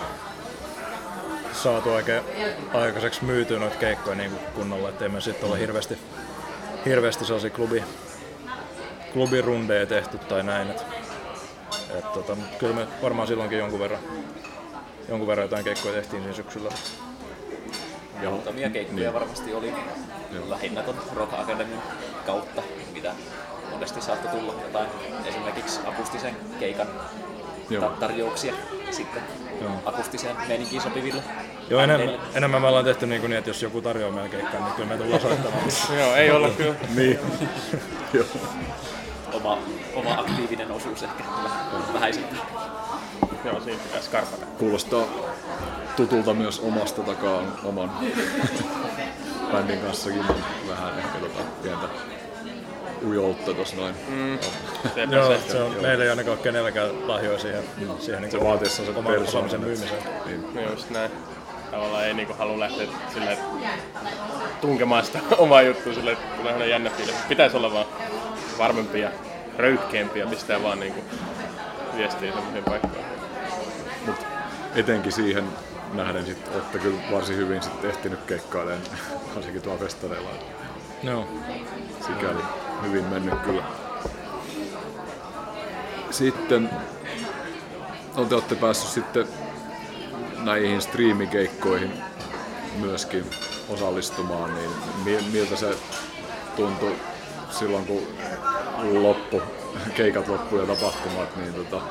saatu 1.52 1.90
oikein 1.90 2.22
aikaiseksi 2.74 3.24
myytyä 3.24 3.58
noita 3.58 3.76
keikkoja 3.76 4.16
niinku 4.16 4.38
kunnolla, 4.54 4.88
ettei 4.88 5.08
me 5.08 5.20
sitten 5.20 5.48
ole 5.48 5.58
hirveästi, 5.58 5.98
hirveästi 6.84 7.24
sellaisia 7.24 7.50
klubi, 7.50 7.84
klubirundeja 9.12 9.86
tehty 9.86 10.18
tai 10.18 10.42
näin. 10.42 10.70
Et, 10.70 10.82
et 11.98 12.12
tota, 12.12 12.36
kyllä 12.58 12.74
me 12.74 12.86
varmaan 13.02 13.28
silloinkin 13.28 13.58
jonkun 13.58 13.80
verran, 13.80 14.00
jonkun 15.08 15.28
verran 15.28 15.44
jotain 15.44 15.64
keikkoja 15.64 15.94
tehtiin 15.94 16.22
siinä 16.22 16.36
syksyllä. 16.36 16.68
Ja, 18.22 18.30
Muutamia 18.30 18.70
keikkoja 18.70 18.96
Niin. 19.00 19.14
varmasti 19.14 19.54
oli 19.54 19.72
lähinnä 20.48 20.82
ton 20.82 20.94
Rock 21.16 21.32
Academyn 21.34 21.82
kautta, 22.26 22.62
mitä 22.92 23.12
monesti 23.70 24.00
saattoi 24.00 24.30
tulla 24.30 24.54
jotain 24.62 24.88
esimerkiksi 25.26 25.80
akustisen 25.86 26.36
keikan 26.58 26.86
Joo. 27.70 27.88
ta- 27.88 27.96
tarjouksia 28.00 28.54
sitten 28.90 29.22
Joo. 29.60 29.70
akustiseen 29.84 30.36
meininkiin 30.48 30.82
sopiville 30.82 31.22
Joo, 31.70 31.80
enemmän, 31.80 32.18
enemmän 32.34 32.60
me 32.62 32.68
ollaan 32.68 32.84
tehty 32.84 33.06
niin, 33.06 33.20
kuin 33.20 33.30
niin, 33.30 33.38
että 33.38 33.50
jos 33.50 33.62
joku 33.62 33.80
tarjoaa 33.82 34.12
meidän 34.12 34.30
keikkaa, 34.30 34.60
niin 34.64 34.72
kyllä 34.74 34.88
me 34.88 34.96
tullaan 34.96 35.20
soittamaan. 35.22 35.62
Joo, 35.98 36.14
ei 36.14 36.30
olla 36.30 36.48
kyllä. 36.50 36.74
niin. 36.96 37.18
Joo. 38.14 38.24
Oma, 39.44 39.58
oma 39.94 40.20
aktiivinen 40.20 40.70
osuus 40.70 41.02
ehkä 41.02 41.24
vähän 41.44 41.92
vähäisempi. 41.94 42.36
Joo, 43.44 43.60
siinä 43.60 43.80
pitäisi 43.82 44.06
skarpata. 44.06 44.46
Kuulostaa 44.46 45.04
tutulta 45.96 46.34
myös 46.34 46.60
omasta 46.60 47.02
takaa 47.02 47.42
oman 47.64 47.90
bändin 49.52 49.78
kanssakin 49.80 50.20
on 50.20 50.36
vähän 50.68 50.98
ehkä 50.98 51.18
tota 51.18 51.40
pientä 51.62 51.86
ujoutta 53.06 53.54
tossa 53.54 53.76
noin. 53.76 53.94
Mm. 54.08 54.38
Joo, 55.10 55.28
se. 55.28 55.52
se 55.52 55.62
on, 55.62 55.76
meillä 55.82 56.04
ei 56.04 56.10
ainakaan 56.10 56.36
ole 56.36 56.42
kenelläkään 56.42 57.08
lahjoja 57.08 57.38
siihen, 57.38 57.64
siihen 57.98 58.22
niin 58.22 58.30
Se 58.30 58.44
vaatii 58.44 58.70
sen 58.70 58.96
oman 58.96 59.18
osaamisen 59.18 59.60
myymiseen. 59.60 60.02
Niin. 60.26 60.70
Just 60.70 60.90
näin. 60.90 61.10
Tavallaan 61.70 62.04
ei 62.04 62.14
niinku 62.14 62.34
halua 62.38 62.60
lähteä 62.60 62.86
silleen 63.12 63.38
tunkemaan 64.60 65.04
sitä 65.04 65.18
omaa 65.38 65.62
juttua 65.62 65.94
silleen, 65.94 66.16
että 66.16 66.52
tulee 66.52 66.68
jännä 66.68 66.90
fiilis. 66.90 67.14
Pitäisi 67.28 67.56
olla 67.56 67.72
vaan 67.72 67.86
varmempi 68.58 69.00
ja 69.00 69.10
röyhkeämpi 69.60 70.18
ja 70.18 70.26
pistää 70.26 70.62
vaan 70.62 70.80
niinku 70.80 71.00
viestiä 71.96 72.32
semmoisiin 72.32 72.64
paikkoihin. 72.64 73.04
Mut 74.06 74.26
etenkin 74.74 75.12
siihen 75.12 75.44
nähden 75.92 76.26
sit 76.26 76.48
olette 76.54 76.78
kyllä 76.78 77.00
varsin 77.12 77.36
hyvin 77.36 77.62
sit 77.62 77.84
ehtinyt 77.84 78.20
keikkailemaan, 78.26 78.82
varsinkin 79.34 79.62
tuolla 79.62 79.80
festareilla. 79.80 80.30
Joo. 81.02 81.28
Sikäli 82.06 82.42
hyvin 82.82 83.04
mennyt 83.04 83.38
kyllä. 83.38 83.62
Sitten 86.10 86.70
no 88.16 88.24
te 88.24 88.34
olette 88.34 88.54
päässyt 88.54 88.90
sitten 88.90 89.26
näihin 90.38 90.82
striimikeikkoihin 90.82 91.92
myöskin 92.80 93.24
osallistumaan, 93.68 94.54
niin 94.54 94.70
mi- 95.04 95.30
miltä 95.32 95.56
se 95.56 95.74
tuntui 96.56 96.96
silloin 97.50 97.86
kun 97.86 98.06
loppu, 99.02 99.42
keikat 99.94 100.28
loppu 100.28 100.56
ja 100.56 100.66
tapahtumat, 100.66 101.36
niin 101.36 101.54
tota, 101.54 101.82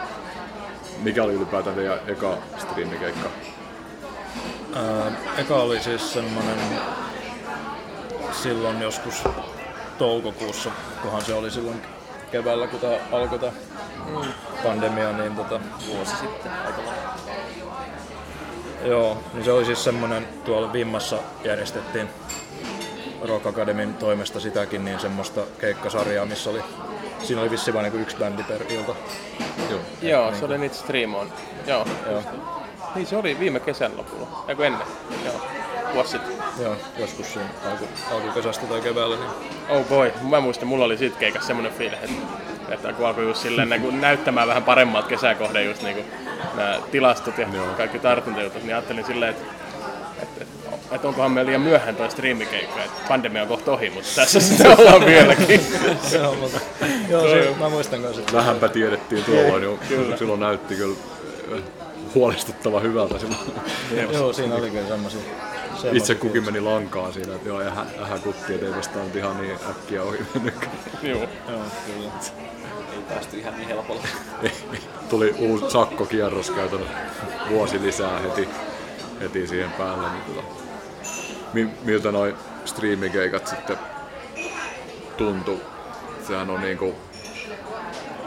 mikä 1.03 1.23
oli 1.23 1.33
ylipäätään 1.33 1.75
teidän 1.75 1.99
eka 2.07 2.37
striimikeikka? 2.57 3.29
Ää, 4.75 5.11
eka 5.37 5.55
oli 5.55 5.79
siis 5.79 6.13
semmonen 6.13 6.59
silloin 8.31 8.81
joskus 8.81 9.23
toukokuussa, 9.97 10.71
kunhan 11.01 11.21
se 11.21 11.33
oli 11.33 11.51
silloin 11.51 11.81
keväällä, 12.31 12.67
kun 12.67 12.79
tää 12.79 12.99
alkoi 13.11 13.39
tää 13.39 13.51
pandemia, 14.63 15.11
niin 15.11 15.35
tota, 15.35 15.59
Vuosi 15.87 16.15
sitten 16.15 16.51
aika 16.51 16.81
lailla. 16.85 17.13
Joo, 18.85 19.17
niin 19.33 19.45
se 19.45 19.51
oli 19.51 19.65
siis 19.65 19.83
semmonen, 19.83 20.27
tuolla 20.45 20.73
Vimmassa 20.73 21.17
järjestettiin 21.43 22.09
Rock 23.27 23.45
Academyn 23.45 23.93
toimesta 23.93 24.39
sitäkin, 24.39 24.85
niin 24.85 24.99
semmoista 24.99 25.41
keikkasarjaa, 25.59 26.25
missä 26.25 26.49
oli, 26.49 26.63
siinä 27.23 27.41
oli 27.41 27.51
vissiin 27.51 27.73
vain 27.73 27.91
niin 27.91 28.01
yksi 28.01 28.17
bändi 28.17 28.43
per 28.43 28.61
ilta. 28.69 28.95
Joo. 29.69 29.79
Joo, 30.01 30.35
se 30.35 30.45
oli 30.45 30.57
niitä 30.57 30.75
striimoon. 30.75 31.31
Joo. 31.67 31.85
Joo, 32.11 32.23
Niin 32.95 33.07
se 33.07 33.17
oli 33.17 33.39
viime 33.39 33.59
kesän 33.59 33.97
lopulla. 33.97 34.27
Eiku 34.47 34.61
ennen. 34.61 34.87
Joo. 35.25 35.41
Vuosi 35.93 36.11
sitten. 36.11 36.33
joo 36.59 36.75
joskus 36.97 37.33
siinä 37.33 37.49
alku, 37.71 37.85
alkukesästä 38.11 38.65
tai 38.65 38.81
keväällä. 38.81 39.15
Niin. 39.15 39.29
Oh 39.69 39.85
boy, 39.85 40.11
mä 40.29 40.39
muistan, 40.39 40.67
mulla 40.67 40.85
oli 40.85 40.97
siitä 40.97 41.19
keikassa 41.19 41.47
semmonen 41.47 41.71
fiilis, 41.73 41.99
että, 42.03 42.73
että 42.73 42.93
kun 42.93 43.07
alkoi 43.07 43.23
just 43.23 43.41
silleen 43.41 43.69
niin 43.69 43.81
kuin 43.81 44.01
näyttämään 44.01 44.47
vähän 44.47 44.63
paremmat 44.63 45.07
kesäkohden 45.07 45.65
just 45.65 45.81
niin 45.83 45.95
kuin 45.95 46.05
nämä 46.55 46.79
tilastot 46.91 47.37
ja 47.37 47.47
Joo. 47.53 47.65
kaikki 47.77 47.99
tartuntajutut, 47.99 48.63
niin 48.63 48.75
ajattelin 48.75 49.05
silleen, 49.05 49.31
että, 49.31 49.53
että, 50.91 51.07
onkohan 51.07 51.31
meillä 51.31 51.47
liian 51.47 51.61
myöhään 51.61 51.95
toi 51.95 52.11
striimikeikka, 52.11 52.83
että 52.83 53.01
pandemia 53.07 53.41
on 53.41 53.47
kohta 53.47 53.71
ohi, 53.71 53.89
mutta 53.89 54.09
tässä 54.15 54.39
sitten 54.47 54.79
ollaan 54.79 55.05
vieläkin. 55.05 55.61
joo, 56.21 56.35
mutta, 56.35 56.59
joo, 57.09 57.29
se, 57.29 57.55
mä 57.59 57.69
muistan 57.69 58.01
kanssa. 58.01 58.21
että- 58.21 58.33
Vähänpä 58.33 58.67
tiedettiin 58.67 59.23
tuolloin 59.23 59.63
jo, 59.63 59.79
silloin 60.17 60.39
näytti 60.39 60.75
kyllä 60.75 60.95
äh, 61.53 61.59
huolestuttava 62.15 62.79
hyvältä 62.79 63.19
silloin. 63.19 63.39
Joo, 64.13 64.33
siinä 64.33 64.55
oli 64.55 64.69
kyllä 64.69 64.87
semmosia 64.87 65.21
Itse 65.91 66.15
kukin 66.15 66.45
meni 66.45 66.59
lankaan 66.61 67.13
siinä, 67.13 67.35
että 67.35 67.49
joo, 67.49 67.61
ähä, 67.61 67.85
ähä 68.01 68.17
kutti, 68.17 68.53
et 68.55 68.63
ei 68.63 68.71
tästä 68.71 68.99
nyt 68.99 69.15
ihan 69.15 69.41
niin 69.41 69.57
äkkiä 69.69 70.03
ohi 70.03 70.17
mennyt. 70.33 70.53
Joo. 71.03 71.19
Joo, 71.19 71.27
kyllä. 71.85 72.11
Ei 72.93 73.01
päästy 73.09 73.37
ihan 73.37 73.57
niin 73.57 73.67
helpolla. 73.67 74.03
Tuli 75.09 75.35
uusi 75.39 75.65
sakkokierros 75.69 76.49
käytännön 76.51 76.89
vuosi 77.49 77.81
lisää 77.81 78.19
heti, 78.19 78.49
heti 79.21 79.47
siihen 79.47 79.71
päälle. 79.71 80.07
Niin 80.09 80.23
tota, 80.35 80.58
miltä 81.83 82.11
noi 82.11 82.35
striimikeikat 82.65 83.47
sitten 83.47 83.77
tuntu? 85.17 85.61
Sehän 86.27 86.49
on 86.49 86.61
niinku, 86.61 86.95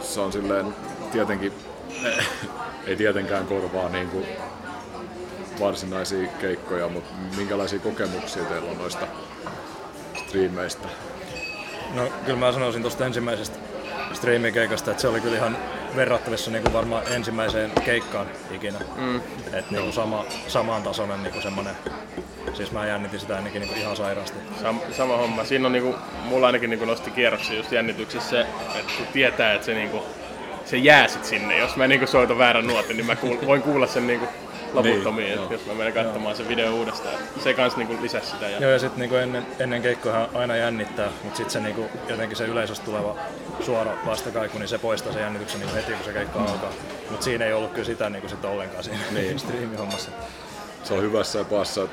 se 0.01 0.21
on 0.21 0.33
silleen 0.33 0.75
tietenkin, 1.13 1.53
ei 2.87 2.97
tietenkään 2.97 3.47
korvaa 3.47 3.89
niinku 3.89 4.27
varsinaisia 5.61 6.29
keikkoja, 6.41 6.89
mutta 6.89 7.11
minkälaisia 7.37 7.79
kokemuksia 7.79 8.45
teillä 8.45 8.71
on 8.71 8.79
noista 8.79 9.07
striimeistä? 10.27 10.89
No 11.95 12.09
kyllä 12.25 12.39
mä 12.39 12.53
sanoisin 12.53 12.83
tuosta 12.83 13.07
ensimmäisestä 13.07 13.59
striimikeikasta, 14.13 14.91
että 14.91 15.01
se 15.01 15.09
oli 15.09 15.21
kyllä 15.21 15.37
ihan 15.37 15.57
verrattavissa 15.97 16.51
niin 16.51 16.63
kuin 16.63 16.73
varmaan 16.73 17.03
ensimmäiseen 17.11 17.73
keikkaan 17.85 18.27
ikinä. 18.51 18.79
Mm. 18.97 19.17
Et 19.53 19.71
niin 19.71 19.83
kuin 19.83 19.93
sama, 19.93 20.25
saman 20.49 20.83
tasoinen 20.83 21.23
niin 21.23 21.33
kuin 21.33 21.43
semmonen, 21.43 21.75
siis 22.55 22.73
mä 22.73 22.87
jännitin 22.87 23.21
sitä 23.21 23.37
ainakin 23.37 23.61
niin 23.61 23.69
kuin 23.69 23.81
ihan 23.81 23.97
sairaasti. 23.97 24.39
Sam- 24.63 24.93
sama 24.95 25.17
homma. 25.17 25.45
Siinä 25.45 25.67
on 25.67 25.73
niinku, 25.73 25.95
mulla 26.25 26.47
ainakin 26.47 26.71
niinku 26.71 26.85
nosti 26.85 27.11
kierroksia 27.11 27.57
just 27.57 27.73
jännityksessä 27.73 28.31
se, 28.31 28.41
että 28.79 28.93
kun 28.97 29.07
tietää, 29.13 29.53
että 29.53 29.67
se, 29.67 29.75
niinku, 29.75 30.03
se 30.65 30.77
jää 30.77 31.09
sit 31.09 31.25
sinne. 31.25 31.59
Jos 31.59 31.77
mä 31.77 31.89
niinku 31.89 32.07
soitan 32.07 32.39
väärän 32.39 32.67
nuotin, 32.67 32.97
niin 32.97 33.07
mä 33.07 33.15
kuul- 33.15 33.47
voin 33.47 33.63
kuulla 33.63 33.87
sen 33.87 34.07
niinku 34.07 34.27
loputtomiin, 34.73 35.37
Niin, 35.39 35.51
jos 35.51 35.67
mä 35.67 35.75
menen 35.75 35.93
katsomaan 35.93 36.37
sen 36.37 36.49
video 36.49 36.75
uudestaan. 36.75 37.15
Se 37.45 37.55
kans 37.55 37.77
niinku 37.77 38.03
lisäsi 38.03 38.31
sitä. 38.31 38.49
Ja, 38.49 38.59
Joo 38.59 38.71
ja 38.71 38.79
sitten 38.79 39.01
niinku 39.01 39.17
ennen, 39.17 39.47
ennen 39.59 39.83
keikkoja 39.83 40.29
aina 40.35 40.57
jännittää, 40.57 41.09
mutta 41.23 41.37
sitten 41.37 41.53
se 41.53 41.61
niinku, 41.61 41.87
jotenkin 42.09 42.37
se 42.37 42.45
yleisöstä 42.45 42.85
tuleva 42.85 43.17
suora 43.61 43.93
vastakaiku, 44.07 44.59
niin 44.59 44.69
se 44.69 44.79
poistaa 44.79 45.13
sen 45.13 45.23
jännityksen 45.23 45.61
niinku 45.61 45.77
heti 45.77 45.93
kun 45.93 46.05
se 46.05 46.13
keikka 46.13 46.39
mm. 46.39 46.47
alkaa. 46.47 46.71
Mutta 47.11 47.25
siinä 47.25 47.45
ei 47.45 47.53
ollut 47.53 47.71
kyllä 47.71 47.87
sitä 47.87 48.11
niinku 48.11 48.29
sit 48.29 48.45
ollenkaan 48.45 48.85
siinä 48.85 48.99
niin. 49.11 49.39
striimihommassa. 49.45 50.11
se 50.85 50.95
on 50.95 51.03
hyvässä 51.03 51.39
ja 51.39 51.45
pahassa. 51.45 51.89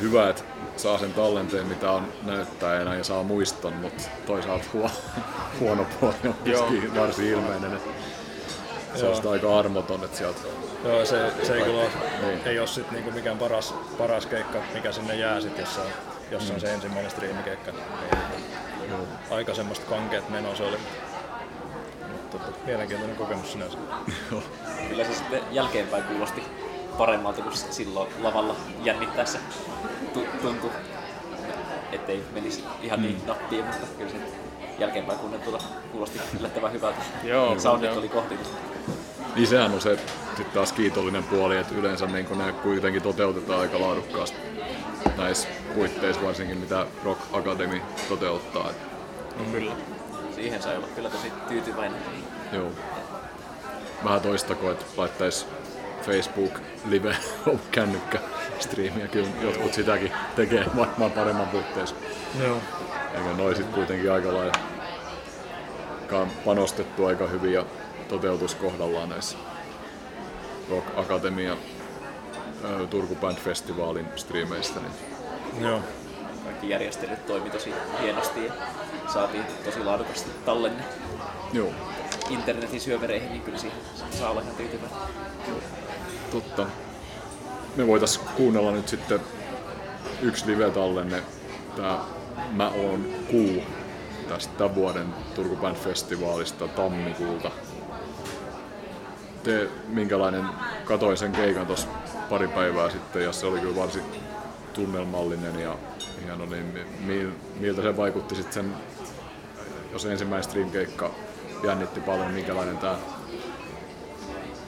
Hyvä, 0.00 0.28
että 0.30 0.42
saa 0.76 0.98
sen 0.98 1.14
tallenteen, 1.14 1.66
mitä 1.66 1.90
on 1.90 2.12
näyttäjänä 2.22 2.94
ja 2.94 3.04
saa 3.04 3.22
muiston, 3.22 3.72
mutta 3.72 4.02
toisaalta 4.26 4.64
huo, 4.72 4.90
huono 5.60 5.86
puoli 6.00 6.14
on 6.24 6.34
myöskin 6.44 6.94
varsin 6.94 7.26
ilmeinen. 7.26 7.72
että 7.74 7.90
Se 8.94 9.06
on 9.06 9.16
sitä 9.16 9.30
aika 9.30 9.58
armoton, 9.58 10.04
että 10.04 10.16
sieltä 10.18 10.38
Joo, 10.84 11.04
se, 11.04 11.32
se 11.42 11.54
ei 11.54 11.62
kyllä 11.62 11.80
ole, 11.80 11.90
Niin. 12.22 12.40
ei 12.44 12.58
ole 12.58 12.66
sit 12.66 12.90
niinku 12.90 13.10
mikään 13.10 13.38
paras, 13.38 13.74
paras 13.98 14.26
keikka, 14.26 14.58
mikä 14.74 14.92
sinne 14.92 15.14
jää 15.16 15.40
sit, 15.40 15.58
jos, 15.58 15.78
on, 15.78 15.86
jos 16.30 16.50
on 16.50 16.60
se 16.60 16.74
ensimmäinen 16.74 17.10
striimikeikka. 17.10 17.72
Niin, 18.80 18.92
aika 19.30 19.54
semmoista 19.54 19.86
kankeet 19.86 20.28
menoa 20.28 20.54
se 20.54 20.62
oli. 20.62 20.76
Mutta 22.12 22.38
tota, 22.38 22.58
mielenkiintoinen 22.66 23.16
kokemus 23.16 23.52
sinänsä. 23.52 23.78
Kyllä 24.88 25.04
se 25.04 25.14
sitten 25.14 25.40
jälkeenpäin 25.50 26.02
kuulosti 26.02 26.42
paremmalta 26.98 27.42
kuin 27.42 27.56
silloin 27.56 28.08
lavalla 28.22 28.56
jännittäessä 28.84 29.38
tu- 30.14 30.26
tuntui, 30.42 30.70
ettei 31.92 32.24
menisi 32.34 32.64
ihan 32.82 33.02
niin 33.02 33.22
nappiin, 33.26 33.64
mutta 33.64 33.86
kyllä 33.98 34.10
se 34.10 34.16
jälkeenpäin 34.78 35.18
kuunneltuna 35.18 35.58
kuulosti 35.92 36.20
yllättävän 36.38 36.72
hyvältä. 36.72 36.98
Joo, 37.24 37.58
Soundit 37.58 37.90
joo. 37.90 37.98
oli 37.98 38.08
kohti. 38.08 38.34
Niin 39.36 39.46
sehän 39.46 39.72
on 39.72 39.80
se 39.80 39.96
sitten 40.26 40.54
taas 40.54 40.72
kiitollinen 40.72 41.24
puoli, 41.24 41.56
että 41.56 41.74
yleensä 41.74 42.06
niin 42.06 42.26
kun 42.26 42.38
ne 42.38 42.52
kuitenkin 42.52 43.02
toteutetaan 43.02 43.60
aika 43.60 43.80
laadukkaasti 43.80 44.36
näissä 45.16 45.48
puitteissa 45.74 46.22
varsinkin 46.22 46.58
mitä 46.58 46.86
Rock 47.04 47.20
Academy 47.32 47.80
toteuttaa. 48.08 48.70
Et, 48.70 48.76
Kyllä. 49.52 49.72
Siihen 50.34 50.62
sai 50.62 50.76
olla 50.76 50.86
kyllä 50.94 51.10
tosi 51.10 51.32
tyytyväinen. 51.48 52.00
joo. 52.52 52.70
Vähän 54.04 54.20
toistako, 54.20 54.70
että 54.70 54.84
laittaisi 54.96 55.46
Facebook 56.08 56.60
live 56.88 57.16
kännykkä 57.70 58.18
striimiä. 58.58 59.08
Kyllä 59.08 59.28
jotkut 59.42 59.74
sitäkin 59.74 60.12
tekee 60.36 60.64
varmaan 60.76 61.10
paremman 61.10 61.48
puitteissa. 61.48 61.94
Joo. 62.42 62.58
Eikä 63.14 63.32
noi 63.36 63.56
sit 63.56 63.66
kuitenkin 63.66 64.12
aika 64.12 64.34
lailla 64.34 64.52
panostettu 66.44 67.06
aika 67.06 67.26
hyvin 67.26 67.52
ja 67.52 67.64
toteutus 68.08 68.54
kohdallaan 68.54 69.08
näissä 69.08 69.38
Rock 70.70 70.98
Akatemia 70.98 71.56
Turku 72.90 73.14
Band 73.14 73.38
Festivaalin 73.38 74.06
striimeistä. 74.16 74.80
Niin 74.80 75.62
Joo. 75.62 75.80
Kaikki 76.44 76.68
järjestelyt 76.68 77.26
toimi 77.26 77.50
tosi 77.50 77.74
hienosti 78.02 78.46
ja 78.46 78.52
saatiin 79.12 79.44
tosi 79.64 79.84
laadukasti 79.84 80.30
tallenne 80.44 80.84
joo, 81.52 81.72
internetin 82.30 82.80
syövereihin, 82.80 83.30
niin 83.30 83.42
kyllä 83.42 83.58
siihen 83.58 83.78
saa 84.10 84.30
olla 84.30 84.40
ihan 84.40 84.54
tyytyväinen. 84.54 84.98
Totta. 86.30 86.66
Me 87.76 87.86
voitais 87.86 88.18
kuunnella 88.18 88.72
nyt 88.72 88.88
sitten 88.88 89.20
yksi 90.22 90.46
live-tallenne. 90.46 91.22
Tää 91.76 91.98
Mä 92.52 92.68
oon 92.68 93.06
kuu 93.30 93.62
tästä 94.28 94.52
tämän 94.58 94.74
vuoden 94.74 95.06
Turku 95.34 95.56
Band 95.56 95.76
Festivaalista 95.76 96.68
tammikuulta. 96.68 97.50
Te, 99.42 99.68
minkälainen, 99.88 100.44
katoin 100.84 101.16
sen 101.16 101.32
keikan 101.32 101.66
tuossa 101.66 101.88
pari 102.30 102.48
päivää 102.48 102.90
sitten 102.90 103.24
ja 103.24 103.32
se 103.32 103.46
oli 103.46 103.60
kyllä 103.60 103.76
varsin 103.76 104.02
tunnelmallinen 104.72 105.60
ja 105.60 105.76
hieno, 106.24 106.44
niin 106.46 106.64
mi- 106.64 107.14
mi- 107.14 107.32
miltä 107.60 107.82
se 107.82 107.96
vaikutti 107.96 108.34
sitten 108.34 108.52
sen, 108.52 108.72
jos 109.92 110.04
ensimmäinen 110.04 110.44
stream-keikka 110.50 111.10
jännitti 111.64 112.00
paljon, 112.00 112.30
minkälainen 112.30 112.78
tämä 112.78 112.96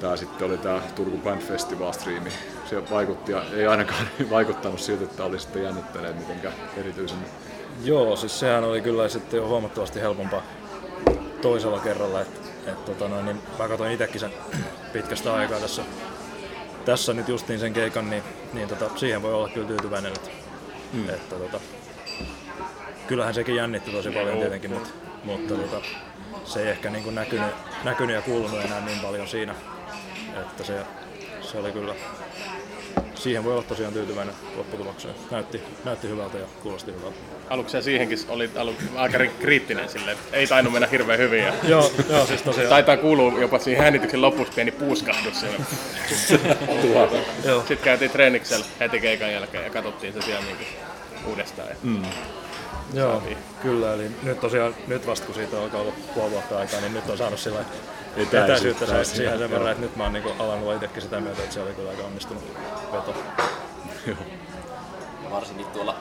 tää 0.00 0.16
sitten 0.16 0.48
oli 0.48 0.58
tää 0.58 0.80
Turku 0.94 1.18
Band 1.18 1.40
Festival 1.40 1.92
striimi. 1.92 2.30
Se 2.70 2.90
vaikutti 2.90 3.32
ja 3.32 3.42
ei 3.56 3.66
ainakaan 3.66 4.08
vaikuttanut 4.30 4.80
siltä, 4.80 5.04
että 5.04 5.24
oli 5.24 5.40
sitten 5.40 5.62
jännittäneet 5.62 6.18
mitenkään 6.18 6.54
erityisemmin. 6.76 7.28
Joo, 7.84 8.16
siis 8.16 8.40
sehän 8.40 8.64
oli 8.64 8.80
kyllä 8.80 9.08
sitten 9.08 9.38
jo 9.38 9.48
huomattavasti 9.48 10.00
helpompaa 10.00 10.42
toisella 11.42 11.78
kerralla. 11.78 12.20
Et, 12.20 12.28
et, 12.66 12.84
tota 12.84 13.08
noin, 13.08 13.24
niin 13.24 13.42
mä 13.58 13.68
katsoin 13.68 13.92
itsekin 13.92 14.20
sen 14.20 14.32
pitkästä 14.92 15.34
aikaa 15.34 15.60
tässä, 15.60 15.82
tässä 16.84 17.14
nyt 17.14 17.28
justiin 17.28 17.58
sen 17.58 17.72
keikan, 17.72 18.10
niin, 18.10 18.22
niin 18.52 18.68
tota, 18.68 18.90
siihen 18.96 19.22
voi 19.22 19.34
olla 19.34 19.48
kyllä 19.48 19.66
tyytyväinen. 19.66 20.12
Et, 20.12 20.30
mm. 20.92 21.08
että, 21.08 21.34
tota, 21.36 21.60
kyllähän 23.06 23.34
sekin 23.34 23.56
jännitti 23.56 23.90
tosi 23.90 24.10
paljon 24.10 24.38
tietenkin, 24.38 24.70
mutta, 24.70 24.90
mutta 25.24 25.54
tota, 25.54 25.86
se 26.44 26.62
ei 26.62 26.68
ehkä 26.68 26.90
niin 26.90 27.04
kuin 27.04 27.14
näkynyt, 27.14 27.54
näkynyt 27.84 28.16
ja 28.16 28.22
kuulunut 28.22 28.64
enää 28.64 28.80
niin 28.80 29.00
paljon 29.00 29.28
siinä. 29.28 29.54
Että 30.40 30.64
se, 30.64 30.74
se 31.42 31.58
oli 31.58 31.72
kyllä 31.72 31.94
siihen 33.14 33.44
voi 33.44 33.52
olla 33.52 33.62
tosiaan 33.62 33.92
tyytyväinen 33.92 34.34
lopputulokseen. 34.56 35.14
Näytti, 35.30 35.62
näytti 35.84 36.08
hyvältä 36.08 36.38
ja 36.38 36.46
kuulosti 36.62 36.92
hyvältä. 36.94 37.16
Aluksi 37.50 37.82
siihenkin 37.82 38.18
oli 38.28 38.50
alu, 38.56 38.74
aika 38.96 39.18
ri- 39.18 39.30
kriittinen 39.40 39.88
silleen, 39.88 40.16
että 40.18 40.36
ei 40.36 40.46
tainnut 40.46 40.72
mennä 40.72 40.88
hirveän 40.88 41.18
hyvin. 41.18 41.44
Ja 41.44 41.52
Joo, 41.62 41.92
joo 42.10 42.26
siis 42.26 42.42
tosiaan. 42.42 42.68
taitaa 42.68 42.96
kuulua 42.96 43.40
jopa 43.40 43.58
siihen 43.58 43.84
äänityksen 43.84 44.22
lopussa 44.22 44.52
pieni 44.54 44.70
puuskahdus. 44.70 45.40
Sitten 47.58 47.78
käytiin 47.84 48.10
treeniksellä 48.10 48.66
heti 48.80 49.00
keikan 49.00 49.32
jälkeen 49.32 49.64
ja 49.64 49.70
katsottiin 49.70 50.12
se 50.12 50.22
siellä 50.22 50.44
niin 50.44 50.56
uudestaan. 51.26 51.68
Ja 51.68 51.74
mm. 51.82 52.02
Joo, 52.94 53.12
Saatiin. 53.12 53.38
kyllä. 53.62 53.94
Eli 53.94 54.10
nyt 54.22 54.40
tosiaan, 54.40 54.74
nyt 54.86 55.06
vasta 55.06 55.26
kun 55.26 55.34
siitä 55.34 55.60
alkaa 55.60 55.80
olla 55.80 55.92
puoli 56.14 56.30
vuotta 56.30 56.58
aikaa, 56.58 56.80
niin 56.80 56.94
nyt 56.94 57.10
on 57.10 57.18
saanut 57.18 57.40
sillä 57.40 57.58
Etäisyyttä 58.16 58.44
etäisyyttä 58.44 58.86
siihen, 58.86 59.06
siihen 59.06 59.32
sen 59.32 59.40
joo. 59.40 59.50
verran, 59.50 59.70
että 59.70 59.82
nyt 59.82 59.96
mä 59.96 60.02
oon 60.02 60.12
niin 60.12 60.24
alannut 60.38 60.62
olla 60.62 60.74
itsekin 60.74 61.02
sitä 61.02 61.20
mieltä, 61.20 61.42
että 61.42 61.54
se 61.54 61.62
oli 61.62 61.72
kyllä 61.72 61.90
aika 61.90 62.02
onnistunut 62.02 62.44
veto. 62.92 63.14
Ja 65.24 65.30
varsinkin 65.30 65.66
tuolla 65.66 65.94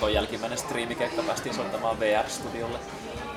tuo 0.00 0.08
jälkimmäinen 0.08 0.58
striimikeikka 0.58 1.22
päästiin 1.22 1.54
soittamaan 1.54 2.00
VR-studiolle. 2.00 2.78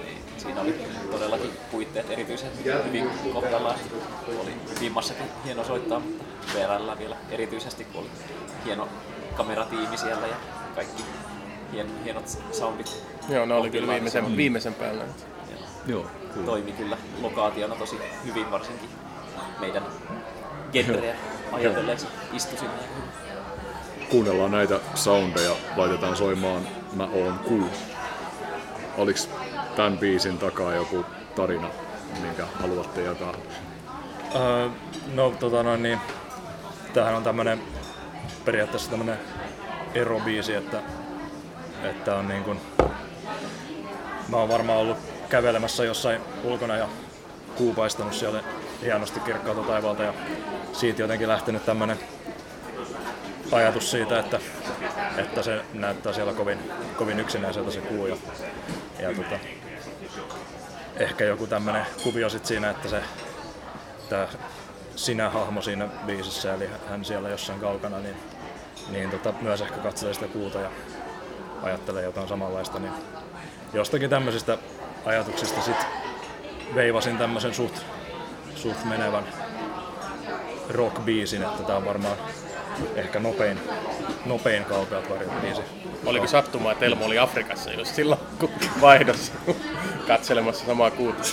Niin 0.03 0.17
siinä 0.38 0.61
oli 0.61 0.76
todellakin 1.11 1.51
puitteet 1.72 2.11
erityisen 2.11 2.51
hyvin 2.86 3.09
kohdallaan. 3.34 3.80
Oli 4.28 4.53
vimmassakin 4.82 5.26
hieno 5.45 5.63
soittaa, 5.63 5.99
mutta 5.99 6.24
VRllä 6.55 6.99
vielä 6.99 7.17
erityisesti, 7.32 7.84
kun 7.84 8.01
oli 8.01 8.09
hieno 8.65 8.88
kameratiimi 9.36 9.97
siellä 9.97 10.28
ja 10.28 10.36
kaikki 10.76 11.03
hien, 11.72 12.03
hienot 12.03 12.28
soundit. 12.51 13.03
Joo, 13.30 13.45
ne 13.45 13.53
oli 13.53 13.70
kyllä 13.70 13.93
viimeisen, 13.93 14.38
viimeisen 14.38 14.74
päällä. 14.74 15.03
Joo, 15.88 16.05
kyllä. 16.34 16.45
Toimi 16.45 16.71
kyllä 16.71 16.97
lokaationa 17.21 17.75
tosi 17.75 17.99
hyvin 18.25 18.51
varsinkin 18.51 18.89
meidän 19.59 19.84
genreä 20.71 21.15
ajatellen 21.51 21.97
hyvin. 22.61 22.69
Kuunnellaan 24.09 24.51
näitä 24.51 24.80
soundeja, 24.95 25.51
laitetaan 25.75 26.15
soimaan 26.15 26.67
Mä 26.93 27.03
oon 27.03 27.39
kuu. 27.39 27.69
Oliks 28.97 29.30
tämän 29.75 29.97
biisin 29.97 30.38
takaa 30.38 30.73
joku 30.73 31.05
tarina, 31.36 31.69
minkä 32.21 32.45
haluatte 32.61 33.01
jakaa? 33.01 33.34
Öö, 34.36 34.69
no 35.13 35.34
tota 35.39 35.63
noin 35.63 35.84
niin, 35.84 35.99
tämähän 36.93 37.15
on 37.15 37.23
tämmönen 37.23 37.61
periaatteessa 38.45 38.89
tämmönen 38.89 39.17
erobiisi, 39.93 40.53
että, 40.53 40.82
että 41.84 42.15
on 42.15 42.27
niin 42.27 42.43
kuin, 42.43 42.61
mä 44.30 44.38
oon 44.38 44.49
varmaan 44.49 44.80
ollut 44.80 44.97
kävelemässä 45.30 45.86
jossain 45.86 46.21
ulkona 46.43 46.77
ja 46.77 46.89
kuu 47.55 47.73
paistanut 47.73 48.13
siellä 48.13 48.43
hienosti 48.82 49.19
kirkkaalta 49.19 49.61
taivaalta 49.61 50.03
ja 50.03 50.13
siitä 50.73 51.01
jotenkin 51.01 51.27
lähtenyt 51.27 51.65
tämmönen 51.65 51.99
ajatus 53.51 53.91
siitä, 53.91 54.19
että, 54.19 54.39
että 55.17 55.43
se 55.43 55.61
näyttää 55.73 56.13
siellä 56.13 56.34
kovin, 56.34 56.59
kovin 56.97 57.19
yksinäiseltä 57.19 57.71
se 57.71 57.82
kuu 57.82 58.07
ja, 58.07 58.17
ja 58.99 59.13
tota, 59.15 59.39
ehkä 60.95 61.25
joku 61.25 61.47
tämmönen 61.47 61.86
kuvio 62.03 62.30
sit 62.30 62.45
siinä, 62.45 62.69
että 62.69 62.89
se 62.89 63.01
tämä 64.09 64.27
sinä-hahmo 64.95 65.61
siinä 65.61 65.88
biisissä, 66.05 66.53
eli 66.53 66.69
hän 66.89 67.05
siellä 67.05 67.30
jossain 67.30 67.59
kaukana, 67.59 67.99
niin, 67.99 68.15
niin 68.89 69.11
tota, 69.11 69.34
myös 69.41 69.61
ehkä 69.61 69.77
katselee 69.77 70.13
sitä 70.13 70.27
kuuta 70.27 70.59
ja 70.59 70.71
ajattelee 71.63 72.03
jotain 72.03 72.27
samanlaista, 72.27 72.80
niin 72.80 72.93
jostakin 73.73 74.09
tämmöisistä 74.09 74.57
ajatuksista 75.06 75.62
sit 75.62 75.76
veivasin 76.76 77.18
tämmöisen 77.18 77.54
suht, 77.54 77.76
suht 78.56 78.86
menevän 78.86 79.24
rock-biisin, 80.70 81.41
että 81.43 81.64
tää 81.64 81.78
on 81.78 81.86
varmaan 81.86 82.18
ehkä 82.95 83.20
nopein, 83.20 83.60
nopein 84.26 84.66
kalpeat 84.66 85.10
varjot 85.10 85.41
biisi. 85.41 85.62
Oliko 86.06 86.28
sattumaa, 86.28 86.72
että 86.72 86.86
Elmo 86.86 87.06
oli 87.06 87.20
Afrikassa 87.20 87.72
just 87.72 87.95
silloin, 87.95 88.22
kun 88.39 88.50
vaihdossa 88.82 89.32
katselemassa 90.08 90.66
samaa 90.66 90.91
kuuta? 90.91 91.24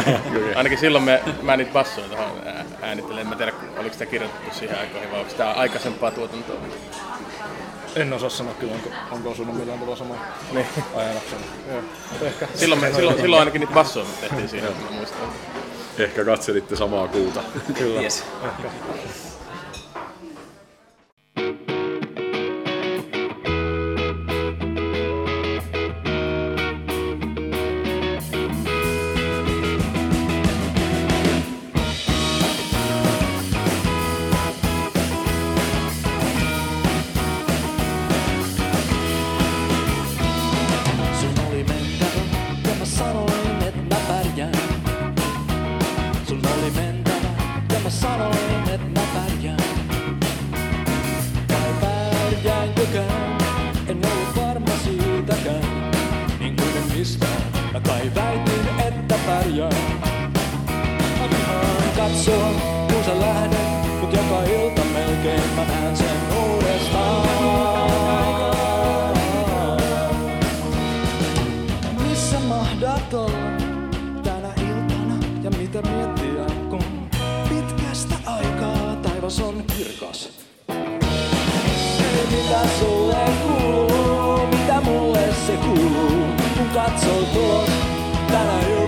Ainakin 0.56 0.78
silloin 0.78 1.04
me, 1.04 1.22
mä 1.42 1.56
niitä 1.56 1.72
bassoja 1.72 2.08
tuohon 2.08 2.42
ää- 2.46 2.64
äänittelen. 2.82 3.32
En 3.32 3.38
tiedä, 3.38 3.52
oliko 3.76 3.92
sitä 3.92 4.06
kirjoitettu 4.06 4.58
siihen 4.58 4.78
aikoihin 4.78 5.10
vai 5.12 5.20
onko 5.20 5.32
tämä 5.32 5.52
aikaisempaa 5.52 6.10
tuotantoa. 6.10 6.56
En 7.96 8.12
osaa 8.12 8.30
sanoa 8.30 8.54
kyllä, 8.54 8.72
onko, 8.74 8.88
onko 9.10 9.30
osunut 9.30 9.56
millään 9.56 9.78
tavalla 9.78 9.96
samaan 9.96 10.20
Niin. 10.52 10.66
ajanjaksoon. 10.96 11.42
Ehkä 12.22 12.48
Silloin, 12.54 12.80
me, 12.80 12.92
silloin, 12.94 13.16
silloin 13.20 13.40
ainakin 13.40 13.60
niitä 13.60 13.74
bassoja 13.74 14.06
me 14.06 14.12
tehtiin 14.28 14.48
siihen, 14.48 14.72
mä 14.72 14.90
muistan. 14.90 15.20
Ehkä 15.98 16.24
katselitte 16.24 16.76
samaa 16.76 17.08
kuuta. 17.08 17.42
kyllä. 17.78 18.00
Yes. 18.00 18.18
Sun 18.18 19.35
mitä 82.30 82.60
sulle 82.78 83.24
kuuluu, 83.42 84.46
mitä 84.46 84.80
mulle 84.80 85.28
se 85.46 85.56
kuuluu, 85.56 86.26
kun 86.58 86.68
katsoo 86.74 87.22
tuon 87.22 87.68
tänä 88.32 88.60
iltana 88.60 88.85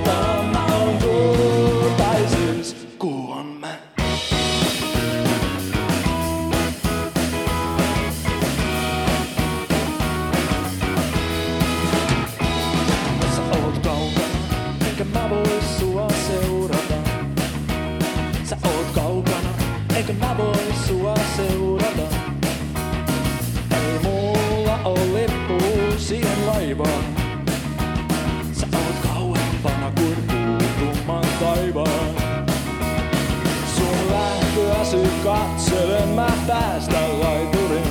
päästä 36.49 37.01
laiturin. 37.21 37.83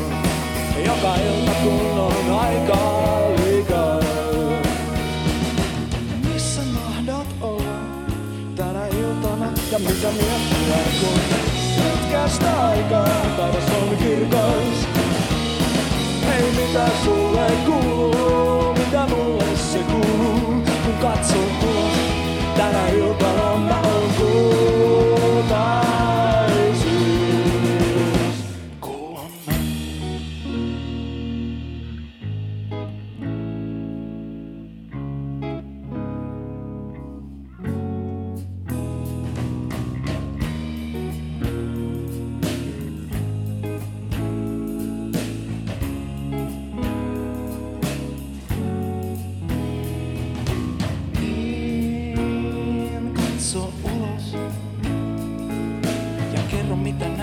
Joka 0.86 1.16
ilta 1.16 1.52
kun 1.64 2.00
on 2.00 2.40
aikaa 2.40 3.22
liikaa. 3.46 4.00
Missä 6.34 6.62
mahdat 6.74 7.28
olla 7.42 7.80
tänä 8.56 8.88
iltana 8.88 9.46
ja 9.72 9.80
mitä 9.80 10.08
miettiä 10.08 10.78
kun 11.02 11.20
pitkästä 11.76 12.68
aikaa 12.68 13.08
taivas 13.38 13.64
on 13.82 13.98
kirkas. 13.98 14.88
Hei 16.28 16.52
mitä 16.52 16.88
sulle 17.04 17.52
kuuluu, 17.66 18.74
mitä 18.74 19.08
mulle 19.08 19.58
se 19.72 19.80
kuuluu, 19.80 20.64
kun 20.86 20.98
katson 21.02 21.50
tuon 21.62 21.92
tänä 22.58 22.88
iltana 22.88 23.37
me 56.88 56.94
that 57.00 57.17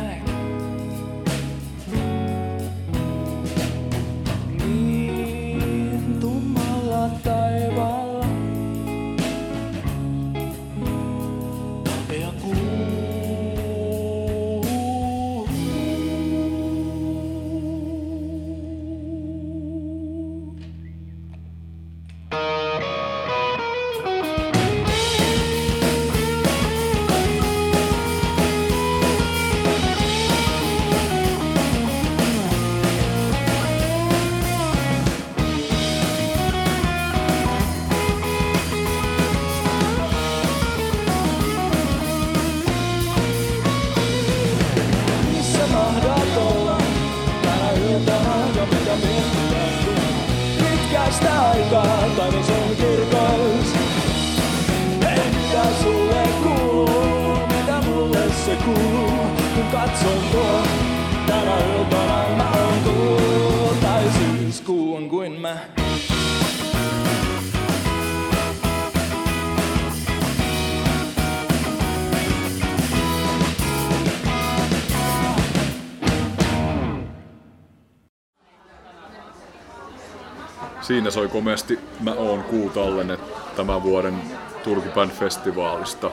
Siinä 80.94 81.10
soi 81.10 81.28
komeasti 81.28 81.78
Mä 82.00 82.12
oon 82.12 82.44
kuutallenne 82.44 83.18
tämän 83.56 83.82
vuoden 83.82 84.22
Turku 84.64 84.88
Band 84.94 85.10
Festivaalista. 85.10 86.10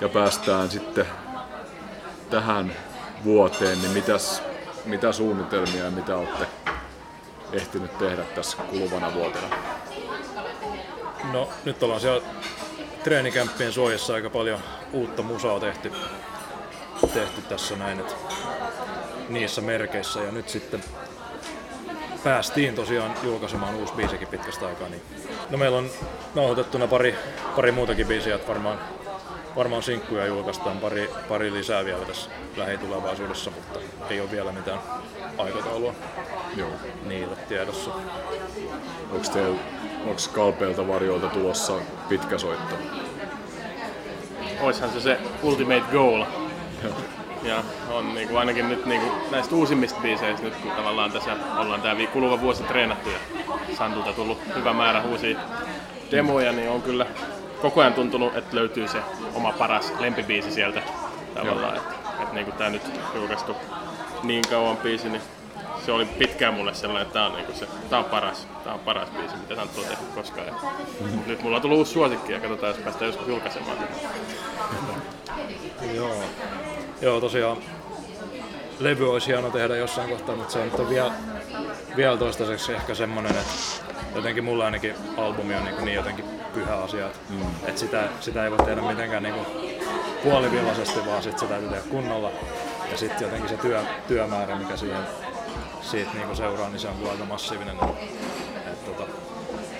Ja 0.00 0.08
päästään 0.08 0.70
sitten 0.70 1.06
tähän 2.30 2.72
vuoteen, 3.24 3.82
niin 3.82 3.90
mitäs, 3.90 4.42
mitä 4.84 5.12
suunnitelmia 5.12 5.84
ja 5.84 5.90
mitä 5.90 6.16
olette 6.16 6.46
ehtinyt 7.52 7.98
tehdä 7.98 8.22
tässä 8.22 8.56
kuluvana 8.56 9.14
vuotena? 9.14 9.46
No 11.32 11.48
nyt 11.64 11.82
ollaan 11.82 12.00
siellä 12.00 12.22
treenikämppien 13.04 13.72
suojassa 13.72 14.14
aika 14.14 14.30
paljon 14.30 14.60
uutta 14.92 15.22
musaa 15.22 15.60
tehty, 15.60 15.92
tehty 17.14 17.42
tässä 17.42 17.76
näin, 17.76 18.00
että 18.00 18.14
niissä 19.28 19.60
merkeissä 19.60 20.20
ja 20.20 20.32
nyt 20.32 20.48
sitten 20.48 20.84
päästiin 22.24 22.74
tosiaan 22.74 23.14
julkaisemaan 23.22 23.74
uusi 23.74 23.92
biisikin 23.92 24.28
pitkästä 24.28 24.66
aikaa. 24.66 24.88
Niin. 24.88 25.02
No 25.50 25.58
meillä 25.58 25.78
on 25.78 25.90
nauhoitettuna 26.34 26.86
pari, 26.86 27.16
pari 27.56 27.72
muutakin 27.72 28.06
biisiä, 28.06 28.34
että 28.34 28.48
varmaan, 28.48 28.78
varmaan 29.56 29.82
sinkkuja 29.82 30.26
julkaistaan 30.26 30.78
pari, 30.78 31.10
pari 31.28 31.52
lisää 31.52 31.84
vielä 31.84 32.04
tässä 32.04 32.30
lähitulevaisuudessa, 32.56 33.50
mutta 33.50 33.78
ei 34.10 34.20
ole 34.20 34.30
vielä 34.30 34.52
mitään 34.52 34.78
aikataulua 35.38 35.94
Joo. 36.56 36.70
niille 37.06 37.36
tiedossa. 37.48 37.90
Onko 39.12 39.26
teillä 39.32 39.58
onks 40.06 40.28
kalpeilta 40.28 40.88
varjoilta 40.88 41.28
tulossa 41.28 41.72
pitkä 42.08 42.38
soitto? 42.38 42.74
Oishan 44.60 44.90
se 44.90 45.00
se 45.00 45.18
ultimate 45.42 45.84
goal. 45.92 46.24
Ja 47.44 47.64
on 47.90 48.14
niinku 48.14 48.36
ainakin 48.36 48.68
nyt 48.68 48.86
niinku 48.86 49.12
näistä 49.30 49.54
uusimmista 49.54 50.00
biiseistä, 50.00 50.42
nyt 50.42 50.54
kun 50.54 50.70
tavallaan 50.70 51.12
tässä 51.12 51.36
ollaan 51.58 51.82
tämä 51.82 52.06
kuluva 52.12 52.40
vuosi 52.40 52.62
treenattu 52.62 53.10
ja 53.10 53.18
Santulta 53.78 54.12
tullut 54.12 54.38
hyvä 54.56 54.72
määrä 54.72 55.02
uusia 55.02 55.38
demoja, 56.10 56.52
niin 56.52 56.70
on 56.70 56.82
kyllä 56.82 57.06
koko 57.62 57.80
ajan 57.80 57.94
tuntunut, 57.94 58.36
että 58.36 58.56
löytyy 58.56 58.88
se 58.88 58.98
oma 59.34 59.52
paras 59.52 59.92
lempibiisi 59.98 60.50
sieltä 60.50 60.82
tavallaan. 61.34 61.76
Että 61.76 61.94
et 62.22 62.32
niinku 62.32 62.52
tää 62.52 62.70
nyt 62.70 62.82
julkaistu 63.14 63.56
niin 64.22 64.44
kauan 64.50 64.76
biisi, 64.76 65.08
niin 65.08 65.22
se 65.86 65.92
oli 65.92 66.04
pitkään 66.04 66.54
mulle 66.54 66.74
sellainen, 66.74 67.02
että 67.02 67.12
tää 67.12 67.26
on, 67.26 67.32
niinku 67.34 67.52
se, 67.52 67.66
tää 67.90 67.98
on 67.98 68.04
paras, 68.04 68.48
tää 68.64 68.74
on 68.74 68.80
paras 68.80 69.08
biisi, 69.10 69.36
mitä 69.36 69.54
Santtu 69.54 69.80
on 69.80 69.86
tehnyt 69.86 70.14
koskaan. 70.14 70.46
Ja 70.46 70.54
nyt 71.26 71.42
mulla 71.42 71.56
on 71.56 71.62
tullut 71.62 71.78
uusi 71.78 71.92
suosikki 71.92 72.32
ja 72.32 72.40
katsotaan, 72.40 72.74
jos 72.74 72.82
päästään 72.84 73.06
joskus 73.06 73.28
julkaisemaan. 73.28 73.78
Joo. 75.94 76.14
Joo, 77.02 77.20
tosiaan 77.20 77.56
levy 78.78 79.10
olisi 79.10 79.26
hieno 79.26 79.50
tehdä 79.50 79.76
jossain 79.76 80.10
kohtaa, 80.10 80.36
mutta 80.36 80.52
se 80.52 80.58
on, 80.58 80.70
on 80.78 80.88
vielä, 80.88 81.12
vielä 81.96 82.16
toistaiseksi 82.16 82.72
ehkä 82.72 82.94
semmonen, 82.94 83.32
että 83.32 83.52
jotenkin 84.14 84.44
mulla 84.44 84.64
ainakin 84.64 84.94
albumi 85.16 85.54
on 85.54 85.64
niin, 85.64 85.84
niin 85.84 85.94
jotenkin 85.94 86.24
pyhä 86.54 86.76
asia, 86.76 87.06
että, 87.06 87.18
mm. 87.30 87.42
että 87.66 87.80
sitä, 87.80 88.08
sitä 88.20 88.44
ei 88.44 88.50
voi 88.50 88.66
tehdä 88.66 88.82
mitenkään 88.82 89.22
niin 89.22 89.34
puolivillaisesti, 90.24 91.06
vaan 91.06 91.22
sit 91.22 91.38
se 91.38 91.46
täytyy 91.46 91.68
tehdä 91.68 91.82
kunnolla. 91.90 92.30
Ja 92.90 92.96
sitten 92.96 93.24
jotenkin 93.24 93.48
se 93.48 93.56
työ, 93.56 93.82
työmäärä, 94.08 94.56
mikä 94.56 94.76
siihen, 94.76 95.02
siitä 95.80 96.10
niin 96.14 96.36
seuraa, 96.36 96.68
niin 96.68 96.80
se 96.80 96.88
on 96.88 97.10
aika 97.10 97.24
massiivinen. 97.24 97.76
Et, 98.72 98.84
tota, 98.84 99.12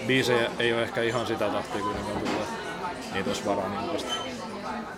biisejä 0.07 0.51
ei 0.59 0.73
ole 0.73 0.83
ehkä 0.83 1.03
ihan 1.03 1.27
sitä 1.27 1.49
tahtia 1.49 1.83
kuitenkaan 1.83 2.19
tullut, 2.19 2.49
niitä 3.15 3.31
olisi 3.31 3.47
varaa 3.47 3.69
niin 3.69 3.91
tuosta 3.91 4.15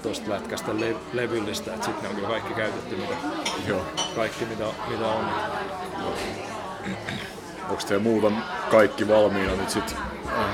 tuosta 0.05 0.31
lätkästä 0.31 0.81
le- 0.81 0.97
levyllistä, 1.13 1.75
että 1.75 1.87
sitten 1.87 2.03
ne 2.03 2.09
on 2.09 2.15
kyllä 2.15 2.29
kaikki 2.29 2.55
käytetty, 2.55 2.97
mitä, 2.97 3.15
Joo. 3.67 3.83
kaikki 4.17 4.45
mitä, 4.45 4.65
mitä 4.89 5.07
on. 5.07 5.25
Onko 7.71 7.83
teillä 7.89 8.03
muuten 8.03 8.37
kaikki 8.71 9.09
valmiina 9.09 9.57
nyt 9.57 9.71
sit 9.71 9.97
äh, 10.39 10.47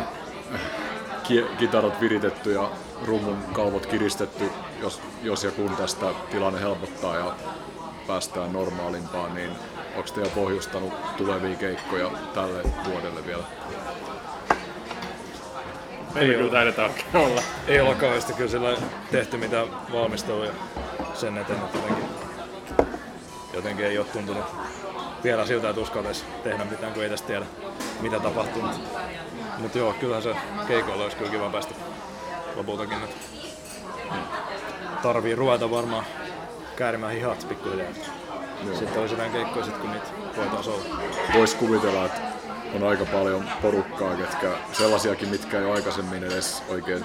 ki- 1.23 1.47
kitarat 1.59 2.01
viritetty 2.01 2.53
ja 2.53 2.71
rummun 3.05 3.39
kalvot 3.53 3.87
kiristetty, 3.87 4.51
jos, 4.81 5.01
jos 5.23 5.45
ja 5.45 5.51
kun 5.51 5.77
tästä 5.77 6.07
tilanne 6.31 6.61
helpottaa 6.61 7.17
ja 7.17 7.35
päästään 8.07 8.53
normaalimpaan, 8.53 9.35
niin 9.35 9.51
onko 9.97 10.11
teillä 10.15 10.33
pohjustanut 10.35 11.17
tulevia 11.17 11.57
keikkoja 11.57 12.11
tälle 12.35 12.63
vuodelle 12.85 13.27
vielä? 13.27 13.45
Meillä 16.15 16.35
kyllä 16.35 16.51
taidetaan 16.51 16.91
oikein 16.91 17.17
olla. 17.27 17.43
Ei 17.69 17.81
olla 17.81 17.95
kauheasti 17.95 18.33
kyllä 18.33 18.51
sillä 18.51 18.77
tehty 19.11 19.37
mitään 19.37 19.67
valmisteluja 19.93 20.53
sen 21.15 21.39
eteen, 21.39 21.59
että 21.59 21.79
jotenkin, 21.79 22.05
jotenkin 23.55 23.87
ei 23.87 23.99
ole 23.99 24.07
tuntunut 24.07 24.45
vielä 25.25 25.47
siltä, 25.47 25.69
että 25.69 25.83
uskaltaisi 25.83 26.25
tehdä 26.45 26.65
mitään, 26.65 26.93
kun 26.93 27.03
ei 27.03 27.11
tästä 27.11 27.27
tiedä, 27.27 27.47
mitä 28.01 28.21
tapahtuu. 28.21 28.63
Mutta 29.59 29.79
joo, 29.79 29.93
kyllähän 29.93 30.23
se 30.23 30.35
keikoilla 30.67 31.03
olisi 31.05 31.17
kyllä 31.17 31.31
kiva 31.31 31.51
päästä 31.51 31.75
lopultakin. 32.57 32.99
Että 33.05 33.17
tarvii 35.03 35.35
ruveta 35.35 35.71
varmaan 35.71 36.05
käärimään 36.77 37.13
hihat 37.13 37.47
pikkuhiljaa. 37.49 37.93
Sitten 38.79 39.01
olisi 39.01 39.15
jotain 39.15 39.33
keikkoja, 39.33 39.65
sit, 39.65 39.77
kun 39.77 39.91
niitä 39.91 40.07
voitaisiin 40.37 40.75
olla. 40.75 41.03
Voisi 41.35 41.57
kuvitella, 41.57 42.05
että 42.05 42.30
on 42.75 42.89
aika 42.89 43.05
paljon 43.05 43.45
porukkaa, 43.63 44.17
ketkä 44.17 44.49
sellaisiakin, 44.73 45.29
mitkä 45.29 45.59
ei 45.59 45.65
ole 45.65 45.75
aikaisemmin 45.75 46.25
edes 46.25 46.63
oikein 46.69 47.05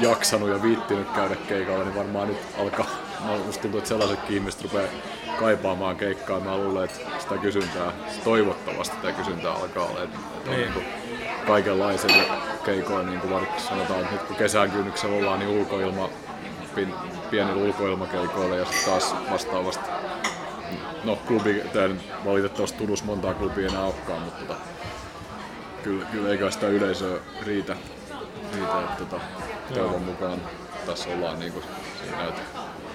jaksanut 0.00 0.48
ja 0.48 0.62
viittinyt 0.62 1.10
käydä 1.10 1.36
keikalla, 1.48 1.84
niin 1.84 1.94
varmaan 1.94 2.28
nyt 2.28 2.38
alkaa, 2.58 2.86
musta 3.46 3.62
tuntuu, 3.62 3.78
että 3.78 3.88
sellaisetkin 3.88 4.36
ihmiset 4.36 4.62
rupeaa 4.62 4.88
kaipaamaan 5.40 5.96
keikkaa. 5.96 6.40
Mä 6.40 6.56
luulen, 6.56 6.84
että 6.84 7.00
sitä 7.18 7.38
kysyntää, 7.38 7.92
toivottavasti 8.24 8.96
sitä 8.96 9.12
kysyntää 9.12 9.52
alkaa 9.52 9.84
olla, 9.86 10.02
että, 10.02 10.18
on 10.46 10.50
Niin. 10.56 10.74
niin 10.74 10.84
kaikenlaisille 11.46 12.24
keikoille, 12.64 13.10
niin 13.10 13.20
kuin 13.20 13.32
vaikka 13.32 13.60
sanotaan, 13.60 14.00
että 14.00 14.12
nyt 14.12 14.22
kun 14.22 14.36
kesän 14.36 14.70
kynnyksellä 14.70 15.16
ollaan, 15.16 15.38
niin 15.38 15.50
ulkoilma, 15.60 16.08
pienillä 17.30 17.64
ulkoilmakeikoilla 17.64 18.56
ja 18.56 18.64
sitten 18.64 18.84
taas 18.84 19.14
vastaavasti 19.30 19.84
no 21.04 21.18
klubi, 21.26 21.62
valitettavasti 22.24 22.78
Turus 22.78 23.04
montaa 23.04 23.34
klubia 23.34 23.68
enää 23.68 23.84
olekaan, 23.84 24.22
mutta 24.22 24.44
tota, 24.44 24.60
kyllä, 25.86 26.04
kyllä 26.04 26.30
eikä 26.30 26.50
sitä 26.50 26.68
yleisöä 26.68 27.18
riitä, 27.42 27.76
riitä 28.54 28.80
että 28.80 29.04
tota, 29.04 29.20
toivon 29.74 30.02
mukaan 30.02 30.40
tässä 30.86 31.08
ollaan 31.08 31.38
niin 31.38 31.52
kuin 31.52 31.64
siinä, 32.02 32.24
että 32.24 32.42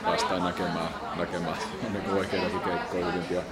päästään 0.04 0.44
näkemään, 0.44 0.90
näkemään 1.16 1.58
niin 1.92 2.04
kuin 2.04 2.18
oikeitakin 2.18 2.60
keikkoja 2.60 3.06
hyvin 3.06 3.24
pian. 3.24 3.44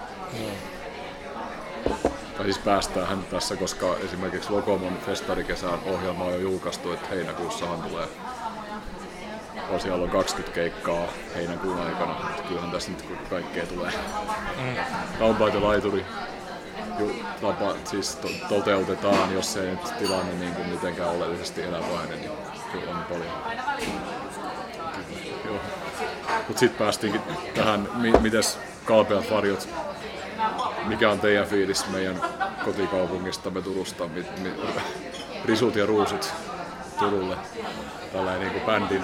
Tai 2.37 2.45
siis 2.45 2.57
päästään 2.57 3.23
tässä, 3.31 3.55
koska 3.55 3.95
esimerkiksi 4.05 4.49
Lokomon 4.49 4.97
festarikesän 5.05 5.79
ohjelma 5.85 6.23
on 6.23 6.33
jo 6.33 6.39
julkaistu, 6.39 6.91
että 6.91 7.07
heinäkuussahan 7.07 7.81
tulee 7.81 8.07
on 9.69 9.79
siellä 9.79 10.03
on 10.03 10.09
20 10.09 10.55
keikkaa 10.55 11.07
heinäkuun 11.35 11.79
aikana, 11.79 12.13
mutta 12.13 12.43
kyllähän 12.47 12.71
tässä 12.71 12.91
nyt 12.91 13.05
kaikkea 13.29 13.65
tulee. 13.65 13.91
Mm. 14.57 14.75
Lampaita 15.19 15.61
laituri 15.61 16.05
tapa, 17.41 17.75
siis 17.85 18.15
to, 18.15 18.27
toteutetaan, 18.49 19.33
jos 19.33 19.57
ei 19.57 19.71
nyt 19.71 19.97
tilanne 19.99 20.33
niin 20.33 20.53
kuin 20.53 20.69
mitenkään 20.69 21.09
oleellisesti 21.09 21.61
eläväinen, 21.61 22.19
niin 22.19 22.31
kyllä 22.71 22.91
on 22.91 23.03
paljon. 23.03 23.31
Joo. 25.45 25.59
Sitten 26.55 26.85
päästiinkin 26.85 27.21
tähän, 27.55 27.89
mi, 27.95 28.11
mites 28.11 28.59
kalpeat 28.85 29.31
varjot, 29.31 29.69
mikä 30.85 31.11
on 31.11 31.19
teidän 31.19 31.47
fiilis 31.47 31.89
meidän 31.89 32.21
kotikaupungistamme 32.65 33.61
Turusta, 33.61 34.07
mi, 34.07 34.25
mi, 34.41 34.51
risut 35.45 35.75
ja 35.75 35.85
ruusut 35.85 36.33
Turulle, 36.99 37.35
tällainen 38.13 38.41
niin 38.41 38.51
kuin 38.51 38.65
bändin, 38.65 39.03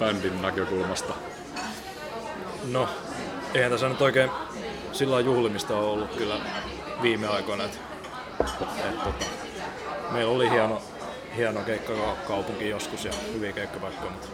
bändin 0.00 0.42
näkökulmasta. 0.42 1.14
No, 2.70 2.88
eihän 3.54 3.70
tässä 3.70 3.88
nyt 3.88 4.02
oikein 4.02 4.30
sillä 4.92 5.20
juhlimista 5.20 5.76
ole 5.76 5.86
ollut 5.86 6.16
kyllä 6.16 6.34
viime 7.02 7.26
aikoina. 7.26 7.64
Et, 7.64 7.80
et, 9.06 9.28
meillä 10.10 10.32
oli 10.32 10.50
hieno, 10.50 10.82
hieno 11.36 11.60
keikkakaupunki 11.60 12.68
joskus 12.68 13.04
ja 13.04 13.12
hyviä 13.32 13.52
keikkapaikkoja, 13.52 14.10
mutta 14.10 14.28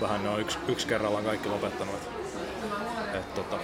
vähän 0.00 0.22
ne 0.22 0.28
on 0.28 0.40
yksi, 0.40 0.58
yksi 0.68 0.86
kerrallaan 0.86 1.24
kaikki 1.24 1.48
lopettanut. 1.48 1.94
Et, 1.94 3.14
et, 3.14 3.34
tota, 3.34 3.56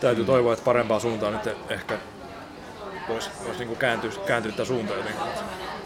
täytyy 0.00 0.24
toivoa, 0.24 0.52
että 0.52 0.64
parempaa 0.64 1.00
suuntaan 1.00 1.32
nyt 1.32 1.56
ehkä 1.68 1.98
voisi 3.08 3.30
vois 3.44 3.58
niinku 3.58 3.74
kääntyä, 3.74 4.10
kääntyä 4.26 4.52
tämä 4.52 4.66
suunta 4.66 4.94
jotenkin. 4.94 5.22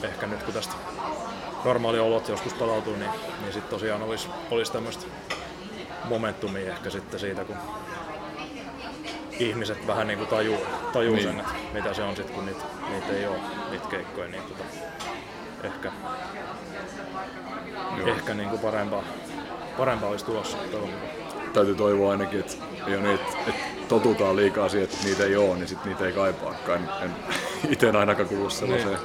Ehkä 0.03 0.27
nyt 0.27 0.43
kun 0.43 0.55
tästä 0.55 0.75
normaali 1.65 1.99
olot 1.99 2.29
joskus 2.29 2.55
palautuu, 2.55 2.97
niin, 2.97 3.11
niin 3.41 3.53
sitten 3.53 3.71
tosiaan 3.71 4.03
olisi, 4.03 4.29
olisi 4.51 4.73
tämmöistä 4.73 5.07
momentumia 6.05 6.73
ehkä 6.73 6.91
sitten 6.91 7.21
siitä, 7.21 7.45
kun 7.45 7.57
ihmiset 9.39 9.87
vähän 9.87 10.07
niin 10.07 10.19
kuin 10.19 10.29
tajuu, 10.29 10.57
tajuu 10.93 11.15
Niin. 11.15 11.29
sen, 11.29 11.41
että 11.41 11.53
mitä 11.73 11.95
se 11.95 12.03
on 12.03 12.17
sitten, 12.17 12.35
kun 12.35 12.47
niitä, 12.47 12.65
niitä 12.91 13.13
ei 13.13 13.27
ole, 13.27 13.37
niitä 13.71 13.89
keikkoja, 13.89 14.29
niin 14.29 14.43
tota, 14.43 14.65
ehkä, 15.65 15.93
Joo. 17.99 18.09
ehkä 18.09 18.35
niin 18.35 18.49
kuin 18.49 18.61
parempaa, 18.61 19.03
parempaa 19.79 20.11
olisi 20.11 20.25
tulossa. 20.25 20.57
toivon. 20.71 20.91
Täytyy 21.53 21.75
toivoa 21.75 22.11
ainakin, 22.13 22.41
että, 22.41 22.55
niitä, 22.87 23.25
että 23.47 23.61
totutaan 23.89 24.37
liikaa 24.37 24.69
siihen, 24.69 24.89
että 24.93 25.05
niitä 25.05 25.25
ei 25.25 25.37
ole, 25.37 25.55
niin 25.55 25.69
sit 25.69 25.85
niitä 25.85 26.07
ei 26.07 26.13
kaipaakaan. 26.13 26.79
En, 26.81 26.89
en 27.03 27.11
itse 27.73 27.91
ainakaan 27.91 28.29
kuulu 28.29 28.51
sellaiseen 28.51 28.99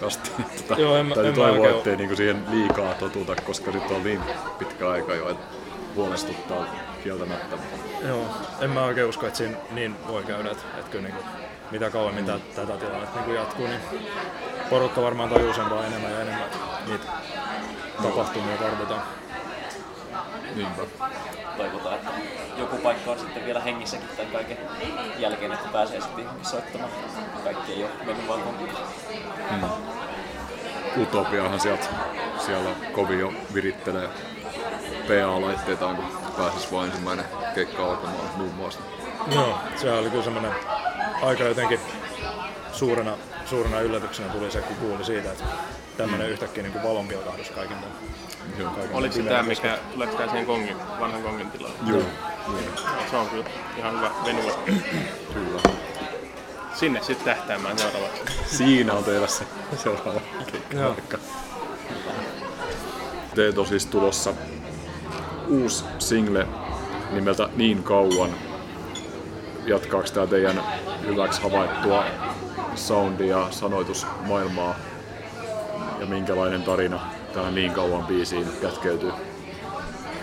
kastiin. 0.00 0.46
Tota, 0.56 0.74
Niin. 0.74 0.82
Joo, 0.82 0.96
en 0.96 1.06
täytyy 1.06 1.26
en 1.28 1.34
toivoa, 1.34 1.56
oikein- 1.58 1.76
ettei 1.76 1.96
niinku 1.96 2.16
siihen 2.16 2.42
liikaa 2.50 2.94
totuta, 2.94 3.34
koska 3.46 3.72
sitten 3.72 3.96
on 3.96 4.04
niin 4.04 4.20
pitkä 4.58 4.90
aika 4.90 5.14
jo, 5.14 5.28
että 5.30 5.46
huolestuttaa 5.94 6.66
kieltämättä. 7.04 7.56
Joo, 8.02 8.26
en 8.60 8.70
mä 8.70 8.84
oikein 8.84 9.08
usko, 9.08 9.26
että 9.26 9.36
siinä 9.36 9.56
niin 9.70 9.96
voi 10.08 10.22
käydä, 10.22 10.50
että, 10.50 10.62
että 10.78 10.90
kyllä 10.90 11.08
niin 11.08 11.14
kuin, 11.14 11.26
mitä 11.70 11.90
kauemmin 11.90 12.24
mm. 12.24 12.40
tätä 12.56 12.76
tilannetta 12.76 13.20
niin 13.20 13.34
jatkuu, 13.34 13.66
niin 13.66 13.80
porukka 14.70 15.02
varmaan 15.02 15.28
tajuu 15.28 15.54
sen 15.54 15.70
vaan 15.70 15.86
enemmän 15.86 16.12
ja 16.12 16.20
enemmän, 16.20 16.44
että 16.44 16.58
niitä 16.86 17.04
tapahtumia 18.02 18.56
tarvitaan. 18.56 19.02
Niinpä. 20.54 20.82
Toivotaan, 21.56 21.94
että 21.94 22.10
joku 22.58 22.76
paikka 22.76 23.10
on 23.10 23.18
sitten 23.18 23.44
vielä 23.44 23.60
hengissäkin 23.60 24.08
tämän 24.16 24.32
kaiken 24.32 24.58
jälkeen, 25.18 25.52
että 25.52 25.68
pääsee 25.68 26.00
sitten 26.00 26.26
soittamaan. 26.42 26.90
Kaikki 27.44 27.72
ei 27.72 27.84
ole 27.84 27.90
mennyt 28.04 28.28
vaan 28.28 28.40
konkuun. 28.42 28.70
Utopiahan 30.96 31.60
sieltä 31.60 31.86
siellä 32.46 32.70
kovin 32.92 33.18
jo 33.18 33.32
virittelee 33.54 34.08
PA-laitteitaan, 35.08 35.96
kun 35.96 36.04
pääsis 36.36 36.72
vain 36.72 36.90
ensimmäinen 36.90 37.24
keikka 37.56 37.86
alkamaan 37.86 38.30
muun 38.36 38.54
muassa. 38.54 38.80
Joo, 39.34 39.58
se 39.76 39.92
oli 39.92 40.10
kyllä 40.10 40.24
semmoinen 40.24 40.52
aika 41.22 41.44
jotenkin 41.44 41.80
suurena, 42.72 43.18
suurena 43.44 43.80
yllätyksenä 43.80 44.28
tuli 44.28 44.50
se, 44.50 44.60
kun 44.60 44.76
kuuli 44.76 45.04
siitä, 45.04 45.32
että 45.32 45.44
tämmöinen 45.96 46.30
yhtäkkiä 46.30 46.62
niin 46.62 46.72
kuin 46.72 46.82
valonpilkahdus 46.82 47.50
kaiken 47.50 47.76
tämän. 47.76 47.96
Joo. 48.58 48.70
Kaiken 48.70 48.96
Oliko 48.96 49.14
se 49.14 49.22
tämä, 49.22 49.42
mikä, 49.42 49.78
tuleeko 49.92 50.16
tämä 50.16 50.30
siihen 50.30 50.46
kongin, 50.46 50.76
vanhan 51.00 51.22
kongin 51.22 51.50
tilalle? 51.50 51.76
Joo. 51.86 52.02
Se 53.10 53.16
on 53.16 53.28
kyllä 53.28 53.44
ihan 53.78 53.96
hyvä 53.96 54.10
venyä. 54.24 54.52
Kyllä. 55.34 55.60
Sinne 56.74 57.02
sitten 57.02 57.24
tähtäämään 57.24 57.78
seuraavaksi. 57.78 58.22
Siinä 58.56 58.92
on 58.92 59.04
teillä 59.04 59.26
se 59.26 59.44
seuraava 59.76 60.20
keikka. 60.50 61.18
Teet 63.34 63.58
on 63.58 63.66
siis 63.66 63.86
tulossa 63.86 64.34
uusi 65.48 65.84
single 65.98 66.46
nimeltä 67.10 67.48
Niin 67.56 67.82
kauan. 67.82 68.30
Jatkaako 69.66 70.08
tämä 70.14 70.26
teidän 70.26 70.62
hyväksi 71.06 71.42
havaittua 71.42 72.04
soundia 72.74 73.46
sanoitusmaailmaa? 73.50 74.74
Ja 76.00 76.06
minkälainen 76.06 76.62
tarina 76.62 77.00
tähän 77.34 77.54
Niin 77.54 77.72
kauan 77.72 78.06
biisiin 78.06 78.46
kätkeytyy? 78.62 79.12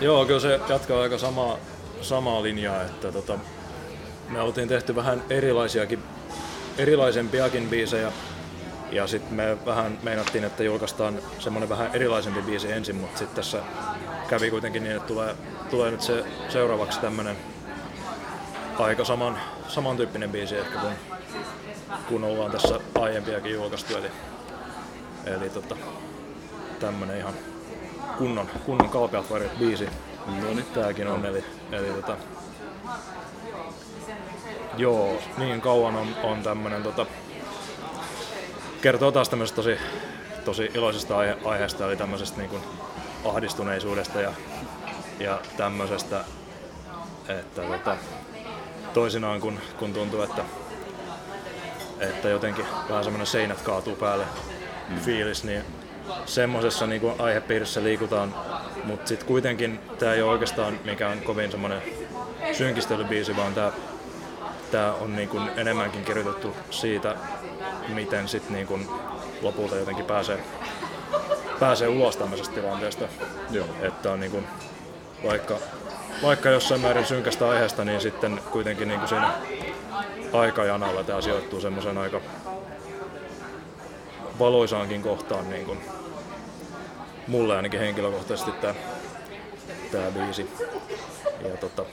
Joo, 0.00 0.26
kyllä 0.26 0.40
se 0.40 0.60
jatkaa 0.68 1.02
aika 1.02 1.18
samaa, 1.18 1.56
samaa 2.00 2.42
linjaa, 2.42 2.82
että 2.82 3.12
tota, 3.12 3.38
me 4.28 4.40
oltiin 4.40 4.68
tehty 4.68 4.96
vähän 4.96 5.22
erilaisiakin, 5.30 6.02
erilaisempiakin 6.78 7.68
biisejä. 7.68 8.12
Ja 8.92 9.06
sitten 9.06 9.34
me 9.34 9.56
vähän 9.66 9.98
meinattiin, 10.02 10.44
että 10.44 10.62
julkaistaan 10.62 11.18
semmoinen 11.38 11.68
vähän 11.68 11.90
erilaisempi 11.94 12.42
biisi 12.42 12.72
ensin, 12.72 12.96
mutta 12.96 13.18
sitten 13.18 13.36
tässä 13.36 13.58
kävi 14.28 14.50
kuitenkin 14.50 14.82
niin, 14.82 14.96
että 14.96 15.08
tulee, 15.08 15.34
tulee 15.70 15.90
nyt 15.90 16.02
se 16.02 16.24
seuraavaksi 16.48 17.00
tämmöinen 17.00 17.36
aika 18.78 19.04
saman, 19.04 19.40
samantyyppinen 19.68 20.30
biisi 20.30 20.56
ehkä 20.56 20.78
kun, 20.78 20.92
kun 22.08 22.24
ollaan 22.24 22.50
tässä 22.50 22.80
aiempiakin 23.00 23.52
julkaistu. 23.52 23.96
Eli, 23.96 24.10
eli 25.26 25.50
tota, 25.50 25.76
tämmönen 26.80 27.18
ihan 27.18 27.34
kunnon, 28.18 28.48
kunnon 28.66 28.88
kalpeat 28.88 29.30
varjot 29.30 29.58
biisi. 29.58 29.88
No 30.26 30.54
niin. 30.54 30.66
Tääkin 30.74 31.08
on, 31.08 31.26
eli, 31.26 31.44
eli 31.72 31.88
tota, 31.88 32.16
joo, 34.76 35.18
niin 35.38 35.60
kauan 35.60 35.96
on, 35.96 36.08
on 36.22 36.42
tämmönen 36.42 36.82
tota, 36.82 37.06
kertoo 38.82 39.12
taas 39.12 39.28
tämmöisestä 39.28 39.56
tosi, 39.56 39.78
tosi 40.44 40.70
iloisesta 40.74 41.18
aihe, 41.18 41.36
aiheesta, 41.44 41.86
eli 41.86 41.96
tämmöisestä 41.96 42.38
niin 42.38 42.50
kuin 42.50 42.62
ahdistuneisuudesta 43.24 44.20
ja, 44.20 44.32
ja 45.20 45.38
tämmöisestä, 45.56 46.24
että 47.28 47.62
tota, 47.62 47.96
toisinaan 48.94 49.40
kun, 49.40 49.58
kun 49.78 49.92
tuntuu, 49.92 50.22
että, 50.22 50.44
että 52.00 52.28
jotenkin 52.28 52.66
vähän 52.88 53.04
semmoinen 53.04 53.26
seinät 53.26 53.60
kaatuu 53.60 53.96
päälle 53.96 54.24
mm. 54.88 55.00
fiilis, 55.00 55.44
niin 55.44 55.64
semmoisessa 56.26 56.86
niin 56.86 57.02
aihepiirissä 57.18 57.82
liikutaan, 57.82 58.34
mutta 58.84 59.08
sitten 59.08 59.28
kuitenkin 59.28 59.80
tämä 59.98 60.12
ei 60.12 60.22
ole 60.22 60.32
oikeastaan 60.32 60.80
mikään 60.84 61.20
kovin 61.20 61.50
semmoinen 61.50 61.82
synkistelybiisi, 62.52 63.36
vaan 63.36 63.54
tämä 63.54 63.72
tää 64.70 64.94
on 64.94 65.16
niin 65.16 65.28
kuin 65.28 65.50
enemmänkin 65.56 66.04
kirjoitettu 66.04 66.56
siitä, 66.70 67.16
miten 67.88 68.28
sit 68.28 68.50
niin 68.50 68.66
kuin 68.66 68.88
lopulta 69.42 69.76
jotenkin 69.76 70.04
pääsee, 70.04 70.44
pääsee 71.60 71.88
ulos 71.88 72.16
tämmöisestä 72.16 72.54
tilanteesta. 72.54 73.04
Joo. 73.50 73.66
Että 73.82 74.12
on 74.12 74.20
niin 74.20 74.32
kuin, 74.32 74.46
vaikka, 75.24 75.58
vaikka 76.22 76.50
jossain 76.50 76.80
määrin 76.80 77.06
synkästä 77.06 77.48
aiheesta, 77.48 77.84
niin 77.84 78.00
sitten 78.00 78.40
kuitenkin 78.50 78.88
niin 78.88 79.00
kuin 79.00 79.08
siinä 79.08 79.30
aikajanalla 80.32 81.04
tämä 81.04 81.20
sijoittuu 81.20 81.60
semmoisen 81.60 81.98
aika 81.98 82.20
valoisaankin 84.38 85.02
kohtaan 85.02 85.50
niin 85.50 85.66
kuin 85.66 85.78
mulle 87.26 87.56
ainakin 87.56 87.80
henkilökohtaisesti 87.80 88.50
tämä, 88.52 88.74
tämä 89.92 90.10
biisi. 90.10 90.50
Ja 91.50 91.56
tota, 91.56 91.84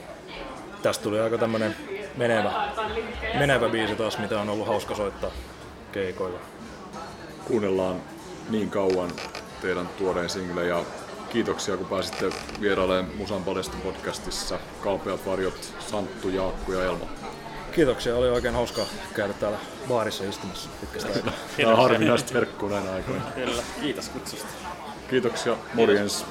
tästä 0.82 1.02
tuli 1.02 1.20
aika 1.20 1.38
tämmönen 1.38 1.76
menevä, 2.16 2.52
menevä 3.38 3.68
biisi 3.68 3.96
taas, 3.96 4.18
mitä 4.18 4.40
on 4.40 4.48
ollut 4.48 4.66
hauska 4.66 4.94
soittaa 4.94 5.30
keikoilla. 5.92 6.38
Kuunnellaan 7.44 8.00
niin 8.50 8.70
kauan 8.70 9.10
teidän 9.62 9.88
tuoreen 9.98 10.30
single 10.30 10.66
ja 10.66 10.84
kiitoksia 11.32 11.76
kun 11.76 11.86
pääsitte 11.86 12.30
vierailemaan 12.60 13.16
Musan 13.16 13.44
paljastu 13.44 13.76
podcastissa. 13.76 14.58
Kalpeat 14.80 15.26
varjot, 15.26 15.74
Santtu, 15.90 16.28
Jaakku 16.28 16.72
ja 16.72 16.84
Elmo. 16.84 17.08
Kiitoksia, 17.74 18.16
oli 18.16 18.30
oikein 18.30 18.54
hauska 18.54 18.82
käydä 19.14 19.32
täällä 19.32 19.58
baarissa 19.88 20.24
istumassa 20.24 20.70
pitkästä 20.80 21.08
aikaa. 21.14 21.32
Tämä 21.56 21.70
on 21.70 21.76
harvinaista 21.76 22.34
herkkuu 22.34 22.68
näinä 22.68 22.92
aikoina. 22.92 23.24
Kyllä. 23.34 23.62
Kiitos 23.80 24.08
kutsusta. 24.08 24.48
Kiitoksia, 25.10 25.56
morjens. 25.74 26.26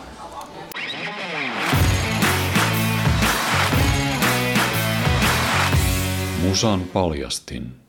Musan 6.41 6.81
paljastin. 6.81 7.80